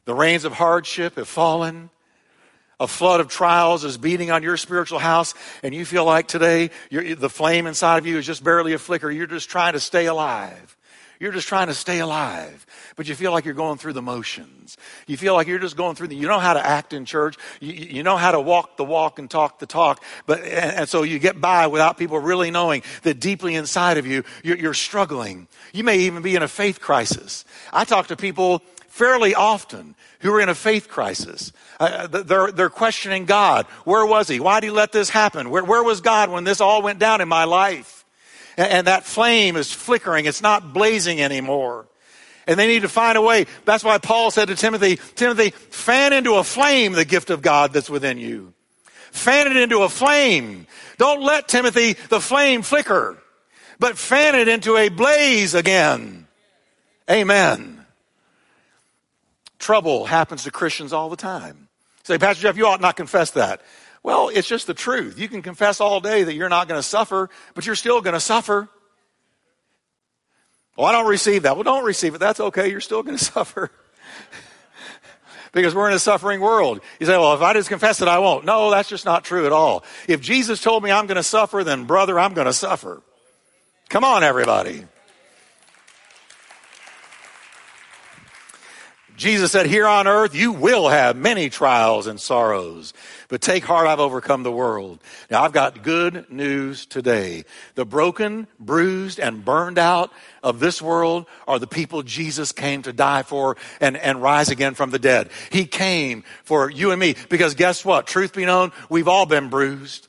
The 0.05 0.13
rains 0.13 0.45
of 0.45 0.53
hardship 0.53 1.15
have 1.15 1.27
fallen. 1.27 1.89
A 2.79 2.87
flood 2.87 3.19
of 3.19 3.27
trials 3.27 3.83
is 3.83 3.97
beating 3.97 4.29
on 4.29 4.43
your 4.43 4.55
spiritual 4.55 4.99
house, 4.99 5.33
and 5.63 5.73
you 5.73 5.83
feel 5.83 6.05
like 6.05 6.27
today 6.27 6.69
the 6.91 7.29
flame 7.29 7.65
inside 7.65 7.97
of 7.97 8.05
you 8.05 8.19
is 8.19 8.25
just 8.25 8.43
barely 8.43 8.73
a 8.73 8.77
flicker. 8.77 9.09
You're 9.09 9.25
just 9.25 9.49
trying 9.49 9.73
to 9.73 9.79
stay 9.79 10.05
alive. 10.05 10.76
You're 11.19 11.31
just 11.31 11.47
trying 11.47 11.67
to 11.67 11.73
stay 11.73 11.99
alive, 11.99 12.65
but 12.95 13.07
you 13.07 13.15
feel 13.15 13.31
like 13.31 13.45
you're 13.45 13.53
going 13.53 13.77
through 13.77 13.93
the 13.93 14.01
motions. 14.01 14.77
You 15.07 15.17
feel 15.17 15.33
like 15.33 15.47
you're 15.47 15.59
just 15.59 15.75
going 15.75 15.95
through 15.95 16.09
the, 16.09 16.15
you 16.15 16.27
know 16.27 16.39
how 16.39 16.53
to 16.53 16.65
act 16.65 16.93
in 16.93 17.05
church. 17.05 17.37
You, 17.59 17.73
you 17.73 18.03
know 18.03 18.17
how 18.17 18.31
to 18.31 18.39
walk 18.39 18.77
the 18.77 18.83
walk 18.83 19.17
and 19.17 19.29
talk 19.29 19.59
the 19.59 19.65
talk, 19.65 20.03
but, 20.25 20.39
and, 20.41 20.77
and 20.77 20.89
so 20.89 21.03
you 21.03 21.17
get 21.17 21.41
by 21.41 21.67
without 21.67 21.97
people 21.97 22.19
really 22.19 22.51
knowing 22.51 22.83
that 23.01 23.19
deeply 23.19 23.55
inside 23.55 23.97
of 23.97 24.05
you, 24.05 24.23
you're, 24.43 24.57
you're 24.57 24.73
struggling. 24.73 25.47
You 25.73 25.83
may 25.83 25.99
even 25.99 26.21
be 26.21 26.35
in 26.35 26.43
a 26.43 26.47
faith 26.47 26.79
crisis. 26.79 27.45
I 27.73 27.83
talk 27.83 28.07
to 28.07 28.15
people 28.15 28.61
fairly 28.87 29.33
often 29.33 29.95
who 30.19 30.33
are 30.33 30.41
in 30.41 30.49
a 30.49 30.55
faith 30.55 30.87
crisis. 30.87 31.51
Uh, 31.79 32.07
they're, 32.07 32.51
they're 32.51 32.69
questioning 32.69 33.25
God. 33.25 33.65
Where 33.85 34.05
was 34.05 34.27
He? 34.27 34.39
Why 34.39 34.59
did 34.59 34.67
He 34.67 34.71
let 34.71 34.91
this 34.91 35.09
happen? 35.09 35.49
Where, 35.49 35.63
where 35.63 35.83
was 35.83 36.01
God 36.01 36.29
when 36.29 36.43
this 36.43 36.61
all 36.61 36.81
went 36.81 36.99
down 36.99 37.21
in 37.21 37.27
my 37.27 37.43
life? 37.43 37.96
And 38.57 38.87
that 38.87 39.05
flame 39.05 39.55
is 39.55 39.71
flickering. 39.71 40.25
It's 40.25 40.41
not 40.41 40.73
blazing 40.73 41.21
anymore. 41.21 41.87
And 42.47 42.59
they 42.59 42.67
need 42.67 42.81
to 42.81 42.89
find 42.89 43.17
a 43.17 43.21
way. 43.21 43.45
That's 43.65 43.83
why 43.83 43.97
Paul 43.97 44.31
said 44.31 44.47
to 44.47 44.55
Timothy, 44.55 44.99
Timothy, 45.15 45.51
fan 45.51 46.13
into 46.13 46.35
a 46.35 46.43
flame 46.43 46.93
the 46.93 47.05
gift 47.05 47.29
of 47.29 47.41
God 47.41 47.73
that's 47.73 47.89
within 47.89 48.17
you. 48.17 48.53
Fan 49.11 49.47
it 49.47 49.57
into 49.57 49.81
a 49.81 49.89
flame. 49.89 50.65
Don't 50.97 51.21
let 51.21 51.47
Timothy, 51.47 51.93
the 52.09 52.21
flame 52.21 52.61
flicker, 52.61 53.17
but 53.79 53.97
fan 53.97 54.35
it 54.35 54.47
into 54.47 54.77
a 54.77 54.89
blaze 54.89 55.53
again. 55.53 56.27
Amen. 57.09 57.85
Trouble 59.59 60.05
happens 60.05 60.43
to 60.43 60.51
Christians 60.51 60.93
all 60.93 61.09
the 61.09 61.15
time. 61.15 61.67
Say, 62.03 62.17
Pastor 62.17 62.43
Jeff, 62.43 62.57
you 62.57 62.67
ought 62.67 62.79
not 62.79 62.95
confess 62.95 63.31
that. 63.31 63.61
Well, 64.07 64.29
it's 64.29 64.47
just 64.47 64.67
the 64.67 64.73
truth. 64.73 65.19
You 65.19 65.27
can 65.27 65.41
confess 65.41 65.81
all 65.81 65.99
day 65.99 66.23
that 66.23 66.33
you're 66.33 66.47
not 66.47 66.69
going 66.69 66.79
to 66.79 66.87
suffer, 66.87 67.29
but 67.53 67.65
you're 67.65 67.75
still 67.75 67.99
going 67.99 68.13
to 68.13 68.21
suffer. 68.21 68.69
Well, 70.77 70.87
I 70.87 70.93
don't 70.93 71.09
receive 71.09 71.43
that. 71.43 71.57
Well, 71.57 71.63
don't 71.63 71.83
receive 71.83 72.15
it. 72.15 72.19
That's 72.19 72.39
okay. 72.39 72.71
You're 72.71 72.79
still 72.79 73.03
going 73.03 73.17
to 73.17 73.23
suffer. 73.25 73.69
because 75.51 75.75
we're 75.75 75.89
in 75.89 75.93
a 75.93 75.99
suffering 75.99 76.39
world. 76.39 76.79
You 77.01 77.05
say, 77.05 77.17
well, 77.17 77.33
if 77.33 77.41
I 77.41 77.51
just 77.51 77.67
confess 77.67 78.01
it, 78.01 78.07
I 78.07 78.19
won't. 78.19 78.45
No, 78.45 78.71
that's 78.71 78.87
just 78.87 79.03
not 79.03 79.25
true 79.25 79.45
at 79.45 79.51
all. 79.51 79.83
If 80.07 80.21
Jesus 80.21 80.61
told 80.61 80.83
me 80.83 80.89
I'm 80.89 81.07
going 81.07 81.17
to 81.17 81.21
suffer, 81.21 81.65
then 81.65 81.83
brother, 81.83 82.17
I'm 82.17 82.33
going 82.33 82.47
to 82.47 82.53
suffer. 82.53 83.01
Come 83.89 84.05
on, 84.05 84.23
everybody. 84.23 84.85
Jesus 89.17 89.51
said, 89.51 89.65
Here 89.65 89.87
on 89.87 90.07
earth, 90.07 90.35
you 90.35 90.51
will 90.51 90.87
have 90.87 91.17
many 91.17 91.49
trials 91.49 92.05
and 92.05 92.21
sorrows, 92.21 92.93
but 93.29 93.41
take 93.41 93.65
heart, 93.65 93.87
I've 93.87 93.99
overcome 93.99 94.43
the 94.43 94.51
world. 94.51 94.99
Now, 95.31 95.43
I've 95.43 95.51
got 95.51 95.81
good 95.81 96.31
news 96.31 96.85
today. 96.85 97.43
The 97.73 97.83
broken, 97.83 98.47
bruised, 98.59 99.19
and 99.19 99.43
burned 99.43 99.79
out 99.79 100.13
of 100.43 100.59
this 100.59 100.83
world 100.83 101.25
are 101.47 101.57
the 101.57 101.65
people 101.65 102.03
Jesus 102.03 102.51
came 102.51 102.83
to 102.83 102.93
die 102.93 103.23
for 103.23 103.57
and, 103.81 103.97
and 103.97 104.21
rise 104.21 104.49
again 104.49 104.75
from 104.75 104.91
the 104.91 104.99
dead. 104.99 105.31
He 105.51 105.65
came 105.65 106.23
for 106.43 106.69
you 106.69 106.91
and 106.91 106.99
me 106.99 107.15
because 107.27 107.55
guess 107.55 107.83
what? 107.83 108.05
Truth 108.05 108.33
be 108.33 108.45
known, 108.45 108.71
we've 108.87 109.07
all 109.07 109.25
been 109.25 109.49
bruised. 109.49 110.07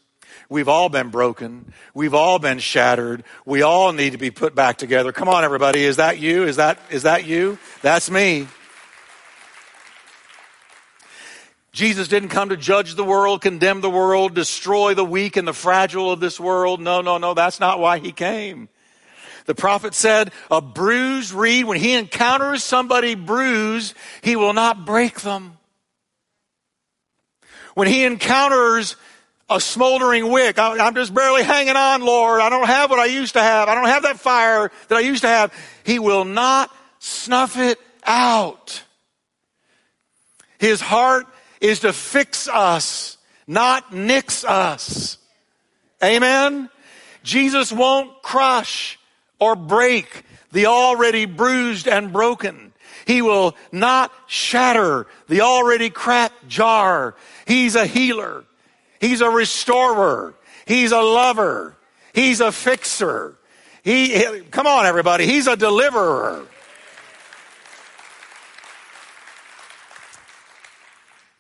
We've 0.50 0.68
all 0.68 0.88
been 0.88 1.10
broken. 1.10 1.72
We've 1.92 2.14
all 2.14 2.38
been 2.38 2.58
shattered. 2.58 3.24
We 3.44 3.60
all 3.60 3.92
need 3.92 4.12
to 4.12 4.18
be 4.18 4.30
put 4.30 4.54
back 4.54 4.78
together. 4.78 5.12
Come 5.12 5.28
on, 5.28 5.44
everybody. 5.44 5.84
Is 5.84 5.96
that 5.96 6.18
you? 6.18 6.44
Is 6.44 6.56
that, 6.56 6.78
is 6.90 7.02
that 7.02 7.26
you? 7.26 7.58
That's 7.82 8.10
me. 8.10 8.46
Jesus 11.78 12.08
didn't 12.08 12.30
come 12.30 12.48
to 12.48 12.56
judge 12.56 12.96
the 12.96 13.04
world, 13.04 13.40
condemn 13.40 13.80
the 13.82 13.88
world, 13.88 14.34
destroy 14.34 14.94
the 14.94 15.04
weak 15.04 15.36
and 15.36 15.46
the 15.46 15.52
fragile 15.52 16.10
of 16.10 16.18
this 16.18 16.40
world. 16.40 16.80
No, 16.80 17.02
no, 17.02 17.18
no, 17.18 17.34
that's 17.34 17.60
not 17.60 17.78
why 17.78 18.00
he 18.00 18.10
came. 18.10 18.68
The 19.46 19.54
prophet 19.54 19.94
said, 19.94 20.32
a 20.50 20.60
bruised 20.60 21.32
reed, 21.32 21.66
when 21.66 21.78
he 21.78 21.94
encounters 21.94 22.64
somebody 22.64 23.14
bruised, 23.14 23.94
he 24.22 24.34
will 24.34 24.54
not 24.54 24.86
break 24.86 25.20
them. 25.20 25.56
When 27.74 27.86
he 27.86 28.04
encounters 28.04 28.96
a 29.48 29.60
smoldering 29.60 30.32
wick, 30.32 30.58
I'm 30.58 30.96
just 30.96 31.14
barely 31.14 31.44
hanging 31.44 31.76
on, 31.76 32.02
Lord. 32.02 32.40
I 32.40 32.50
don't 32.50 32.66
have 32.66 32.90
what 32.90 32.98
I 32.98 33.04
used 33.04 33.34
to 33.34 33.40
have. 33.40 33.68
I 33.68 33.76
don't 33.76 33.86
have 33.86 34.02
that 34.02 34.18
fire 34.18 34.72
that 34.88 34.98
I 34.98 35.00
used 35.00 35.22
to 35.22 35.28
have. 35.28 35.54
He 35.84 36.00
will 36.00 36.24
not 36.24 36.74
snuff 36.98 37.56
it 37.56 37.78
out. 38.04 38.82
His 40.58 40.80
heart 40.80 41.28
is 41.60 41.80
to 41.80 41.92
fix 41.92 42.48
us, 42.48 43.18
not 43.46 43.92
nix 43.92 44.44
us. 44.44 45.18
Amen? 46.02 46.70
Jesus 47.22 47.72
won't 47.72 48.22
crush 48.22 48.98
or 49.38 49.56
break 49.56 50.24
the 50.52 50.66
already 50.66 51.26
bruised 51.26 51.88
and 51.88 52.12
broken. 52.12 52.72
He 53.06 53.22
will 53.22 53.56
not 53.72 54.12
shatter 54.26 55.06
the 55.28 55.40
already 55.40 55.90
cracked 55.90 56.48
jar. 56.48 57.14
He's 57.46 57.74
a 57.74 57.86
healer. 57.86 58.44
He's 59.00 59.20
a 59.20 59.30
restorer. 59.30 60.34
He's 60.66 60.92
a 60.92 61.00
lover. 61.00 61.76
He's 62.12 62.40
a 62.40 62.52
fixer. 62.52 63.38
He, 63.82 64.42
come 64.50 64.66
on 64.66 64.86
everybody. 64.86 65.26
He's 65.26 65.46
a 65.46 65.56
deliverer. 65.56 66.44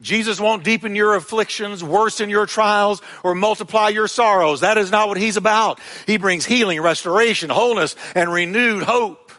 Jesus 0.00 0.40
won't 0.40 0.62
deepen 0.62 0.94
your 0.94 1.16
afflictions, 1.16 1.82
worsen 1.82 2.30
your 2.30 2.46
trials, 2.46 3.02
or 3.24 3.34
multiply 3.34 3.88
your 3.88 4.06
sorrows. 4.06 4.60
That 4.60 4.78
is 4.78 4.92
not 4.92 5.08
what 5.08 5.16
he's 5.16 5.36
about. 5.36 5.80
He 6.06 6.18
brings 6.18 6.46
healing, 6.46 6.80
restoration, 6.80 7.50
wholeness, 7.50 7.96
and 8.14 8.32
renewed 8.32 8.84
hope. 8.84 9.32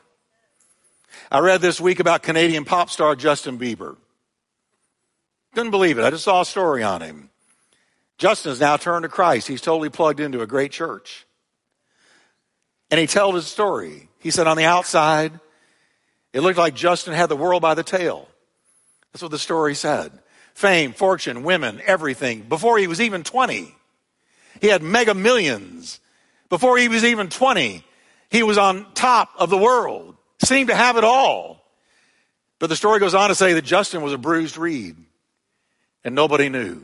I 1.32 1.40
read 1.40 1.62
this 1.62 1.80
week 1.80 2.00
about 2.02 2.24
Canadian 2.24 2.66
pop 2.66 2.90
star 2.90 3.16
Justin 3.16 3.58
Bieber. 3.58 3.96
Couldn't 5.54 5.72
believe 5.72 5.98
it. 5.98 6.04
I 6.04 6.10
just 6.10 6.26
saw 6.26 6.42
a 6.42 6.46
story 6.46 6.84
on 6.84 7.02
him. 7.02 7.30
Justin 8.18 8.52
has 8.52 8.60
now 8.60 8.76
turned 8.76 9.04
to 9.04 9.10
Christ. 9.10 9.48
He's 9.48 9.62
totally 9.62 9.90
plugged 9.90 10.20
into 10.20 10.42
a 10.42 10.48
great 10.48 10.72
church. 10.72 11.26
And 12.92 13.00
he 13.00 13.08
told 13.08 13.36
his 13.36 13.48
story. 13.48 14.10
He 14.20 14.32
said 14.32 14.46
on 14.46 14.58
the 14.58 14.66
outside, 14.66 15.40
it 16.34 16.42
looked 16.42 16.58
like 16.58 16.76
Justin 16.76 17.14
had 17.14 17.30
the 17.30 17.38
world 17.38 17.62
by 17.62 17.76
the 17.76 17.84
tail. 17.84 18.28
That's 19.14 19.22
what 19.22 19.32
the 19.32 19.40
story 19.40 19.74
said 19.74 20.12
fame, 20.60 20.92
fortune, 20.92 21.44
women, 21.44 21.82
everything 21.86 22.42
before 22.42 22.78
he 22.78 22.86
was 22.86 23.00
even 23.00 23.24
20. 23.24 23.74
He 24.60 24.68
had 24.68 24.84
mega 24.84 25.14
millions. 25.14 26.02
Before 26.50 26.78
he 26.78 26.90
was 26.90 27.06
even 27.06 27.30
20, 27.30 27.82
he 28.30 28.44
was 28.44 28.58
on 28.58 28.86
top 28.94 29.30
of 29.38 29.50
the 29.50 29.58
world, 29.58 30.18
seemed 30.44 30.68
to 30.68 30.76
have 30.76 30.98
it 30.98 31.06
all. 31.06 31.64
But 32.60 32.68
the 32.68 32.76
story 32.76 33.00
goes 33.00 33.14
on 33.14 33.30
to 33.30 33.36
say 33.36 33.54
that 33.54 33.64
Justin 33.64 34.02
was 34.02 34.12
a 34.12 34.18
bruised 34.18 34.58
reed 34.58 34.98
and 36.04 36.14
nobody 36.14 36.50
knew. 36.50 36.84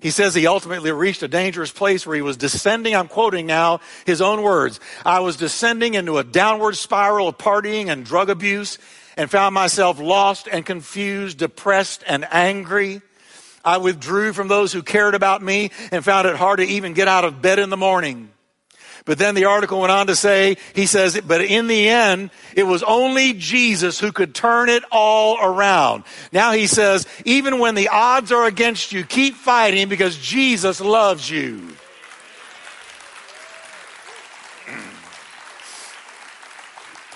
He 0.00 0.10
says 0.10 0.34
he 0.34 0.48
ultimately 0.48 0.90
reached 0.90 1.22
a 1.22 1.28
dangerous 1.28 1.70
place 1.70 2.04
where 2.04 2.16
he 2.16 2.22
was 2.22 2.38
descending. 2.38 2.96
I'm 2.96 3.06
quoting 3.06 3.46
now 3.46 3.80
his 4.04 4.20
own 4.20 4.42
words. 4.42 4.80
I 5.06 5.20
was 5.20 5.36
descending 5.36 5.94
into 5.94 6.18
a 6.18 6.24
downward 6.24 6.74
spiral 6.76 7.28
of 7.28 7.38
partying 7.38 7.86
and 7.86 8.04
drug 8.04 8.30
abuse 8.30 8.78
and 9.20 9.30
found 9.30 9.54
myself 9.54 10.00
lost 10.00 10.48
and 10.50 10.64
confused, 10.64 11.36
depressed 11.36 12.02
and 12.06 12.26
angry. 12.30 13.02
I 13.62 13.76
withdrew 13.76 14.32
from 14.32 14.48
those 14.48 14.72
who 14.72 14.82
cared 14.82 15.14
about 15.14 15.42
me 15.42 15.72
and 15.92 16.02
found 16.02 16.26
it 16.26 16.36
hard 16.36 16.58
to 16.60 16.64
even 16.64 16.94
get 16.94 17.06
out 17.06 17.26
of 17.26 17.42
bed 17.42 17.58
in 17.58 17.68
the 17.68 17.76
morning. 17.76 18.30
But 19.04 19.18
then 19.18 19.34
the 19.34 19.44
article 19.44 19.78
went 19.78 19.92
on 19.92 20.06
to 20.06 20.16
say, 20.16 20.56
he 20.74 20.86
says, 20.86 21.20
but 21.20 21.42
in 21.42 21.66
the 21.66 21.90
end, 21.90 22.30
it 22.56 22.62
was 22.62 22.82
only 22.82 23.34
Jesus 23.34 24.00
who 24.00 24.10
could 24.10 24.34
turn 24.34 24.70
it 24.70 24.84
all 24.90 25.36
around. 25.38 26.04
Now 26.32 26.52
he 26.52 26.66
says, 26.66 27.06
even 27.26 27.58
when 27.58 27.74
the 27.74 27.88
odds 27.88 28.32
are 28.32 28.46
against 28.46 28.90
you, 28.90 29.04
keep 29.04 29.34
fighting 29.34 29.90
because 29.90 30.16
Jesus 30.16 30.80
loves 30.80 31.28
you. 31.28 31.76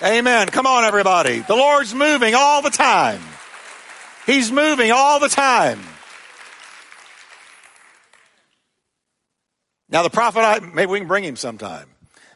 Amen. 0.03 0.47
Come 0.47 0.67
on, 0.67 0.83
everybody. 0.83 1.39
The 1.39 1.55
Lord's 1.55 1.93
moving 1.93 2.35
all 2.35 2.61
the 2.61 2.69
time. 2.69 3.21
He's 4.25 4.51
moving 4.51 4.91
all 4.91 5.21
the 5.21 5.29
time. 5.29 5.79
Now, 9.87 10.03
the 10.03 10.09
prophet, 10.09 10.73
maybe 10.73 10.91
we 10.91 10.99
can 10.99 11.07
bring 11.07 11.23
him 11.23 11.37
sometime. 11.37 11.87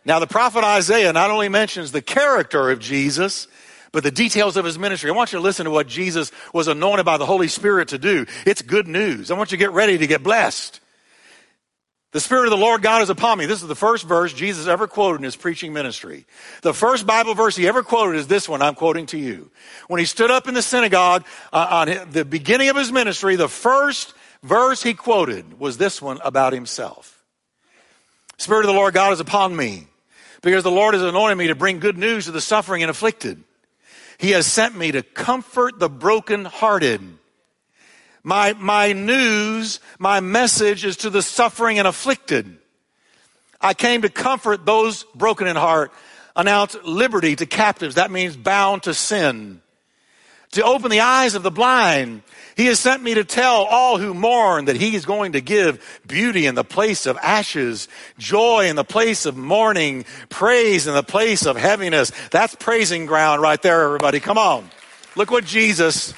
Now, 0.05 0.19
the 0.19 0.27
prophet 0.27 0.63
Isaiah 0.63 1.11
not 1.11 1.31
only 1.31 1.49
mentions 1.49 1.91
the 1.91 2.01
character 2.01 2.69
of 2.69 2.79
Jesus, 2.79 3.47
but 3.91 4.03
the 4.03 4.11
details 4.11 4.55
of 4.55 4.63
his 4.63 4.79
ministry. 4.79 5.09
I 5.09 5.13
want 5.13 5.33
you 5.33 5.39
to 5.39 5.43
listen 5.43 5.65
to 5.65 5.71
what 5.71 5.87
Jesus 5.87 6.31
was 6.53 6.69
anointed 6.69 7.05
by 7.05 7.17
the 7.17 7.25
Holy 7.25 7.49
Spirit 7.49 7.89
to 7.89 7.97
do. 7.97 8.25
It's 8.45 8.61
good 8.61 8.87
news. 8.87 9.31
I 9.31 9.33
want 9.33 9.51
you 9.51 9.57
to 9.57 9.63
get 9.63 9.71
ready 9.71 9.97
to 9.97 10.07
get 10.07 10.23
blessed. 10.23 10.79
The 12.11 12.19
Spirit 12.19 12.45
of 12.45 12.49
the 12.49 12.57
Lord 12.57 12.81
God 12.81 13.03
is 13.03 13.11
upon 13.11 13.37
me. 13.37 13.45
This 13.45 13.61
is 13.61 13.67
the 13.67 13.75
first 13.75 14.07
verse 14.07 14.33
Jesus 14.33 14.65
ever 14.65 14.87
quoted 14.87 15.17
in 15.17 15.23
his 15.23 15.35
preaching 15.35 15.73
ministry. 15.73 16.25
The 16.63 16.73
first 16.73 17.05
Bible 17.05 17.35
verse 17.35 17.55
he 17.55 17.67
ever 17.67 17.83
quoted 17.83 18.17
is 18.17 18.25
this 18.25 18.49
one 18.49 18.63
I'm 18.63 18.73
quoting 18.73 19.05
to 19.07 19.17
you. 19.17 19.51
When 19.87 19.99
he 19.99 20.05
stood 20.05 20.31
up 20.31 20.47
in 20.47 20.55
the 20.55 20.63
synagogue 20.63 21.23
uh, 21.53 21.85
on 21.87 22.11
the 22.11 22.25
beginning 22.25 22.69
of 22.69 22.75
his 22.75 22.91
ministry, 22.91 23.35
the 23.35 23.47
first 23.47 24.15
verse 24.41 24.81
he 24.81 24.95
quoted 24.95 25.59
was 25.59 25.77
this 25.77 26.01
one 26.01 26.19
about 26.23 26.51
himself. 26.51 27.23
Spirit 28.37 28.61
of 28.61 28.67
the 28.67 28.73
Lord 28.73 28.95
God 28.95 29.13
is 29.13 29.19
upon 29.19 29.55
me 29.55 29.85
because 30.41 30.63
the 30.63 30.71
Lord 30.71 30.95
has 30.95 31.03
anointed 31.03 31.37
me 31.37 31.47
to 31.47 31.55
bring 31.55 31.77
good 31.77 31.97
news 31.97 32.25
to 32.25 32.31
the 32.31 32.41
suffering 32.41 32.81
and 32.81 32.89
afflicted. 32.89 33.43
He 34.17 34.31
has 34.31 34.47
sent 34.47 34.75
me 34.75 34.91
to 34.93 35.03
comfort 35.03 35.77
the 35.77 35.89
brokenhearted. 35.89 37.18
My, 38.29 38.53
my 38.53 38.93
news, 38.93 39.79
my 39.97 40.19
message 40.19 40.85
is 40.85 40.97
to 40.97 41.09
the 41.09 41.23
suffering 41.23 41.79
and 41.79 41.87
afflicted. 41.87 42.59
I 43.59 43.73
came 43.73 44.03
to 44.03 44.09
comfort 44.09 44.67
those 44.67 45.03
broken 45.15 45.47
in 45.47 45.55
heart, 45.55 45.91
announce 46.35 46.77
liberty 46.83 47.35
to 47.35 47.47
captives. 47.47 47.95
That 47.95 48.11
means 48.11 48.37
bound 48.37 48.83
to 48.83 48.93
sin. 48.93 49.61
To 50.51 50.63
open 50.63 50.91
the 50.91 50.99
eyes 50.99 51.33
of 51.33 51.41
the 51.41 51.49
blind. 51.49 52.21
He 52.55 52.67
has 52.67 52.79
sent 52.79 53.01
me 53.01 53.15
to 53.15 53.23
tell 53.23 53.63
all 53.63 53.97
who 53.97 54.13
mourn 54.13 54.65
that 54.65 54.75
he 54.75 54.95
is 54.95 55.07
going 55.07 55.31
to 55.31 55.41
give 55.41 55.99
beauty 56.05 56.45
in 56.45 56.53
the 56.53 56.63
place 56.63 57.07
of 57.07 57.17
ashes, 57.23 57.87
joy 58.19 58.67
in 58.67 58.75
the 58.75 58.83
place 58.83 59.25
of 59.25 59.37
mourning, 59.37 60.05
praise 60.29 60.85
in 60.85 60.93
the 60.93 61.01
place 61.01 61.47
of 61.47 61.57
heaviness. 61.57 62.11
That's 62.29 62.53
praising 62.53 63.07
ground 63.07 63.41
right 63.41 63.59
there, 63.59 63.85
everybody. 63.85 64.19
Come 64.19 64.37
on. 64.37 64.69
Look 65.15 65.31
what 65.31 65.45
Jesus 65.45 66.13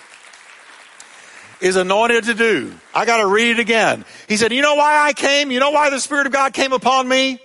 is 1.62 1.76
anointed 1.76 2.26
to 2.26 2.34
do. 2.34 2.74
I 2.93 3.06
got 3.06 3.17
to 3.17 3.28
read 3.28 3.52
it 3.52 3.60
again. 3.60 4.04
He 4.28 4.36
said, 4.36 4.52
You 4.52 4.62
know 4.62 4.76
why 4.76 5.08
I 5.08 5.13
came? 5.13 5.52
You 5.52 5.60
know 5.60 5.71
why 5.71 5.89
the 5.89 6.00
Spirit 6.00 6.26
of 6.28 6.34
God 6.34 6.54
came 6.54 6.74
upon 6.74 7.08
me? 7.08 7.39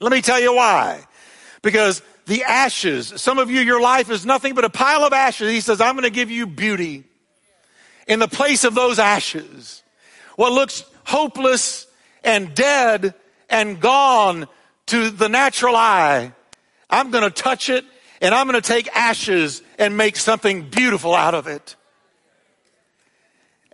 Let 0.00 0.12
me 0.12 0.20
tell 0.20 0.38
you 0.38 0.54
why. 0.54 1.04
Because 1.62 2.02
the 2.26 2.44
ashes, 2.44 3.12
some 3.16 3.38
of 3.38 3.50
you, 3.50 3.60
your 3.60 3.80
life 3.80 4.10
is 4.10 4.26
nothing 4.26 4.54
but 4.54 4.64
a 4.64 4.70
pile 4.70 5.04
of 5.04 5.12
ashes. 5.12 5.50
He 5.50 5.60
says, 5.60 5.80
I'm 5.80 5.94
going 5.94 6.04
to 6.04 6.10
give 6.10 6.30
you 6.30 6.46
beauty 6.46 7.04
in 8.06 8.18
the 8.18 8.28
place 8.28 8.64
of 8.64 8.74
those 8.74 8.98
ashes. 8.98 9.82
What 10.36 10.52
looks 10.52 10.84
hopeless 11.04 11.86
and 12.22 12.54
dead 12.54 13.14
and 13.48 13.80
gone 13.80 14.46
to 14.86 15.10
the 15.10 15.28
natural 15.28 15.76
eye, 15.76 16.32
I'm 16.90 17.10
going 17.10 17.24
to 17.24 17.30
touch 17.30 17.70
it 17.70 17.84
and 18.20 18.34
I'm 18.34 18.46
going 18.46 18.60
to 18.60 18.66
take 18.66 18.88
ashes 18.94 19.62
and 19.78 19.96
make 19.96 20.16
something 20.16 20.68
beautiful 20.68 21.14
out 21.14 21.34
of 21.34 21.46
it. 21.46 21.76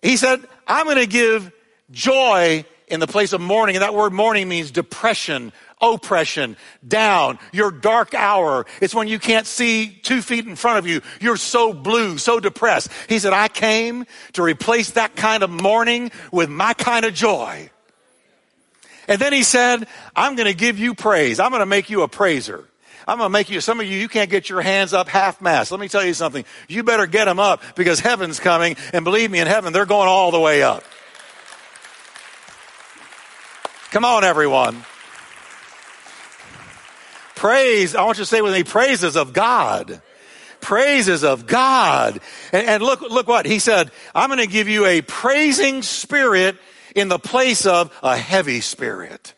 He 0.03 0.17
said, 0.17 0.41
I'm 0.67 0.87
going 0.87 0.97
to 0.97 1.07
give 1.07 1.53
joy 1.91 2.65
in 2.89 3.01
the 3.01 3.07
place 3.07 3.33
of 3.33 3.41
mourning. 3.41 3.77
And 3.77 3.83
that 3.83 3.95
word 3.95 4.13
mourning 4.13 4.49
means 4.49 4.71
depression, 4.71 5.53
oppression, 5.81 6.57
down, 6.87 7.39
your 7.53 7.71
dark 7.71 8.15
hour. 8.15 8.67
It's 8.81 8.95
when 8.95 9.09
you 9.09 9.19
can't 9.19 9.47
see 9.47 9.89
two 10.03 10.23
feet 10.23 10.47
in 10.47 10.57
front 10.57 10.79
of 10.79 10.87
you. 10.87 11.01
You're 11.21 11.37
so 11.37 11.73
blue, 11.73 12.19
so 12.19 12.41
depressed. 12.41 12.91
He 13.09 13.19
said, 13.19 13.33
I 13.33 13.49
came 13.49 14.07
to 14.33 14.43
replace 14.43 14.91
that 14.93 15.17
kind 15.17 15.43
of 15.43 15.51
mourning 15.51 16.11
with 16.33 16.51
my 16.51 16.75
kind 16.75 17.05
of 17.05 17.15
joy. 17.15 17.71
And 19.09 19.21
then 19.21 19.33
he 19.33 19.43
said, 19.43 19.87
I'm 20.15 20.37
going 20.37 20.47
to 20.47 20.55
give 20.55 20.79
you 20.79 20.95
praise. 20.95 21.41
I'm 21.41 21.51
going 21.51 21.61
to 21.61 21.67
make 21.67 21.91
you 21.91 22.03
a 22.03 22.09
praiser. 22.09 22.65
I'm 23.07 23.19
going 23.19 23.27
to 23.27 23.33
make 23.33 23.51
you, 23.51 23.61
some 23.61 23.81
of 23.81 23.87
you, 23.87 23.99
you 23.99 24.09
can't 24.09 24.31
get 24.31 24.49
your 24.49 24.61
hands 24.61 24.93
up 24.93 25.09
half 25.09 25.41
mast. 25.41 25.71
Let 25.71 25.81
me 25.81 25.89
tell 25.89 26.05
you 26.05 26.15
something. 26.15 26.45
You 26.69 26.83
better 26.83 27.07
get 27.07 27.25
them 27.25 27.39
up 27.39 27.63
because 27.75 28.01
heaven's 28.01 28.41
coming. 28.41 28.77
And 28.93 29.05
believe 29.05 29.31
me, 29.31 29.41
in 29.41 29.47
heaven, 29.47 29.73
they're 29.73 29.87
going 29.87 30.09
all 30.09 30.31
the 30.31 30.41
way 30.41 30.63
up. 30.63 30.85
Come 33.91 34.05
on, 34.05 34.23
everyone. 34.23 34.85
Praise, 37.35 37.97
I 37.97 38.05
want 38.05 38.19
you 38.19 38.25
to 38.25 38.29
say 38.29 38.43
with 38.43 38.53
me, 38.53 38.65
praises 38.65 39.17
of 39.17 39.33
God. 39.33 40.03
Praises 40.61 41.25
of 41.25 41.47
God. 41.47 42.21
And, 42.53 42.69
and 42.69 42.83
look, 42.83 43.01
look 43.01 43.27
what 43.27 43.47
he 43.47 43.59
said. 43.59 43.91
I'm 44.15 44.29
going 44.29 44.41
to 44.41 44.47
give 44.47 44.69
you 44.69 44.85
a 44.85 45.01
praising 45.01 45.83
spirit 45.83 46.57
in 46.95 47.09
the 47.09 47.19
place 47.19 47.67
of 47.67 47.97
a 48.03 48.17
heavy 48.17 48.61
spirit. 48.61 49.35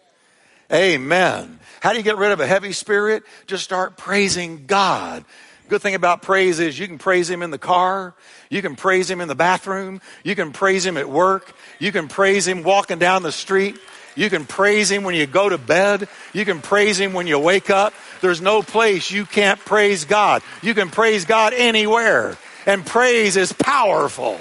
Amen. 0.72 1.60
How 1.82 1.90
do 1.90 1.96
you 1.96 2.04
get 2.04 2.16
rid 2.16 2.30
of 2.30 2.38
a 2.38 2.46
heavy 2.46 2.70
spirit? 2.70 3.24
Just 3.48 3.64
start 3.64 3.96
praising 3.96 4.66
God. 4.66 5.24
Good 5.68 5.82
thing 5.82 5.96
about 5.96 6.22
praise 6.22 6.60
is 6.60 6.78
you 6.78 6.86
can 6.86 6.96
praise 6.96 7.28
Him 7.28 7.42
in 7.42 7.50
the 7.50 7.58
car. 7.58 8.14
You 8.50 8.62
can 8.62 8.76
praise 8.76 9.10
Him 9.10 9.20
in 9.20 9.26
the 9.26 9.34
bathroom. 9.34 10.00
You 10.22 10.36
can 10.36 10.52
praise 10.52 10.86
Him 10.86 10.96
at 10.96 11.08
work. 11.10 11.52
You 11.80 11.90
can 11.90 12.06
praise 12.06 12.46
Him 12.46 12.62
walking 12.62 13.00
down 13.00 13.24
the 13.24 13.32
street. 13.32 13.80
You 14.14 14.30
can 14.30 14.44
praise 14.44 14.92
Him 14.92 15.02
when 15.02 15.16
you 15.16 15.26
go 15.26 15.48
to 15.48 15.58
bed. 15.58 16.08
You 16.32 16.44
can 16.44 16.60
praise 16.60 17.00
Him 17.00 17.14
when 17.14 17.26
you 17.26 17.36
wake 17.36 17.68
up. 17.68 17.94
There's 18.20 18.40
no 18.40 18.62
place 18.62 19.10
you 19.10 19.26
can't 19.26 19.58
praise 19.58 20.04
God. 20.04 20.44
You 20.62 20.74
can 20.74 20.88
praise 20.88 21.24
God 21.24 21.52
anywhere. 21.52 22.38
And 22.64 22.86
praise 22.86 23.36
is 23.36 23.52
powerful. 23.52 24.38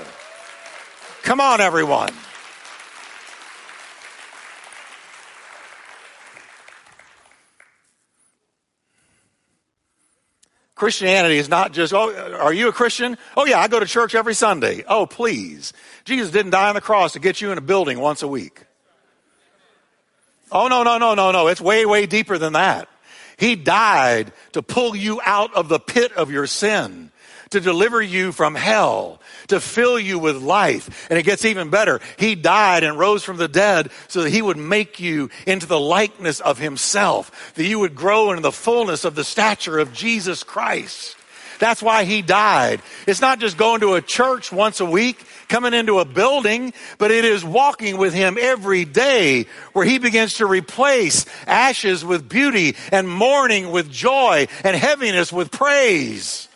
Come 1.24 1.42
on, 1.42 1.60
everyone. 1.60 2.14
Christianity 10.82 11.38
is 11.38 11.48
not 11.48 11.74
just, 11.74 11.94
oh, 11.94 12.12
are 12.40 12.52
you 12.52 12.68
a 12.68 12.72
Christian? 12.72 13.16
Oh, 13.38 13.46
yeah, 13.46 13.60
I 13.60 13.68
go 13.68 13.80
to 13.80 13.86
church 13.86 14.16
every 14.16 14.34
Sunday. 14.34 14.84
Oh, 14.88 15.06
please. 15.06 15.74
Jesus 16.06 16.32
didn't 16.32 16.54
die 16.54 16.70
on 16.70 16.74
the 16.74 16.82
cross 16.82 17.14
to 17.14 17.20
get 17.20 17.40
you 17.40 17.52
in 17.52 17.60
a 17.60 17.62
building 17.62 18.00
once 18.00 18.24
a 18.24 18.28
week. 18.28 18.66
Oh, 20.52 20.70
no, 20.70 20.82
no, 20.82 20.98
no, 20.98 21.14
no, 21.14 21.32
no. 21.32 21.50
It's 21.50 21.62
way, 21.62 21.86
way 21.86 22.08
deeper 22.08 22.40
than 22.40 22.54
that. 22.54 22.90
He 23.38 23.56
died 23.56 24.34
to 24.54 24.64
pull 24.64 24.96
you 24.96 25.22
out 25.24 25.54
of 25.54 25.70
the 25.70 25.80
pit 25.80 26.14
of 26.14 26.32
your 26.32 26.48
sin 26.48 27.11
to 27.52 27.60
deliver 27.60 28.02
you 28.02 28.32
from 28.32 28.56
hell, 28.56 29.20
to 29.48 29.60
fill 29.60 30.00
you 30.00 30.18
with 30.20 30.38
life. 30.38 31.08
And 31.10 31.20
it 31.20 31.24
gets 31.24 31.46
even 31.46 31.70
better. 31.70 32.02
He 32.18 32.36
died 32.36 32.84
and 32.84 32.98
rose 32.98 33.24
from 33.24 33.38
the 33.38 33.48
dead 33.48 33.92
so 34.08 34.24
that 34.24 34.32
he 34.32 34.42
would 34.42 34.58
make 34.58 35.00
you 35.00 35.30
into 35.46 35.68
the 35.68 35.80
likeness 35.80 36.40
of 36.40 36.58
himself, 36.58 37.54
that 37.56 37.66
you 37.66 37.80
would 37.80 37.96
grow 37.96 38.32
into 38.32 38.42
the 38.42 38.52
fullness 38.52 39.06
of 39.06 39.16
the 39.16 39.24
stature 39.24 39.80
of 39.80 39.94
Jesus 39.94 40.44
Christ. 40.44 41.18
That's 41.60 41.84
why 41.84 42.06
he 42.06 42.24
died. 42.24 42.82
It's 43.06 43.22
not 43.22 43.40
just 43.40 43.56
going 43.56 43.82
to 43.82 43.94
a 43.94 44.02
church 44.02 44.52
once 44.52 44.80
a 44.80 44.86
week, 44.86 45.24
coming 45.48 45.76
into 45.76 46.00
a 46.00 46.06
building, 46.06 46.74
but 46.98 47.12
it 47.12 47.24
is 47.24 47.46
walking 47.46 47.98
with 47.98 48.16
him 48.16 48.36
every 48.42 48.84
day 48.84 49.46
where 49.74 49.86
he 49.86 50.00
begins 50.00 50.36
to 50.36 50.48
replace 50.48 51.28
ashes 51.46 52.04
with 52.04 52.28
beauty 52.28 52.76
and 52.92 53.08
mourning 53.08 53.70
with 53.70 53.92
joy 53.92 54.48
and 54.64 54.76
heaviness 54.76 55.32
with 55.32 55.52
praise. 55.52 56.48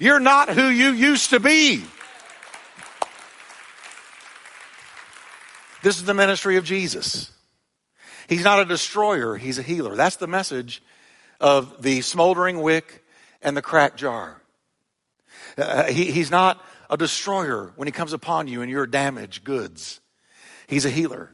You're 0.00 0.18
not 0.18 0.48
who 0.48 0.68
you 0.68 0.92
used 0.92 1.30
to 1.30 1.40
be. 1.40 1.84
This 5.82 5.98
is 5.98 6.04
the 6.04 6.14
ministry 6.14 6.56
of 6.56 6.64
Jesus. 6.64 7.30
He's 8.26 8.42
not 8.42 8.60
a 8.60 8.64
destroyer, 8.64 9.36
he's 9.36 9.58
a 9.58 9.62
healer. 9.62 9.94
That's 9.94 10.16
the 10.16 10.26
message 10.26 10.82
of 11.38 11.82
the 11.82 12.00
smoldering 12.00 12.62
wick 12.62 13.04
and 13.42 13.54
the 13.54 13.62
cracked 13.62 13.98
jar. 13.98 14.40
Uh, 15.58 15.84
he, 15.84 16.10
he's 16.10 16.30
not 16.30 16.64
a 16.88 16.96
destroyer 16.96 17.72
when 17.76 17.86
he 17.86 17.92
comes 17.92 18.14
upon 18.14 18.48
you 18.48 18.62
and 18.62 18.70
your 18.70 18.86
damaged 18.86 19.44
goods. 19.44 20.00
He's 20.66 20.86
a 20.86 20.90
healer. 20.90 21.30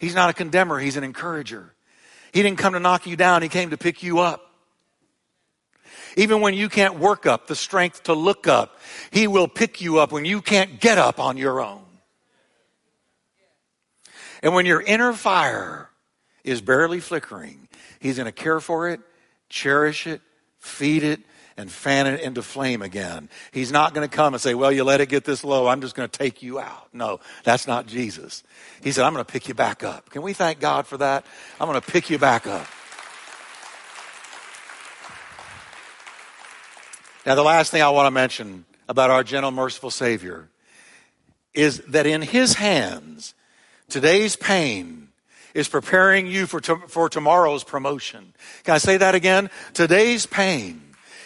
He's 0.00 0.14
not 0.16 0.28
a 0.28 0.32
condemner, 0.32 0.78
he's 0.78 0.96
an 0.96 1.04
encourager. 1.04 1.72
He 2.32 2.42
didn't 2.42 2.58
come 2.58 2.72
to 2.72 2.80
knock 2.80 3.06
you 3.06 3.14
down, 3.14 3.42
he 3.42 3.48
came 3.48 3.70
to 3.70 3.78
pick 3.78 4.02
you 4.02 4.18
up. 4.18 4.47
Even 6.16 6.40
when 6.40 6.54
you 6.54 6.68
can't 6.68 6.98
work 6.98 7.26
up 7.26 7.46
the 7.46 7.56
strength 7.56 8.04
to 8.04 8.12
look 8.12 8.46
up, 8.46 8.78
He 9.10 9.26
will 9.26 9.48
pick 9.48 9.80
you 9.80 9.98
up 9.98 10.12
when 10.12 10.24
you 10.24 10.40
can't 10.40 10.80
get 10.80 10.98
up 10.98 11.20
on 11.20 11.36
your 11.36 11.60
own. 11.60 11.82
And 14.42 14.54
when 14.54 14.66
your 14.66 14.80
inner 14.80 15.12
fire 15.12 15.90
is 16.44 16.60
barely 16.60 17.00
flickering, 17.00 17.68
He's 18.00 18.16
going 18.16 18.26
to 18.26 18.32
care 18.32 18.60
for 18.60 18.88
it, 18.88 19.00
cherish 19.48 20.06
it, 20.06 20.20
feed 20.58 21.02
it, 21.02 21.20
and 21.58 21.70
fan 21.70 22.06
it 22.06 22.20
into 22.20 22.40
flame 22.40 22.82
again. 22.82 23.28
He's 23.52 23.72
not 23.72 23.92
going 23.92 24.08
to 24.08 24.16
come 24.16 24.32
and 24.32 24.40
say, 24.40 24.54
Well, 24.54 24.70
you 24.70 24.84
let 24.84 25.00
it 25.00 25.08
get 25.08 25.24
this 25.24 25.42
low, 25.42 25.66
I'm 25.66 25.80
just 25.80 25.94
going 25.94 26.08
to 26.08 26.18
take 26.18 26.42
you 26.42 26.60
out. 26.60 26.88
No, 26.94 27.20
that's 27.44 27.66
not 27.66 27.86
Jesus. 27.86 28.44
He 28.82 28.92
said, 28.92 29.04
I'm 29.04 29.12
going 29.12 29.24
to 29.24 29.30
pick 29.30 29.48
you 29.48 29.54
back 29.54 29.82
up. 29.82 30.08
Can 30.10 30.22
we 30.22 30.32
thank 30.32 30.60
God 30.60 30.86
for 30.86 30.96
that? 30.98 31.26
I'm 31.60 31.68
going 31.68 31.80
to 31.80 31.86
pick 31.86 32.08
you 32.08 32.18
back 32.18 32.46
up. 32.46 32.66
Now, 37.26 37.34
the 37.34 37.42
last 37.42 37.70
thing 37.70 37.82
I 37.82 37.90
want 37.90 38.06
to 38.06 38.10
mention 38.10 38.64
about 38.88 39.10
our 39.10 39.22
gentle, 39.22 39.50
merciful 39.50 39.90
Savior 39.90 40.48
is 41.52 41.78
that 41.88 42.06
in 42.06 42.22
His 42.22 42.54
hands, 42.54 43.34
today's 43.88 44.36
pain 44.36 45.08
is 45.54 45.68
preparing 45.68 46.26
you 46.26 46.46
for, 46.46 46.60
to, 46.60 46.76
for 46.88 47.08
tomorrow's 47.08 47.64
promotion. 47.64 48.32
Can 48.64 48.74
I 48.74 48.78
say 48.78 48.96
that 48.98 49.14
again? 49.14 49.50
Today's 49.74 50.26
pain 50.26 50.82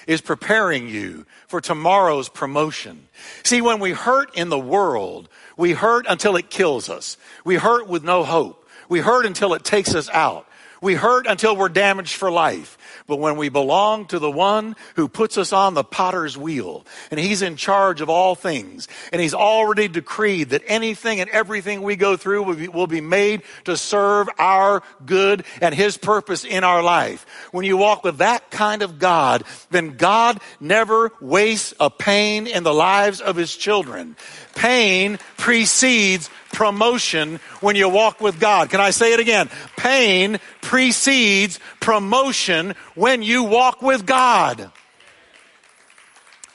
is 0.06 0.20
preparing 0.20 0.88
you 0.88 1.26
for 1.46 1.60
tomorrow's 1.60 2.28
promotion. 2.28 3.08
See, 3.44 3.60
when 3.60 3.78
we 3.78 3.92
hurt 3.92 4.34
in 4.36 4.48
the 4.48 4.58
world, 4.58 5.28
we 5.56 5.72
hurt 5.72 6.06
until 6.08 6.36
it 6.36 6.50
kills 6.50 6.88
us. 6.88 7.16
We 7.44 7.56
hurt 7.56 7.88
with 7.88 8.02
no 8.02 8.24
hope. 8.24 8.66
We 8.88 9.00
hurt 9.00 9.26
until 9.26 9.54
it 9.54 9.64
takes 9.64 9.94
us 9.94 10.08
out. 10.08 10.48
We 10.80 10.94
hurt 10.94 11.26
until 11.26 11.56
we're 11.56 11.68
damaged 11.68 12.14
for 12.14 12.30
life. 12.30 12.76
But 13.12 13.20
when 13.20 13.36
we 13.36 13.50
belong 13.50 14.06
to 14.06 14.18
the 14.18 14.30
one 14.30 14.74
who 14.96 15.06
puts 15.06 15.36
us 15.36 15.52
on 15.52 15.74
the 15.74 15.84
potter's 15.84 16.38
wheel, 16.38 16.86
and 17.10 17.20
he's 17.20 17.42
in 17.42 17.56
charge 17.56 18.00
of 18.00 18.08
all 18.08 18.34
things, 18.34 18.88
and 19.12 19.20
he's 19.20 19.34
already 19.34 19.86
decreed 19.86 20.48
that 20.48 20.62
anything 20.66 21.20
and 21.20 21.28
everything 21.28 21.82
we 21.82 21.94
go 21.94 22.16
through 22.16 22.44
will 22.44 22.54
be, 22.54 22.68
will 22.68 22.86
be 22.86 23.02
made 23.02 23.42
to 23.66 23.76
serve 23.76 24.30
our 24.38 24.82
good 25.04 25.44
and 25.60 25.74
his 25.74 25.98
purpose 25.98 26.46
in 26.46 26.64
our 26.64 26.82
life. 26.82 27.26
When 27.50 27.66
you 27.66 27.76
walk 27.76 28.02
with 28.02 28.16
that 28.16 28.50
kind 28.50 28.80
of 28.80 28.98
God, 28.98 29.44
then 29.68 29.98
God 29.98 30.40
never 30.58 31.12
wastes 31.20 31.74
a 31.78 31.90
pain 31.90 32.46
in 32.46 32.62
the 32.62 32.72
lives 32.72 33.20
of 33.20 33.36
his 33.36 33.54
children. 33.54 34.16
Pain 34.54 35.18
precedes 35.36 36.30
promotion 36.52 37.40
when 37.60 37.76
you 37.76 37.88
walk 37.88 38.20
with 38.20 38.38
God. 38.38 38.70
Can 38.70 38.80
I 38.80 38.90
say 38.90 39.12
it 39.12 39.20
again? 39.20 39.48
Pain 39.76 40.38
precedes 40.60 41.58
promotion 41.80 42.74
when 42.94 43.22
you 43.22 43.44
walk 43.44 43.82
with 43.82 44.06
God. 44.06 44.70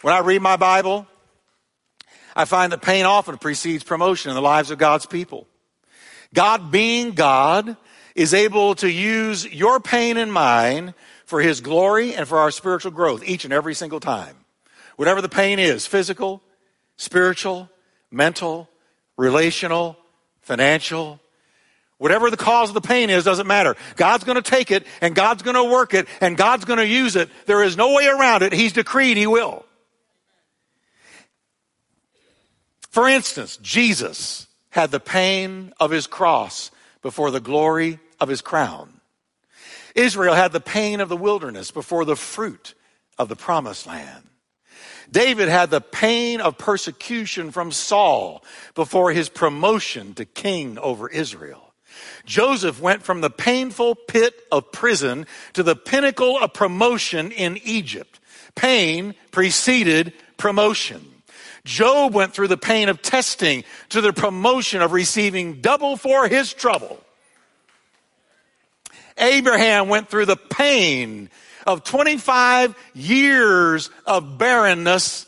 When 0.02 0.14
I 0.14 0.20
read 0.20 0.42
my 0.42 0.56
Bible, 0.56 1.08
I 2.36 2.46
find 2.46 2.72
that 2.72 2.82
pain 2.82 3.06
often 3.06 3.38
precedes 3.38 3.84
promotion 3.84 4.30
in 4.30 4.36
the 4.36 4.42
lives 4.42 4.70
of 4.70 4.78
God's 4.78 5.08
people. 5.08 5.48
God 6.34 6.72
being 6.72 7.12
God 7.12 7.76
is 8.16 8.34
able 8.34 8.76
to 8.76 8.92
use 8.92 9.46
your 9.46 9.80
pain 9.80 10.18
and 10.18 10.32
mine 10.32 10.94
for 11.26 11.42
his 11.42 11.62
glory 11.62 12.14
and 12.14 12.28
for 12.28 12.38
our 12.38 12.52
spiritual 12.52 12.92
growth 12.92 13.24
each 13.24 13.44
and 13.44 13.54
every 13.54 13.74
single 13.74 14.00
time. 14.00 14.36
Whatever 14.98 15.22
the 15.22 15.30
pain 15.30 15.60
is, 15.60 15.86
physical, 15.86 16.42
spiritual, 16.96 17.70
mental, 18.12 18.70
relational, 19.18 19.98
financial, 20.42 21.20
whatever 21.98 22.30
the 22.30 22.38
cause 22.38 22.70
of 22.70 22.74
the 22.74 22.82
pain 22.82 23.10
is, 23.10 23.24
doesn't 23.24 23.48
matter. 23.48 23.76
God's 23.96 24.24
going 24.24 24.42
to 24.42 24.50
take 24.50 24.72
it 24.72 24.86
and 25.02 25.16
God's 25.16 25.44
going 25.44 25.56
to 25.56 25.64
work 25.64 25.94
it 25.94 26.08
and 26.22 26.38
God's 26.38 26.66
going 26.66 26.80
to 26.80 26.88
use 26.88 27.16
it. 27.16 27.30
There 27.46 27.64
is 27.64 27.76
no 27.76 27.94
way 27.94 28.08
around 28.08 28.44
it. 28.44 28.54
He's 28.54 28.74
decreed 28.74 29.18
He 29.18 29.28
will. 29.28 29.66
For 32.90 33.08
instance, 33.08 33.58
Jesus 33.58 34.48
had 34.70 34.92
the 34.92 35.00
pain 35.00 35.74
of 35.80 35.92
His 35.92 36.08
cross 36.08 36.72
before 37.02 37.32
the 37.32 37.40
glory 37.40 38.00
of 38.20 38.30
His 38.30 38.42
crown. 38.42 39.02
Israel 39.96 40.36
had 40.36 40.52
the 40.52 40.60
pain 40.60 41.02
of 41.02 41.10
the 41.10 41.18
wilderness 41.18 41.72
before 41.72 42.06
the 42.06 42.16
fruit 42.16 42.76
of 43.18 43.30
the 43.30 43.36
promised 43.36 43.88
land. 43.88 44.27
David 45.12 45.50
had 45.50 45.70
the 45.70 45.82
pain 45.82 46.42
of 46.42 46.58
persecution 46.58 47.52
from 47.52 47.72
Saul 47.72 48.44
before 48.76 49.12
his 49.12 49.30
promotion 49.30 50.14
to 50.16 50.26
king 50.26 50.78
over 50.78 51.10
Israel. 51.10 51.74
Joseph 52.26 52.82
went 52.82 53.04
from 53.04 53.22
the 53.22 53.30
painful 53.30 53.96
pit 53.96 54.36
of 54.52 54.72
prison 54.72 55.26
to 55.54 55.64
the 55.64 55.76
pinnacle 55.76 56.38
of 56.38 56.54
promotion 56.54 57.32
in 57.32 57.58
Egypt. 57.64 58.20
Pain 58.56 59.16
preceded 59.32 60.14
promotion. 60.38 61.04
Job 61.64 62.14
went 62.14 62.34
through 62.34 62.48
the 62.48 62.58
pain 62.58 62.90
of 62.90 63.02
testing 63.02 63.64
to 63.90 64.02
the 64.02 64.14
promotion 64.14 64.82
of 64.82 64.94
receiving 64.94 65.62
double 65.62 65.98
for 65.98 66.28
his 66.28 66.54
trouble. 66.54 67.02
Abraham 69.18 69.90
went 69.90 70.10
through 70.10 70.26
the 70.26 70.38
pain 70.38 71.30
of 71.68 71.84
25 71.84 72.76
years 72.96 73.90
of 74.06 74.38
barrenness 74.38 75.26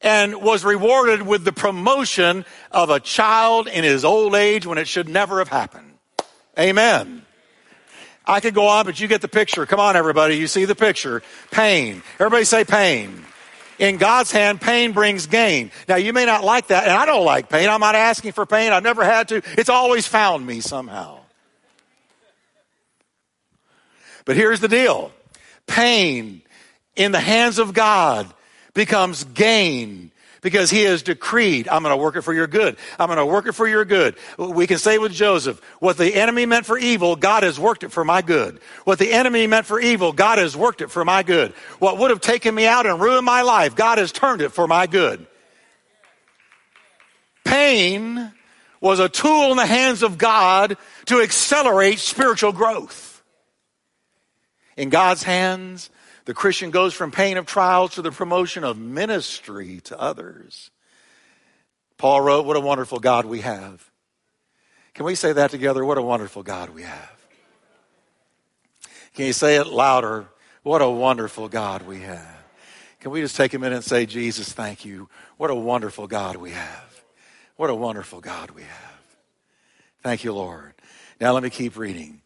and 0.00 0.40
was 0.40 0.64
rewarded 0.64 1.22
with 1.22 1.44
the 1.44 1.52
promotion 1.52 2.46
of 2.70 2.88
a 2.88 3.00
child 3.00 3.66
in 3.66 3.82
his 3.84 4.04
old 4.04 4.34
age 4.34 4.64
when 4.64 4.78
it 4.78 4.86
should 4.88 5.08
never 5.08 5.40
have 5.40 5.48
happened. 5.48 5.92
Amen. 6.58 7.26
I 8.24 8.38
could 8.38 8.54
go 8.54 8.68
on, 8.68 8.86
but 8.86 9.00
you 9.00 9.08
get 9.08 9.20
the 9.20 9.28
picture. 9.28 9.66
Come 9.66 9.80
on, 9.80 9.96
everybody. 9.96 10.36
You 10.36 10.46
see 10.46 10.64
the 10.64 10.76
picture. 10.76 11.22
Pain. 11.50 12.02
Everybody 12.14 12.44
say 12.44 12.64
pain. 12.64 13.24
In 13.80 13.96
God's 13.96 14.30
hand, 14.30 14.60
pain 14.60 14.92
brings 14.92 15.26
gain. 15.26 15.72
Now, 15.88 15.96
you 15.96 16.12
may 16.12 16.26
not 16.26 16.44
like 16.44 16.68
that, 16.68 16.84
and 16.84 16.92
I 16.92 17.06
don't 17.06 17.24
like 17.24 17.48
pain. 17.48 17.68
I'm 17.68 17.80
not 17.80 17.94
asking 17.94 18.32
for 18.32 18.46
pain. 18.46 18.72
I've 18.72 18.82
never 18.82 19.04
had 19.04 19.28
to. 19.28 19.42
It's 19.58 19.70
always 19.70 20.06
found 20.06 20.46
me 20.46 20.60
somehow. 20.60 21.18
But 24.24 24.36
here's 24.36 24.60
the 24.60 24.68
deal 24.68 25.12
pain 25.70 26.42
in 26.96 27.12
the 27.12 27.20
hands 27.20 27.58
of 27.58 27.72
God 27.72 28.32
becomes 28.74 29.24
gain 29.24 30.10
because 30.42 30.70
he 30.70 30.82
has 30.82 31.02
decreed, 31.02 31.68
I'm 31.68 31.82
going 31.82 31.96
to 31.96 32.02
work 32.02 32.16
it 32.16 32.22
for 32.22 32.32
your 32.32 32.46
good. 32.46 32.76
I'm 32.98 33.06
going 33.06 33.18
to 33.18 33.26
work 33.26 33.46
it 33.46 33.52
for 33.52 33.68
your 33.68 33.84
good. 33.84 34.16
We 34.38 34.66
can 34.66 34.78
say 34.78 34.98
with 34.98 35.12
Joseph, 35.12 35.60
what 35.78 35.96
the 35.96 36.14
enemy 36.14 36.46
meant 36.46 36.66
for 36.66 36.78
evil, 36.78 37.14
God 37.14 37.42
has 37.42 37.60
worked 37.60 37.84
it 37.84 37.92
for 37.92 38.04
my 38.04 38.22
good. 38.22 38.58
What 38.84 38.98
the 38.98 39.12
enemy 39.12 39.46
meant 39.46 39.66
for 39.66 39.78
evil, 39.78 40.12
God 40.12 40.38
has 40.38 40.56
worked 40.56 40.80
it 40.80 40.90
for 40.90 41.04
my 41.04 41.22
good. 41.22 41.52
What 41.78 41.98
would 41.98 42.10
have 42.10 42.20
taken 42.20 42.54
me 42.54 42.66
out 42.66 42.86
and 42.86 43.00
ruined 43.00 43.26
my 43.26 43.42
life, 43.42 43.76
God 43.76 43.98
has 43.98 44.12
turned 44.12 44.40
it 44.42 44.50
for 44.50 44.66
my 44.66 44.86
good. 44.86 45.26
Pain 47.44 48.32
was 48.80 48.98
a 48.98 49.08
tool 49.08 49.50
in 49.50 49.56
the 49.56 49.66
hands 49.66 50.02
of 50.02 50.16
God 50.18 50.76
to 51.06 51.20
accelerate 51.20 51.98
spiritual 51.98 52.52
growth. 52.52 53.09
In 54.80 54.88
God's 54.88 55.24
hands, 55.24 55.90
the 56.24 56.32
Christian 56.32 56.70
goes 56.70 56.94
from 56.94 57.10
pain 57.10 57.36
of 57.36 57.44
trials 57.44 57.96
to 57.96 58.02
the 58.02 58.10
promotion 58.10 58.64
of 58.64 58.78
ministry 58.78 59.78
to 59.84 60.00
others. 60.00 60.70
Paul 61.98 62.22
wrote, 62.22 62.46
What 62.46 62.56
a 62.56 62.60
wonderful 62.60 62.98
God 62.98 63.26
we 63.26 63.42
have. 63.42 63.90
Can 64.94 65.04
we 65.04 65.16
say 65.16 65.34
that 65.34 65.50
together? 65.50 65.84
What 65.84 65.98
a 65.98 66.02
wonderful 66.02 66.42
God 66.42 66.70
we 66.70 66.80
have. 66.84 67.26
Can 69.12 69.26
you 69.26 69.34
say 69.34 69.56
it 69.56 69.66
louder? 69.66 70.28
What 70.62 70.80
a 70.80 70.88
wonderful 70.88 71.50
God 71.50 71.82
we 71.82 72.00
have. 72.00 72.42
Can 73.00 73.10
we 73.10 73.20
just 73.20 73.36
take 73.36 73.52
a 73.52 73.58
minute 73.58 73.76
and 73.76 73.84
say, 73.84 74.06
Jesus, 74.06 74.50
thank 74.50 74.86
you. 74.86 75.10
What 75.36 75.50
a 75.50 75.54
wonderful 75.54 76.06
God 76.06 76.36
we 76.36 76.52
have. 76.52 77.04
What 77.56 77.68
a 77.68 77.74
wonderful 77.74 78.22
God 78.22 78.52
we 78.52 78.62
have. 78.62 79.18
Thank 80.02 80.24
you, 80.24 80.32
Lord. 80.32 80.72
Now 81.20 81.34
let 81.34 81.42
me 81.42 81.50
keep 81.50 81.76
reading. 81.76 82.22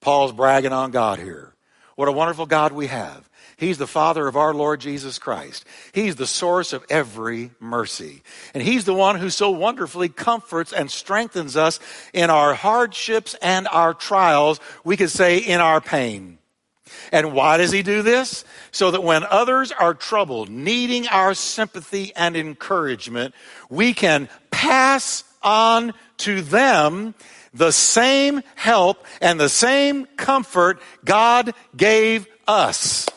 Paul's 0.00 0.30
bragging 0.30 0.72
on 0.72 0.92
God 0.92 1.18
here. 1.18 1.54
What 1.96 2.08
a 2.08 2.12
wonderful 2.12 2.46
God 2.46 2.72
we 2.72 2.86
have. 2.86 3.28
He's 3.56 3.78
the 3.78 3.86
Father 3.86 4.26
of 4.28 4.36
our 4.36 4.52
Lord 4.52 4.80
Jesus 4.80 5.18
Christ. 5.18 5.64
He's 5.92 6.16
the 6.16 6.26
source 6.26 6.74
of 6.74 6.84
every 6.90 7.52
mercy. 7.58 8.22
And 8.52 8.62
He's 8.62 8.84
the 8.84 8.92
one 8.92 9.18
who 9.18 9.30
so 9.30 9.50
wonderfully 9.50 10.10
comforts 10.10 10.74
and 10.74 10.90
strengthens 10.90 11.56
us 11.56 11.80
in 12.12 12.28
our 12.28 12.52
hardships 12.52 13.34
and 13.40 13.66
our 13.68 13.94
trials. 13.94 14.60
We 14.84 14.98
could 14.98 15.10
say 15.10 15.38
in 15.38 15.60
our 15.60 15.80
pain. 15.80 16.36
And 17.12 17.32
why 17.32 17.56
does 17.56 17.72
He 17.72 17.82
do 17.82 18.02
this? 18.02 18.44
So 18.72 18.90
that 18.90 19.02
when 19.02 19.24
others 19.24 19.72
are 19.72 19.94
troubled, 19.94 20.50
needing 20.50 21.08
our 21.08 21.32
sympathy 21.32 22.12
and 22.14 22.36
encouragement, 22.36 23.34
we 23.70 23.94
can 23.94 24.28
pass 24.50 25.24
on 25.42 25.94
to 26.18 26.42
them 26.42 27.14
the 27.56 27.72
same 27.72 28.42
help 28.54 29.04
and 29.20 29.40
the 29.40 29.48
same 29.48 30.06
comfort 30.16 30.80
God 31.04 31.54
gave 31.74 32.26
us. 32.46 33.08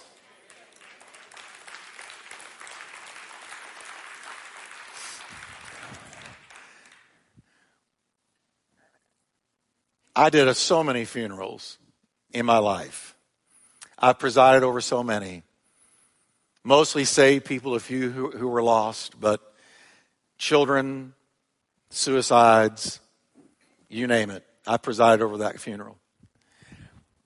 I 10.15 10.29
did 10.29 10.53
so 10.55 10.83
many 10.83 11.05
funerals 11.05 11.77
in 12.31 12.45
my 12.45 12.57
life. 12.57 13.15
I've 13.97 14.19
presided 14.19 14.63
over 14.63 14.81
so 14.81 15.03
many. 15.03 15.43
Mostly 16.63 17.05
saved 17.05 17.45
people, 17.45 17.75
a 17.75 17.79
few 17.79 18.09
who, 18.09 18.31
who 18.31 18.47
were 18.47 18.61
lost, 18.61 19.19
but 19.19 19.41
children, 20.37 21.13
suicides, 21.89 22.99
you 23.89 24.07
name 24.07 24.29
it. 24.29 24.45
I 24.65 24.77
presided 24.77 25.23
over 25.23 25.37
that 25.39 25.59
funeral. 25.59 25.97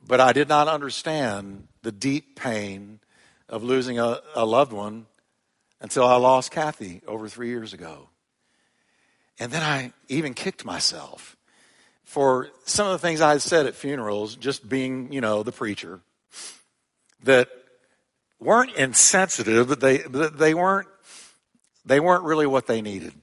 But 0.06 0.20
I 0.20 0.34
did 0.34 0.50
not 0.50 0.68
understand 0.68 1.68
the 1.82 1.92
deep 1.92 2.36
pain 2.36 3.00
of 3.48 3.64
losing 3.64 4.00
a, 4.00 4.20
a 4.36 4.46
loved 4.46 4.74
one 4.74 5.06
until 5.82 6.06
I 6.06 6.16
lost 6.16 6.52
Kathy 6.52 7.02
over 7.08 7.28
three 7.28 7.50
years 7.50 7.74
ago. 7.74 8.10
And 9.40 9.52
then 9.52 9.62
I 9.62 9.92
even 10.08 10.34
kicked 10.34 10.64
myself 10.64 11.36
for 12.04 12.50
some 12.66 12.88
of 12.88 12.94
the 12.94 13.00
things 13.00 13.22
I 13.22 13.32
had 13.32 13.42
said 13.42 13.66
at 13.66 13.76
funerals, 13.76 14.36
just 14.36 14.68
being, 14.68 15.12
you 15.12 15.22
know, 15.22 15.44
the 15.44 15.52
preacher, 15.52 16.00
that 17.24 17.50
weren't 18.40 18.76
insensitive, 18.76 19.68
but 19.68 19.80
they, 19.80 19.98
they 19.98 20.54
weren't, 20.54 20.88
they 21.86 22.00
weren't 22.00 22.24
really 22.24 22.46
what 22.46 22.68
they 22.68 22.82
needed. 22.82 23.14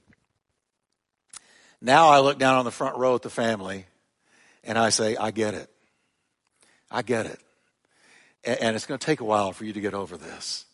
Now 1.81 2.09
I 2.09 2.19
look 2.19 2.37
down 2.37 2.57
on 2.57 2.65
the 2.65 2.71
front 2.71 2.97
row 2.97 3.15
at 3.15 3.23
the 3.23 3.29
family 3.29 3.85
and 4.63 4.77
I 4.77 4.89
say, 4.89 5.15
I 5.15 5.31
get 5.31 5.55
it. 5.55 5.69
I 6.91 7.01
get 7.01 7.25
it. 7.25 7.39
And 8.43 8.75
it's 8.75 8.85
going 8.85 8.99
to 8.99 9.05
take 9.05 9.21
a 9.21 9.25
while 9.25 9.51
for 9.51 9.65
you 9.65 9.73
to 9.73 9.81
get 9.81 9.93
over 9.93 10.17
this. 10.17 10.65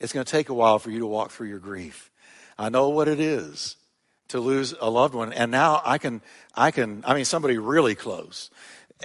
It's 0.00 0.12
going 0.12 0.24
to 0.24 0.30
take 0.30 0.48
a 0.48 0.54
while 0.54 0.78
for 0.78 0.90
you 0.90 1.00
to 1.00 1.06
walk 1.06 1.30
through 1.30 1.48
your 1.48 1.58
grief. 1.58 2.10
I 2.58 2.68
know 2.68 2.88
what 2.88 3.08
it 3.08 3.20
is 3.20 3.76
to 4.28 4.40
lose 4.40 4.74
a 4.80 4.90
loved 4.90 5.14
one. 5.14 5.32
And 5.32 5.50
now 5.50 5.80
I 5.84 5.98
can, 5.98 6.22
I 6.54 6.70
can, 6.70 7.04
I 7.06 7.14
mean, 7.14 7.24
somebody 7.24 7.58
really 7.58 7.94
close. 7.94 8.50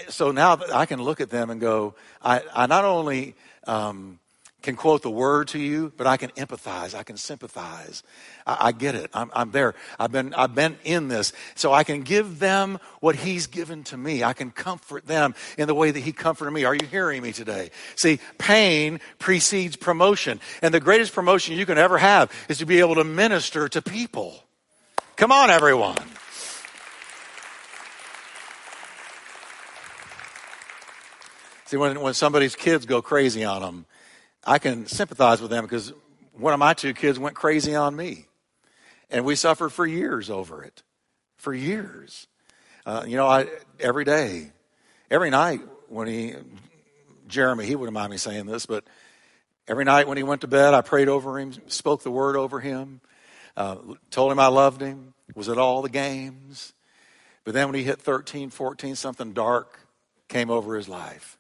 so 0.10 0.32
now 0.32 0.60
I 0.74 0.86
can 0.86 1.02
look 1.02 1.22
at 1.22 1.30
them 1.30 1.50
and 1.50 1.62
go, 1.62 1.96
I, 2.22 2.42
I 2.54 2.66
not 2.68 2.86
only 2.86 3.36
um, 3.66 4.20
can 4.64 4.76
quote 4.76 5.04
the 5.04 5.12
word 5.12 5.48
to 5.50 5.60
you, 5.60 5.94
but 5.98 6.08
I 6.08 6.18
can 6.18 6.32
empathize. 6.32 6.96
I 6.96 7.04
can 7.04 7.16
sympathize. 7.16 8.04
I, 8.46 8.58
I 8.60 8.72
get 8.72 8.96
it. 8.96 9.10
I'm, 9.14 9.30
I'm, 9.34 9.52
there. 9.52 9.76
I've 10.00 10.12
been, 10.12 10.34
I've 10.34 10.56
been 10.56 10.78
in 10.84 11.08
this. 11.08 11.32
So 11.56 11.74
I 11.74 11.84
can 11.84 12.02
give 12.02 12.40
them 12.40 12.80
what 13.00 13.16
he's 13.16 13.48
given 13.48 13.84
to 13.86 13.98
me. 13.98 14.24
I 14.24 14.34
can 14.34 14.52
comfort 14.52 15.06
them 15.06 15.36
in 15.58 15.68
the 15.68 15.76
way 15.76 15.92
that 15.92 16.00
he 16.00 16.12
comforted 16.12 16.54
me. 16.54 16.66
Are 16.66 16.74
you 16.74 16.86
hearing 16.90 17.22
me 17.22 17.32
today? 17.32 17.70
See, 17.96 18.20
pain 18.40 19.00
precedes 19.20 19.76
promotion. 19.76 20.40
And 20.62 20.74
the 20.74 20.80
greatest 20.80 21.14
promotion 21.14 21.56
you 21.56 21.66
can 21.66 21.78
ever 21.78 21.98
have 21.98 22.32
is 22.50 22.58
to 22.58 22.66
be 22.66 22.80
able 22.80 22.96
to 22.96 23.04
minister 23.04 23.70
to 23.70 23.82
people. 23.82 24.44
Come 25.16 25.32
on, 25.32 25.50
everyone. 25.50 25.98
See, 31.66 31.78
when, 31.78 32.00
when 32.00 32.14
somebody's 32.14 32.56
kids 32.56 32.86
go 32.86 33.02
crazy 33.02 33.44
on 33.44 33.62
them, 33.62 33.86
I 34.48 34.60
can 34.60 34.88
sympathize 34.88 35.42
with 35.42 35.52
them 35.52 35.66
because 35.66 35.92
one 36.32 36.54
of 36.54 36.60
my 36.60 36.74
two 36.74 36.94
kids 36.94 37.20
went 37.20 37.36
crazy 37.36 37.76
on 37.76 37.94
me. 37.94 38.28
And 39.10 39.26
we 39.26 39.36
suffered 39.36 39.70
for 39.70 39.86
years 39.86 40.30
over 40.30 40.64
it. 40.64 40.84
For 41.36 41.54
years. 41.54 42.28
Uh, 42.86 43.04
you 43.06 43.18
know, 43.18 43.28
I, 43.28 43.48
every 43.80 44.06
day, 44.06 44.52
every 45.12 45.30
night 45.30 45.60
when 45.90 46.08
he, 46.08 46.34
Jeremy, 47.28 47.66
he 47.66 47.76
wouldn't 47.76 47.94
mind 47.94 48.12
me 48.12 48.18
saying 48.18 48.46
this, 48.46 48.66
but 48.66 48.86
every 49.68 49.84
night 49.84 50.08
when 50.08 50.16
he 50.16 50.24
went 50.24 50.42
to 50.42 50.48
bed, 50.48 50.74
I 50.74 50.82
prayed 50.82 51.10
over 51.10 51.38
him, 51.38 51.54
spoke 51.68 52.04
the 52.04 52.12
word 52.12 52.38
over 52.38 52.62
him, 52.62 53.02
uh, 53.58 53.76
told 54.12 54.32
him 54.32 54.40
I 54.40 54.48
loved 54.48 54.80
him, 54.80 55.14
was 55.36 55.50
at 55.50 55.58
all 55.58 55.82
the 55.82 55.90
games. 55.90 56.74
But 57.44 57.54
then 57.54 57.68
when 57.68 57.76
he 57.76 57.84
hit 57.84 58.02
13, 58.02 58.50
14, 58.50 58.96
something 58.96 59.34
dark 59.34 59.80
came 60.30 60.50
over 60.50 60.76
his 60.76 60.88
life. 60.88 61.37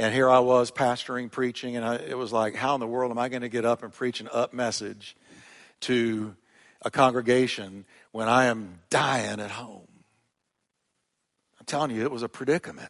And 0.00 0.14
here 0.14 0.30
I 0.30 0.38
was 0.38 0.70
pastoring, 0.70 1.30
preaching, 1.30 1.76
and 1.76 1.84
I, 1.84 1.96
it 1.96 2.16
was 2.16 2.32
like, 2.32 2.54
how 2.54 2.72
in 2.72 2.80
the 2.80 2.86
world 2.86 3.10
am 3.10 3.18
I 3.18 3.28
going 3.28 3.42
to 3.42 3.50
get 3.50 3.66
up 3.66 3.82
and 3.82 3.92
preach 3.92 4.22
an 4.22 4.30
up 4.32 4.54
message 4.54 5.14
to 5.80 6.34
a 6.80 6.90
congregation 6.90 7.84
when 8.10 8.26
I 8.26 8.46
am 8.46 8.78
dying 8.88 9.40
at 9.40 9.50
home? 9.50 9.88
I'm 11.58 11.66
telling 11.66 11.90
you, 11.90 12.00
it 12.00 12.10
was 12.10 12.22
a 12.22 12.30
predicament. 12.30 12.88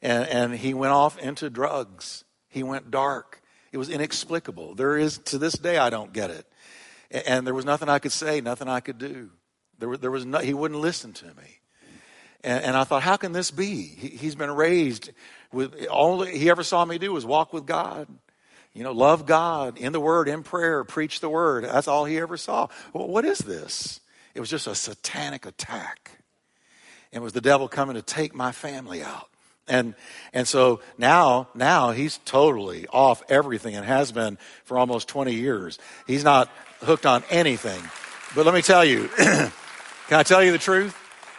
And, 0.00 0.26
and 0.26 0.54
he 0.54 0.72
went 0.72 0.94
off 0.94 1.18
into 1.18 1.50
drugs. 1.50 2.24
He 2.48 2.62
went 2.62 2.90
dark. 2.90 3.42
It 3.70 3.76
was 3.76 3.90
inexplicable. 3.90 4.76
There 4.76 4.96
is, 4.96 5.18
to 5.26 5.36
this 5.36 5.52
day, 5.52 5.76
I 5.76 5.90
don't 5.90 6.14
get 6.14 6.30
it. 6.30 6.46
And 7.26 7.46
there 7.46 7.52
was 7.52 7.66
nothing 7.66 7.90
I 7.90 7.98
could 7.98 8.12
say, 8.12 8.40
nothing 8.40 8.66
I 8.66 8.80
could 8.80 8.96
do. 8.96 9.28
There, 9.78 9.94
there 9.98 10.10
was 10.10 10.24
no, 10.24 10.38
he 10.38 10.54
wouldn't 10.54 10.80
listen 10.80 11.12
to 11.12 11.26
me. 11.26 11.58
And, 12.44 12.64
and 12.64 12.76
I 12.76 12.84
thought, 12.84 13.02
how 13.02 13.16
can 13.16 13.32
this 13.32 13.50
be? 13.50 13.82
He, 13.82 14.08
he's 14.08 14.34
been 14.34 14.50
raised 14.50 15.10
with 15.52 15.86
all 15.86 16.22
he 16.22 16.50
ever 16.50 16.62
saw 16.62 16.84
me 16.84 16.98
do 16.98 17.12
was 17.12 17.24
walk 17.24 17.52
with 17.52 17.66
God. 17.66 18.06
You 18.74 18.82
know, 18.82 18.92
love 18.92 19.24
God 19.24 19.78
in 19.78 19.92
the 19.92 20.00
Word, 20.00 20.28
in 20.28 20.42
prayer, 20.42 20.82
preach 20.84 21.20
the 21.20 21.28
Word. 21.28 21.64
That's 21.64 21.88
all 21.88 22.04
he 22.04 22.18
ever 22.18 22.36
saw. 22.36 22.68
Well, 22.92 23.06
what 23.06 23.24
is 23.24 23.38
this? 23.38 24.00
It 24.34 24.40
was 24.40 24.50
just 24.50 24.66
a 24.66 24.74
satanic 24.74 25.46
attack. 25.46 26.10
It 27.12 27.22
was 27.22 27.32
the 27.32 27.40
devil 27.40 27.68
coming 27.68 27.94
to 27.94 28.02
take 28.02 28.34
my 28.34 28.50
family 28.50 29.02
out. 29.02 29.28
And 29.66 29.94
and 30.34 30.46
so 30.46 30.80
now 30.98 31.48
now 31.54 31.92
he's 31.92 32.18
totally 32.26 32.86
off 32.88 33.22
everything 33.30 33.76
and 33.76 33.86
has 33.86 34.12
been 34.12 34.36
for 34.64 34.76
almost 34.76 35.08
20 35.08 35.32
years. 35.32 35.78
He's 36.06 36.24
not 36.24 36.50
hooked 36.80 37.06
on 37.06 37.22
anything. 37.30 37.82
But 38.34 38.44
let 38.44 38.54
me 38.54 38.60
tell 38.60 38.84
you, 38.84 39.08
can 39.16 39.52
I 40.10 40.24
tell 40.24 40.42
you 40.42 40.52
the 40.52 40.58
truth? 40.58 40.94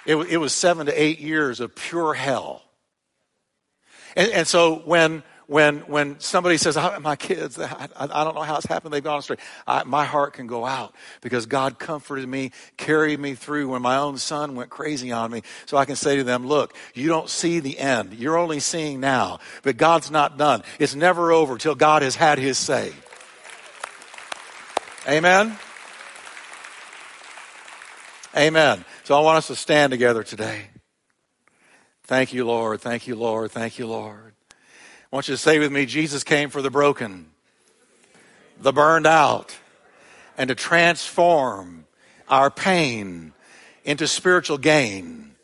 It, 0.05 0.15
it 0.15 0.37
was 0.37 0.53
seven 0.53 0.85
to 0.85 1.01
eight 1.01 1.19
years 1.19 1.59
of 1.59 1.75
pure 1.75 2.13
hell 2.13 2.65
and, 4.15 4.31
and 4.31 4.47
so 4.47 4.75
when 4.85 5.23
when 5.47 5.79
when 5.81 6.19
somebody 6.19 6.57
says, 6.57 6.75
ah, 6.77 6.97
"My 6.99 7.15
kids, 7.15 7.59
I, 7.59 7.87
I, 7.95 8.23
don't 8.23 8.33
know 8.33 8.41
how 8.41 8.55
it's 8.55 8.65
happened. 8.65 8.93
They've 8.93 9.03
gone 9.03 9.19
astray," 9.19 9.37
I, 9.67 9.83
my 9.83 10.05
heart 10.05 10.33
can 10.33 10.47
go 10.47 10.65
out 10.65 10.95
because 11.21 11.45
God 11.45 11.77
comforted 11.77 12.27
me, 12.27 12.51
carried 12.77 13.19
me 13.19 13.35
through 13.35 13.69
when 13.69 13.81
my 13.81 13.97
own 13.97 14.17
son 14.17 14.55
went 14.55 14.69
crazy 14.69 15.11
on 15.11 15.31
me. 15.31 15.43
So 15.65 15.77
I 15.77 15.85
can 15.85 15.95
say 15.95 16.15
to 16.15 16.23
them, 16.23 16.47
"Look, 16.47 16.75
you 16.95 17.09
don't 17.09 17.29
see 17.29 17.59
the 17.59 17.77
end. 17.77 18.13
You're 18.13 18.37
only 18.37 18.59
seeing 18.59 18.99
now, 18.99 19.39
but 19.61 19.77
God's 19.77 20.09
not 20.09 20.37
done. 20.37 20.63
It's 20.79 20.95
never 20.95 21.31
over 21.31 21.57
till 21.57 21.75
God 21.75 22.01
has 22.01 22.15
had 22.15 22.39
His 22.39 22.57
say." 22.57 22.93
Amen. 25.07 25.55
Amen. 28.35 28.83
So 29.05 29.15
I 29.15 29.21
want 29.21 29.37
us 29.37 29.45
to 29.47 29.55
stand 29.55 29.91
together 29.91 30.23
today. 30.23 30.63
Thank 32.05 32.33
you, 32.33 32.43
Lord. 32.43 32.81
Thank 32.81 33.05
you, 33.05 33.15
Lord. 33.15 33.51
Thank 33.51 33.77
you, 33.77 33.85
Lord. 33.85 34.33
I 34.49 35.15
want 35.15 35.27
you 35.27 35.35
to 35.35 35.37
say 35.37 35.59
with 35.59 35.71
me 35.71 35.85
Jesus 35.85 36.23
came 36.23 36.49
for 36.49 36.63
the 36.63 36.71
broken, 36.71 37.27
the 38.59 38.73
burned 38.73 39.05
out, 39.05 39.55
and 40.39 40.47
to 40.47 40.55
transform 40.55 41.85
our 42.29 42.49
pain 42.49 43.33
into 43.83 44.07
spiritual 44.07 44.57
gain. 44.57 45.35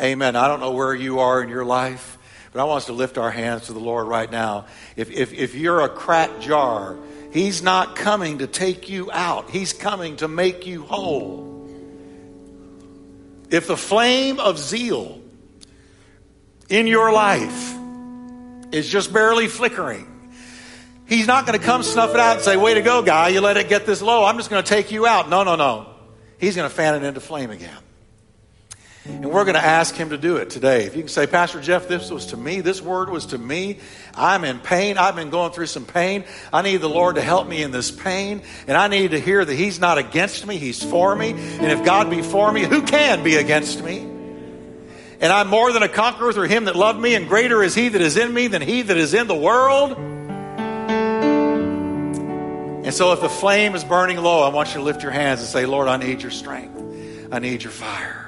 Amen. 0.00 0.36
I 0.36 0.46
don't 0.46 0.60
know 0.60 0.70
where 0.70 0.94
you 0.94 1.18
are 1.18 1.42
in 1.42 1.48
your 1.48 1.64
life, 1.64 2.18
but 2.52 2.60
I 2.60 2.64
want 2.66 2.82
us 2.82 2.86
to 2.86 2.92
lift 2.92 3.18
our 3.18 3.32
hands 3.32 3.66
to 3.66 3.72
the 3.72 3.80
Lord 3.80 4.06
right 4.06 4.30
now. 4.30 4.66
If, 4.94 5.10
if, 5.10 5.32
if 5.32 5.56
you're 5.56 5.80
a 5.80 5.88
cracked 5.88 6.40
jar, 6.40 6.96
He's 7.32 7.64
not 7.64 7.96
coming 7.96 8.38
to 8.38 8.46
take 8.46 8.88
you 8.88 9.10
out, 9.10 9.50
He's 9.50 9.72
coming 9.72 10.18
to 10.18 10.28
make 10.28 10.68
you 10.68 10.84
whole. 10.84 11.59
If 13.50 13.66
the 13.66 13.76
flame 13.76 14.38
of 14.38 14.58
zeal 14.58 15.20
in 16.68 16.86
your 16.86 17.12
life 17.12 17.76
is 18.72 18.88
just 18.88 19.12
barely 19.12 19.48
flickering, 19.48 20.06
He's 21.10 21.26
not 21.26 21.44
going 21.44 21.58
to 21.58 21.64
come 21.64 21.82
snuff 21.82 22.14
it 22.14 22.20
out 22.20 22.36
and 22.36 22.44
say, 22.44 22.56
Way 22.56 22.74
to 22.74 22.82
go, 22.82 23.02
guy, 23.02 23.28
you 23.30 23.40
let 23.40 23.56
it 23.56 23.68
get 23.68 23.84
this 23.84 24.00
low. 24.00 24.24
I'm 24.24 24.36
just 24.36 24.48
going 24.48 24.62
to 24.62 24.68
take 24.68 24.92
you 24.92 25.08
out. 25.08 25.28
No, 25.28 25.42
no, 25.42 25.56
no. 25.56 25.92
He's 26.38 26.54
going 26.54 26.70
to 26.70 26.74
fan 26.74 26.94
it 26.94 27.02
into 27.02 27.18
flame 27.18 27.50
again. 27.50 27.76
And 29.06 29.30
we're 29.30 29.44
going 29.44 29.54
to 29.54 29.64
ask 29.64 29.94
him 29.94 30.10
to 30.10 30.18
do 30.18 30.36
it 30.36 30.50
today. 30.50 30.84
If 30.84 30.94
you 30.94 31.02
can 31.02 31.08
say, 31.08 31.26
Pastor 31.26 31.58
Jeff, 31.60 31.88
this 31.88 32.10
was 32.10 32.26
to 32.26 32.36
me, 32.36 32.60
this 32.60 32.82
word 32.82 33.08
was 33.08 33.26
to 33.26 33.38
me. 33.38 33.78
I'm 34.14 34.44
in 34.44 34.58
pain. 34.58 34.98
I've 34.98 35.16
been 35.16 35.30
going 35.30 35.52
through 35.52 35.66
some 35.66 35.86
pain. 35.86 36.24
I 36.52 36.60
need 36.60 36.82
the 36.82 36.88
Lord 36.88 37.14
to 37.14 37.22
help 37.22 37.48
me 37.48 37.62
in 37.62 37.70
this 37.70 37.90
pain. 37.90 38.42
And 38.66 38.76
I 38.76 38.88
need 38.88 39.12
to 39.12 39.18
hear 39.18 39.42
that 39.42 39.54
he's 39.54 39.80
not 39.80 39.96
against 39.96 40.46
me, 40.46 40.58
he's 40.58 40.82
for 40.82 41.16
me. 41.16 41.30
And 41.30 41.72
if 41.72 41.82
God 41.82 42.10
be 42.10 42.20
for 42.20 42.52
me, 42.52 42.64
who 42.64 42.82
can 42.82 43.22
be 43.24 43.36
against 43.36 43.82
me? 43.82 44.00
And 45.20 45.32
I'm 45.32 45.48
more 45.48 45.72
than 45.72 45.82
a 45.82 45.88
conqueror 45.88 46.32
through 46.32 46.48
him 46.48 46.66
that 46.66 46.76
loved 46.76 46.98
me, 46.98 47.14
and 47.14 47.28
greater 47.28 47.62
is 47.62 47.74
he 47.74 47.88
that 47.90 48.00
is 48.00 48.16
in 48.16 48.32
me 48.32 48.46
than 48.48 48.62
he 48.62 48.82
that 48.82 48.96
is 48.96 49.12
in 49.12 49.26
the 49.26 49.36
world. 49.36 49.98
And 52.82 52.94
so, 52.94 53.12
if 53.12 53.20
the 53.20 53.28
flame 53.28 53.74
is 53.74 53.84
burning 53.84 54.16
low, 54.16 54.42
I 54.42 54.48
want 54.48 54.70
you 54.70 54.76
to 54.76 54.82
lift 54.82 55.02
your 55.02 55.12
hands 55.12 55.40
and 55.40 55.48
say, 55.48 55.66
Lord, 55.66 55.88
I 55.88 55.98
need 55.98 56.22
your 56.22 56.30
strength. 56.30 57.30
I 57.30 57.38
need 57.38 57.62
your 57.62 57.70
fire. 57.70 58.19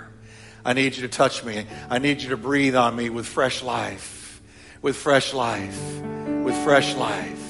I 0.65 0.73
need 0.73 0.97
you 0.97 1.03
to 1.03 1.09
touch 1.09 1.45
me. 1.45 1.67
I 1.91 1.99
need 1.99 2.23
you 2.23 2.31
to 2.31 2.37
breathe 2.37 2.77
on 2.77 2.95
me 2.95 3.11
with 3.11 3.27
fresh 3.27 3.63
life, 3.63 4.41
with 4.81 4.97
fresh 4.97 5.35
life, 5.35 6.01
with 6.45 6.57
fresh 6.65 6.95
life. 6.95 7.43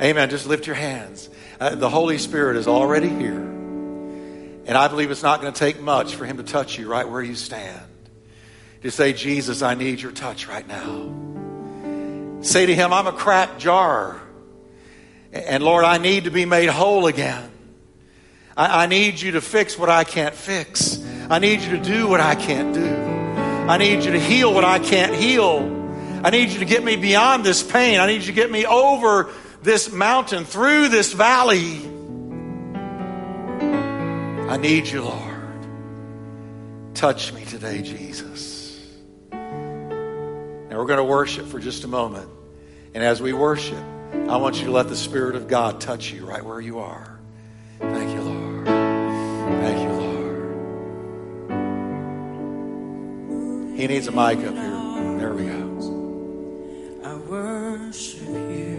Amen. 0.00 0.30
Just 0.30 0.46
lift 0.46 0.66
your 0.66 0.76
hands. 0.76 1.28
Uh, 1.60 1.74
the 1.74 1.90
Holy 1.90 2.18
Spirit 2.18 2.56
is 2.56 2.66
already 2.66 3.08
here. 3.08 3.40
And 4.66 4.70
I 4.70 4.88
believe 4.88 5.10
it's 5.10 5.22
not 5.22 5.40
going 5.40 5.52
to 5.52 5.58
take 5.58 5.80
much 5.80 6.14
for 6.14 6.24
Him 6.24 6.38
to 6.38 6.42
touch 6.42 6.78
you 6.78 6.88
right 6.88 7.08
where 7.08 7.22
you 7.22 7.34
stand 7.34 7.82
to 8.82 8.90
say, 8.90 9.12
Jesus, 9.12 9.62
I 9.62 9.74
need 9.74 10.00
your 10.00 10.12
touch 10.12 10.48
right 10.48 10.66
now. 10.66 12.40
Say 12.42 12.66
to 12.66 12.74
him, 12.74 12.92
I'm 12.92 13.06
a 13.06 13.12
cracked 13.12 13.58
jar. 13.60 14.20
And 15.32 15.62
Lord, 15.62 15.84
I 15.84 15.98
need 15.98 16.24
to 16.24 16.30
be 16.30 16.44
made 16.44 16.68
whole 16.68 17.06
again. 17.06 17.50
I, 18.56 18.84
I, 18.84 18.86
need 18.86 19.20
you 19.20 19.32
to 19.32 19.40
fix 19.40 19.78
what 19.78 19.90
I 19.90 20.04
can't 20.04 20.34
fix. 20.34 20.96
I 21.30 21.38
need 21.38 21.60
you 21.60 21.76
to 21.76 21.82
do 21.82 22.08
what 22.08 22.20
I 22.20 22.34
can't 22.34 22.74
do. 22.74 22.84
I 22.84 23.78
need 23.78 24.02
you 24.04 24.10
to 24.10 24.18
heal 24.18 24.52
what 24.52 24.64
I 24.64 24.80
can't 24.80 25.14
heal. 25.14 25.60
I 26.24 26.30
need 26.30 26.50
you 26.50 26.58
to 26.58 26.64
get 26.64 26.82
me 26.82 26.96
beyond 26.96 27.44
this 27.44 27.62
pain. 27.62 28.00
I 28.00 28.08
need 28.08 28.22
you 28.22 28.26
to 28.26 28.32
get 28.32 28.50
me 28.50 28.66
over 28.66 29.30
this 29.62 29.92
mountain, 29.92 30.44
through 30.44 30.88
this 30.88 31.12
valley. 31.12 31.78
I 34.48 34.56
need 34.56 34.88
you, 34.88 35.02
Lord. 35.02 35.66
Touch 36.94 37.32
me 37.32 37.44
today, 37.44 37.80
Jesus. 37.80 38.84
Now 39.30 40.78
we're 40.78 40.86
going 40.86 40.96
to 40.96 41.04
worship 41.04 41.46
for 41.46 41.60
just 41.60 41.84
a 41.84 41.88
moment. 41.88 42.28
And 42.92 43.04
as 43.04 43.22
we 43.22 43.32
worship, 43.32 43.78
I 43.78 44.36
want 44.38 44.58
you 44.58 44.64
to 44.64 44.72
let 44.72 44.88
the 44.88 44.96
Spirit 44.96 45.36
of 45.36 45.46
God 45.46 45.80
touch 45.80 46.10
you 46.10 46.26
right 46.26 46.44
where 46.44 46.60
you 46.60 46.80
are. 46.80 47.19
He 53.80 53.86
needs 53.86 54.08
a 54.08 54.12
mic 54.12 54.36
up 54.46 54.52
here. 54.54 55.16
There 55.16 55.32
we 55.32 55.46
go. 55.46 57.00
I 57.02 57.14
worship 57.16 58.28
you. 58.28 58.69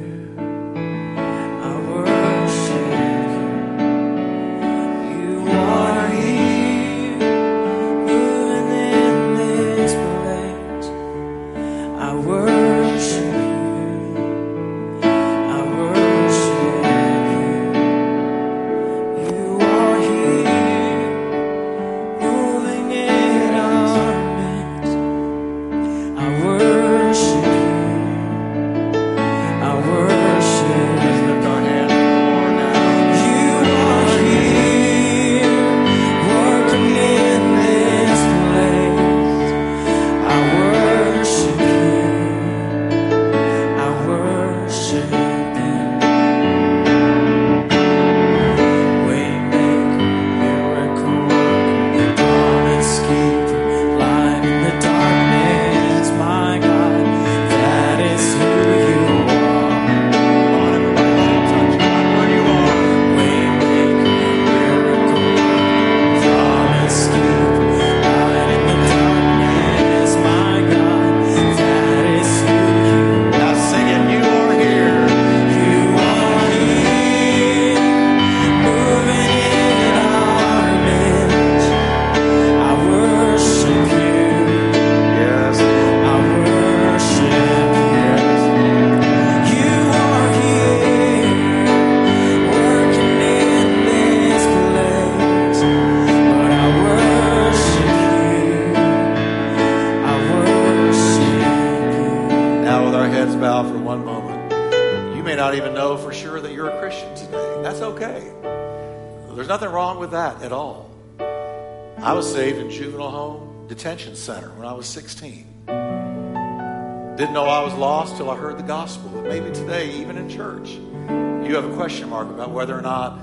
Gospel. 118.72 119.09
But 119.13 119.24
maybe 119.24 119.51
today, 119.51 119.91
even 119.97 120.15
in 120.15 120.30
church, 120.30 120.69
you 120.69 121.55
have 121.55 121.65
a 121.65 121.76
question 121.76 122.07
mark 122.07 122.30
about 122.30 122.51
whether 122.51 122.74
or 122.74 122.82
not 122.82 123.19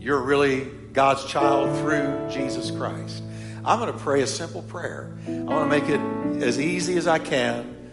you're 0.00 0.20
really 0.20 0.64
God's 0.92 1.24
child 1.24 1.78
through 1.78 2.28
Jesus 2.28 2.72
Christ. 2.72 3.22
I'm 3.64 3.78
going 3.78 3.92
to 3.92 3.98
pray 4.00 4.22
a 4.22 4.26
simple 4.26 4.60
prayer. 4.62 5.16
I 5.28 5.30
want 5.30 5.70
to 5.70 5.78
make 5.78 5.88
it 5.88 6.42
as 6.42 6.58
easy 6.58 6.96
as 6.96 7.06
I 7.06 7.20
can 7.20 7.92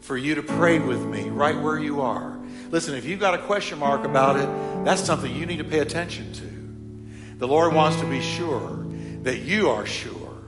for 0.00 0.16
you 0.16 0.36
to 0.36 0.42
pray 0.42 0.78
with 0.78 1.04
me 1.04 1.28
right 1.28 1.60
where 1.60 1.78
you 1.78 2.00
are. 2.00 2.40
Listen, 2.70 2.94
if 2.94 3.04
you've 3.04 3.20
got 3.20 3.34
a 3.34 3.38
question 3.42 3.78
mark 3.78 4.06
about 4.06 4.36
it, 4.36 4.48
that's 4.86 5.02
something 5.02 5.36
you 5.36 5.44
need 5.44 5.58
to 5.58 5.64
pay 5.64 5.80
attention 5.80 6.32
to. 6.32 7.36
The 7.40 7.46
Lord 7.46 7.74
wants 7.74 8.00
to 8.00 8.06
be 8.06 8.22
sure 8.22 8.86
that 9.24 9.40
you 9.40 9.68
are 9.68 9.84
sure 9.84 10.38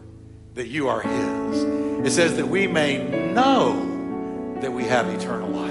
that 0.55 0.68
you 0.68 0.89
are 0.89 1.03
His. 1.03 1.62
It 2.07 2.11
says 2.11 2.39
that 2.39 2.49
we 2.49 2.66
may 2.68 3.35
know 3.35 4.57
that 4.62 4.72
we 4.72 4.85
have 4.85 5.09
eternal 5.09 5.51
life. 5.51 5.63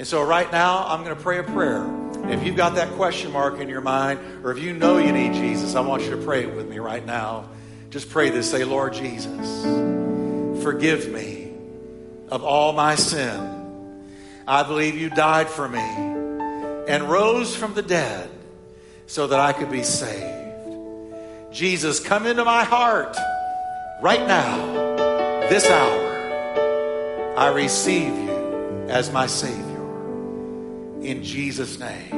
And 0.00 0.06
so, 0.06 0.24
right 0.24 0.50
now, 0.50 0.86
I'm 0.86 1.04
going 1.04 1.14
to 1.14 1.22
pray 1.22 1.40
a 1.40 1.42
prayer. 1.42 1.86
If 2.30 2.42
you've 2.42 2.56
got 2.56 2.76
that 2.76 2.88
question 2.92 3.32
mark 3.32 3.58
in 3.58 3.68
your 3.68 3.82
mind, 3.82 4.18
or 4.42 4.50
if 4.50 4.58
you 4.58 4.72
know 4.72 4.96
you 4.96 5.12
need 5.12 5.34
Jesus, 5.34 5.74
I 5.74 5.80
want 5.80 6.04
you 6.04 6.10
to 6.12 6.16
pray 6.16 6.44
it 6.44 6.54
with 6.54 6.66
me 6.66 6.78
right 6.78 7.04
now. 7.04 7.50
Just 7.90 8.08
pray 8.08 8.30
this. 8.30 8.50
Say, 8.50 8.64
Lord 8.64 8.94
Jesus, 8.94 9.62
forgive 10.62 11.06
me 11.12 11.52
of 12.30 12.42
all 12.42 12.72
my 12.72 12.94
sin. 12.94 14.08
I 14.48 14.62
believe 14.62 14.96
you 14.96 15.10
died 15.10 15.48
for 15.48 15.68
me 15.68 15.80
and 16.88 17.10
rose 17.10 17.54
from 17.54 17.74
the 17.74 17.82
dead 17.82 18.30
so 19.06 19.26
that 19.26 19.38
I 19.38 19.52
could 19.52 19.70
be 19.70 19.82
saved. 19.82 21.12
Jesus, 21.52 22.00
come 22.00 22.26
into 22.26 22.46
my 22.46 22.64
heart 22.64 23.18
right 24.00 24.26
now, 24.26 24.56
this 25.50 25.68
hour. 25.68 27.34
I 27.36 27.48
receive 27.48 28.14
you 28.14 28.86
as 28.88 29.12
my 29.12 29.26
Savior. 29.26 29.69
In 31.02 31.24
Jesus' 31.24 31.78
name. 31.78 32.12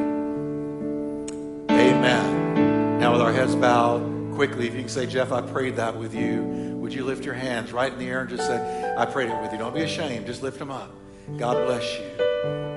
Amen. 1.71 2.99
Now, 2.99 3.13
with 3.13 3.21
our 3.21 3.33
heads 3.33 3.55
bowed, 3.55 4.35
quickly, 4.35 4.67
if 4.67 4.75
you 4.75 4.81
can 4.81 4.89
say, 4.89 5.07
Jeff, 5.07 5.31
I 5.31 5.41
prayed 5.41 5.77
that 5.77 5.97
with 5.97 6.15
you, 6.15 6.43
would 6.81 6.93
you 6.93 7.05
lift 7.05 7.25
your 7.25 7.35
hands 7.35 7.73
right 7.73 7.93
in 7.93 7.99
the 7.99 8.07
air 8.07 8.23
and 8.23 8.29
just 8.29 8.47
say, 8.47 8.95
I 8.99 9.07
prayed 9.07 9.31
it 9.31 9.41
with 9.41 9.53
you? 9.53 9.59
Don't 9.59 9.75
be 9.75 9.83
ashamed. 9.83 10.27
Just 10.27 10.43
lift 10.43 10.59
them 10.59 10.73
up. 10.73 10.93
God 11.39 11.65
bless 11.65 11.97
you. 11.97 12.11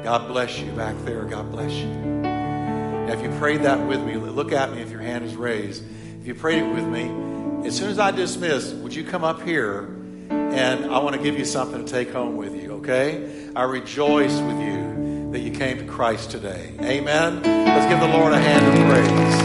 God 0.04 0.28
bless 0.28 0.60
you 0.60 0.72
back 0.74 0.96
there. 1.06 1.24
God 1.24 1.52
bless 1.52 1.72
you. 1.72 1.88
Now, 1.88 3.14
if 3.14 3.24
you 3.24 3.30
prayed 3.40 3.64
that 3.64 3.88
with 3.88 4.04
me, 4.04 4.16
look 4.16 4.52
at 4.52 4.72
me 4.72 4.82
if 4.82 4.92
your 4.92 5.02
hand 5.02 5.26
is 5.26 5.36
raised. 5.36 5.84
If 6.22 6.28
you 6.28 6.36
prayed 6.36 6.62
it 6.62 6.72
with 6.72 6.86
me, 6.86 7.68
as 7.68 7.76
soon 7.76 7.90
as 7.90 7.98
I 7.98 8.12
dismiss, 8.12 8.72
would 8.74 8.94
you 8.94 9.04
come 9.04 9.24
up 9.24 9.42
here 9.42 9.90
and 10.30 10.86
I 10.86 11.00
want 11.00 11.16
to 11.16 11.22
give 11.22 11.38
you 11.38 11.46
something 11.46 11.84
to 11.84 11.92
take 11.92 12.12
home 12.12 12.38
with 12.38 12.56
you, 12.56 12.74
okay? 12.74 13.50
I 13.56 13.64
rejoice 13.64 14.40
with 14.40 14.60
you 14.60 15.06
that 15.36 15.42
you 15.42 15.52
came 15.52 15.78
to 15.78 15.84
Christ 15.84 16.32
today. 16.32 16.72
Amen. 16.80 17.44
Let's 17.44 17.86
give 17.92 18.00
the 18.00 18.08
Lord 18.08 18.32
a 18.32 18.40
hand 18.40 18.66
of 18.66 18.74
praise. 18.88 19.36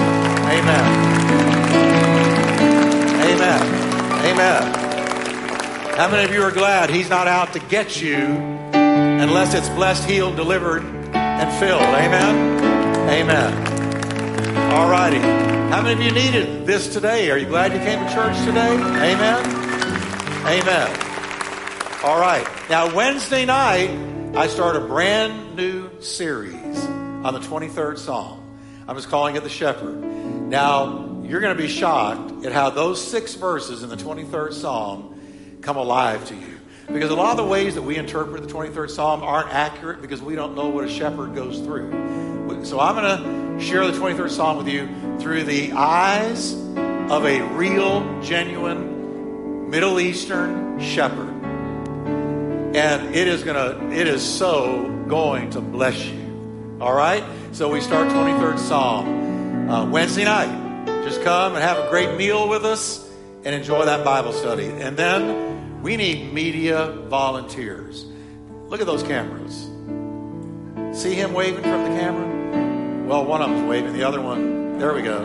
Amen. 0.47 0.85
Amen. 3.27 3.63
Amen. 4.25 5.97
How 5.97 6.09
many 6.09 6.29
of 6.29 6.33
you 6.33 6.43
are 6.45 6.53
glad 6.53 6.91
He's 6.91 7.11
not 7.11 7.27
out 7.27 7.55
to 7.55 7.59
get 7.59 8.01
you 8.01 8.15
unless 8.15 9.53
it's 9.53 9.69
blessed, 9.71 10.09
healed, 10.09 10.37
delivered, 10.37 10.85
and 11.13 11.53
filled? 11.59 11.83
Amen. 11.83 13.09
Amen. 13.09 14.73
All 14.73 14.89
righty. 14.89 15.19
How 15.19 15.83
many 15.83 15.95
of 15.95 16.03
you 16.03 16.13
needed 16.13 16.67
this 16.67 16.87
today? 16.87 17.33
Are 17.33 17.37
you 17.37 17.47
glad 17.47 17.73
you 17.73 17.81
came 17.81 17.99
to 18.07 18.15
church 18.15 18.39
today? 18.45 18.75
Amen. 18.75 19.45
Amen. 20.47 22.05
All 22.05 22.21
right. 22.21 22.47
Now, 22.71 22.95
Wednesday 22.95 23.45
night, 23.45 23.91
I 24.33 24.47
start 24.47 24.77
a 24.77 24.81
brand 24.81 25.57
new 25.57 26.01
series 26.01 26.87
on 26.87 27.35
the 27.35 27.41
23rd 27.41 27.99
Psalm. 27.99 28.41
I'm 28.87 28.95
just 28.95 29.09
calling 29.09 29.35
it 29.35 29.43
The 29.43 29.49
Shepherd. 29.49 30.01
Now, 30.01 31.21
you're 31.25 31.41
going 31.41 31.57
to 31.57 31.61
be 31.61 31.69
shocked 31.69 32.47
at 32.47 32.53
how 32.53 32.71
those 32.71 33.05
six 33.05 33.35
verses 33.35 33.83
in 33.83 33.89
the 33.89 33.97
23rd 33.97 34.53
Psalm 34.53 35.59
come 35.63 35.77
alive 35.77 36.25
to 36.29 36.37
you. 36.37 36.61
Because 36.87 37.11
a 37.11 37.15
lot 37.17 37.33
of 37.33 37.39
the 37.39 37.45
ways 37.45 37.75
that 37.75 37.83
we 37.83 37.97
interpret 37.97 38.47
the 38.47 38.49
23rd 38.49 38.91
Psalm 38.91 39.25
aren't 39.25 39.53
accurate 39.53 40.01
because 40.01 40.23
we 40.23 40.37
don't 40.37 40.55
know 40.55 40.69
what 40.69 40.85
a 40.85 40.89
shepherd 40.89 41.35
goes 41.35 41.59
through. 41.59 41.91
So 42.65 42.79
I'm 42.79 42.95
going 42.95 43.59
to 43.59 43.65
share 43.65 43.85
the 43.85 43.99
23rd 43.99 44.31
Psalm 44.31 44.59
with 44.59 44.69
you 44.69 44.89
through 45.19 45.43
the 45.43 45.73
eyes 45.73 46.53
of 46.55 47.27
a 47.27 47.43
real, 47.55 48.23
genuine 48.23 49.71
Middle 49.71 49.99
Eastern 49.99 50.79
shepherd. 50.79 51.30
And 52.75 53.15
it 53.15 53.29
is 53.29 53.43
gonna, 53.43 53.91
it 53.91 54.07
is 54.07 54.23
so 54.23 54.89
going 55.09 55.51
to 55.51 55.61
bless 55.61 56.05
you. 56.05 56.79
All 56.81 56.95
right? 56.95 57.25
So 57.53 57.69
we 57.69 57.81
start 57.81 58.09
23rd 58.09 58.59
Psalm 58.59 59.69
uh, 59.69 59.87
Wednesday 59.91 60.25
night. 60.25 60.85
Just 61.05 61.23
come 61.23 61.55
and 61.55 61.63
have 61.63 61.79
a 61.79 61.89
great 61.91 62.17
meal 62.17 62.49
with 62.49 62.65
us 62.65 63.09
and 63.45 63.55
enjoy 63.55 63.85
that 63.85 64.05
Bible 64.05 64.33
study. 64.33 64.67
And 64.67 64.97
then 64.97 65.83
we 65.83 65.97
need 65.97 66.33
media 66.33 66.93
volunteers. 67.09 68.07
Look 68.67 68.81
at 68.81 68.87
those 68.87 69.03
cameras. 69.03 69.69
See 70.99 71.15
him 71.15 71.33
waving 71.33 71.63
from 71.63 71.85
the 71.85 72.01
camera? 72.01 73.07
Well, 73.07 73.25
one 73.25 73.43
of 73.43 73.51
them's 73.51 73.69
waving, 73.69 73.93
the 73.93 74.05
other 74.05 74.21
one 74.21 74.61
there 74.81 74.95
we 74.95 75.03
go. 75.03 75.19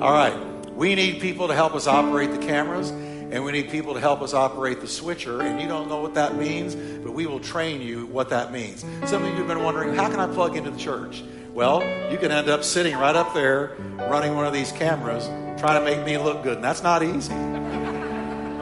All 0.00 0.12
right. 0.12 0.34
We 0.72 0.94
need 0.94 1.20
people 1.20 1.48
to 1.48 1.54
help 1.54 1.74
us 1.74 1.86
operate 1.86 2.30
the 2.30 2.38
cameras, 2.38 2.90
and 3.32 3.42
we 3.42 3.50
need 3.50 3.70
people 3.70 3.94
to 3.94 4.00
help 4.00 4.20
us 4.20 4.34
operate 4.34 4.80
the 4.82 4.86
switcher. 4.86 5.40
And 5.40 5.58
you 5.58 5.66
don't 5.66 5.88
know 5.88 6.02
what 6.02 6.14
that 6.14 6.36
means, 6.36 6.74
but 6.74 7.12
we 7.12 7.26
will 7.26 7.40
train 7.40 7.80
you 7.80 8.04
what 8.06 8.28
that 8.28 8.52
means. 8.52 8.84
Some 9.06 9.24
of 9.24 9.30
you 9.30 9.36
have 9.36 9.48
been 9.48 9.62
wondering, 9.62 9.94
how 9.94 10.10
can 10.10 10.20
I 10.20 10.26
plug 10.26 10.54
into 10.54 10.70
the 10.70 10.78
church? 10.78 11.24
Well, 11.54 11.82
you 12.10 12.18
can 12.18 12.30
end 12.30 12.50
up 12.50 12.62
sitting 12.62 12.94
right 12.94 13.16
up 13.16 13.32
there 13.32 13.76
running 13.96 14.34
one 14.34 14.46
of 14.46 14.52
these 14.52 14.70
cameras 14.72 15.26
trying 15.58 15.82
to 15.82 15.84
make 15.84 16.04
me 16.04 16.18
look 16.18 16.42
good, 16.42 16.56
and 16.56 16.64
that's 16.64 16.82
not 16.82 17.02
easy. 17.02 17.32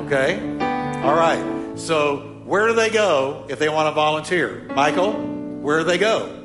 Okay? 0.06 0.38
All 1.02 1.16
right. 1.16 1.72
So, 1.76 2.40
where 2.44 2.68
do 2.68 2.74
they 2.74 2.90
go 2.90 3.46
if 3.48 3.58
they 3.58 3.68
want 3.68 3.88
to 3.88 3.92
volunteer? 3.92 4.68
Michael, 4.74 5.12
where 5.12 5.78
do 5.78 5.84
they 5.84 5.98
go? 5.98 6.36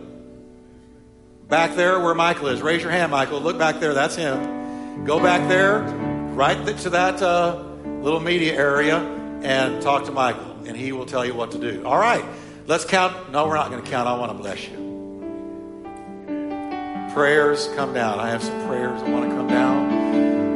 Back 1.48 1.76
there 1.76 2.00
where 2.00 2.16
Michael 2.16 2.48
is. 2.48 2.62
Raise 2.62 2.82
your 2.82 2.92
hand, 2.92 3.12
Michael. 3.12 3.40
Look 3.40 3.60
back 3.60 3.80
there. 3.80 3.94
That's 3.94 4.16
him. 4.16 5.04
Go 5.06 5.20
back 5.20 5.48
there, 5.48 5.82
right 6.34 6.58
to 6.66 6.90
that 6.92 7.22
uh, 7.22 7.65
little 8.06 8.20
media 8.20 8.54
area, 8.54 9.00
and 9.44 9.82
talk 9.82 10.06
to 10.06 10.12
Michael, 10.12 10.56
and 10.68 10.78
he 10.78 10.92
will 10.92 11.08
tell 11.08 11.26
you 11.26 11.34
what 11.34 11.52
to 11.52 11.58
do. 11.58 11.84
All 11.84 11.98
right. 11.98 12.24
Let's 12.68 12.86
count. 12.86 13.32
No, 13.32 13.48
we're 13.48 13.56
not 13.56 13.72
going 13.72 13.84
to 13.84 13.90
count. 13.90 14.08
I 14.08 14.16
want 14.18 14.32
to 14.32 14.38
bless 14.38 14.68
you. 14.68 14.76
Prayers 17.14 17.68
come 17.76 17.94
down. 17.94 18.20
I 18.20 18.30
have 18.30 18.44
some 18.44 18.68
prayers 18.68 19.02
that 19.02 19.10
want 19.10 19.30
to 19.30 19.36
come 19.36 19.48
down, 19.48 19.92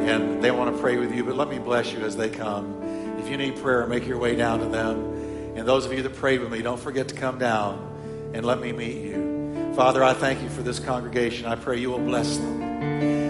and 0.08 0.44
they 0.44 0.52
want 0.52 0.76
to 0.76 0.82
pray 0.82 0.98
with 0.98 1.14
you, 1.14 1.24
but 1.24 1.36
let 1.36 1.50
me 1.50 1.58
bless 1.58 1.92
you 1.92 2.00
as 2.00 2.16
they 2.16 2.30
come. 2.30 2.82
If 3.20 3.30
you 3.30 3.38
need 3.38 3.58
prayer, 3.58 3.88
make 3.88 4.06
your 4.06 4.20
way 4.20 4.36
down 4.36 4.60
to 4.60 4.66
them. 4.66 5.56
And 5.56 5.68
those 5.68 5.86
of 5.86 5.94
you 5.94 6.04
that 6.04 6.16
prayed 6.16 6.42
with 6.42 6.52
me, 6.52 6.62
don't 6.62 6.80
forget 6.80 7.08
to 7.08 7.16
come 7.16 7.40
down 7.40 8.32
and 8.34 8.46
let 8.46 8.60
me 8.60 8.72
meet 8.72 8.98
you. 8.98 9.74
Father, 9.76 10.04
I 10.04 10.14
thank 10.14 10.42
you 10.42 10.50
for 10.50 10.62
this 10.62 10.80
congregation. 10.80 11.48
I 11.48 11.56
pray 11.56 11.78
you 11.78 11.90
will 11.90 12.00
bless 12.00 12.38
them. 12.38 12.60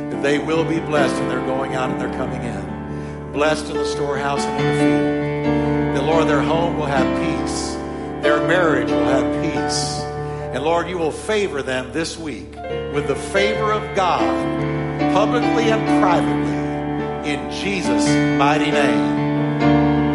That 0.09 0.21
they 0.23 0.39
will 0.39 0.65
be 0.65 0.79
blessed 0.79 1.15
and 1.15 1.31
they're 1.31 1.45
going 1.45 1.75
out 1.75 1.89
and 1.89 1.99
they're 1.99 2.17
coming 2.17 2.41
in. 2.41 2.78
Blessed 3.33 3.69
in 3.69 3.77
the 3.77 3.85
storehouse 3.85 4.43
and 4.43 4.59
in 4.59 4.65
the 4.65 4.79
field. 4.79 5.95
That, 5.95 6.03
Lord, 6.05 6.27
their 6.27 6.41
home 6.41 6.77
will 6.77 6.85
have 6.85 7.07
peace. 7.19 7.73
Their 8.23 8.45
marriage 8.47 8.89
will 8.89 9.05
have 9.05 9.43
peace. 9.43 9.99
And 10.53 10.63
Lord, 10.63 10.89
you 10.89 10.97
will 10.97 11.11
favor 11.11 11.61
them 11.61 11.91
this 11.93 12.17
week 12.17 12.55
with 12.93 13.07
the 13.07 13.15
favor 13.15 13.71
of 13.71 13.95
God, 13.95 14.23
publicly 15.13 15.69
and 15.71 16.01
privately, 16.01 17.31
in 17.31 17.51
Jesus' 17.51 18.07
mighty 18.39 18.71
name. 18.71 19.19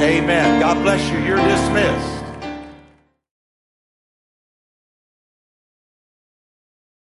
Amen. 0.02 0.60
God 0.60 0.82
bless 0.82 1.08
you. 1.10 1.18
You're 1.24 1.36
dismissed. 1.36 2.23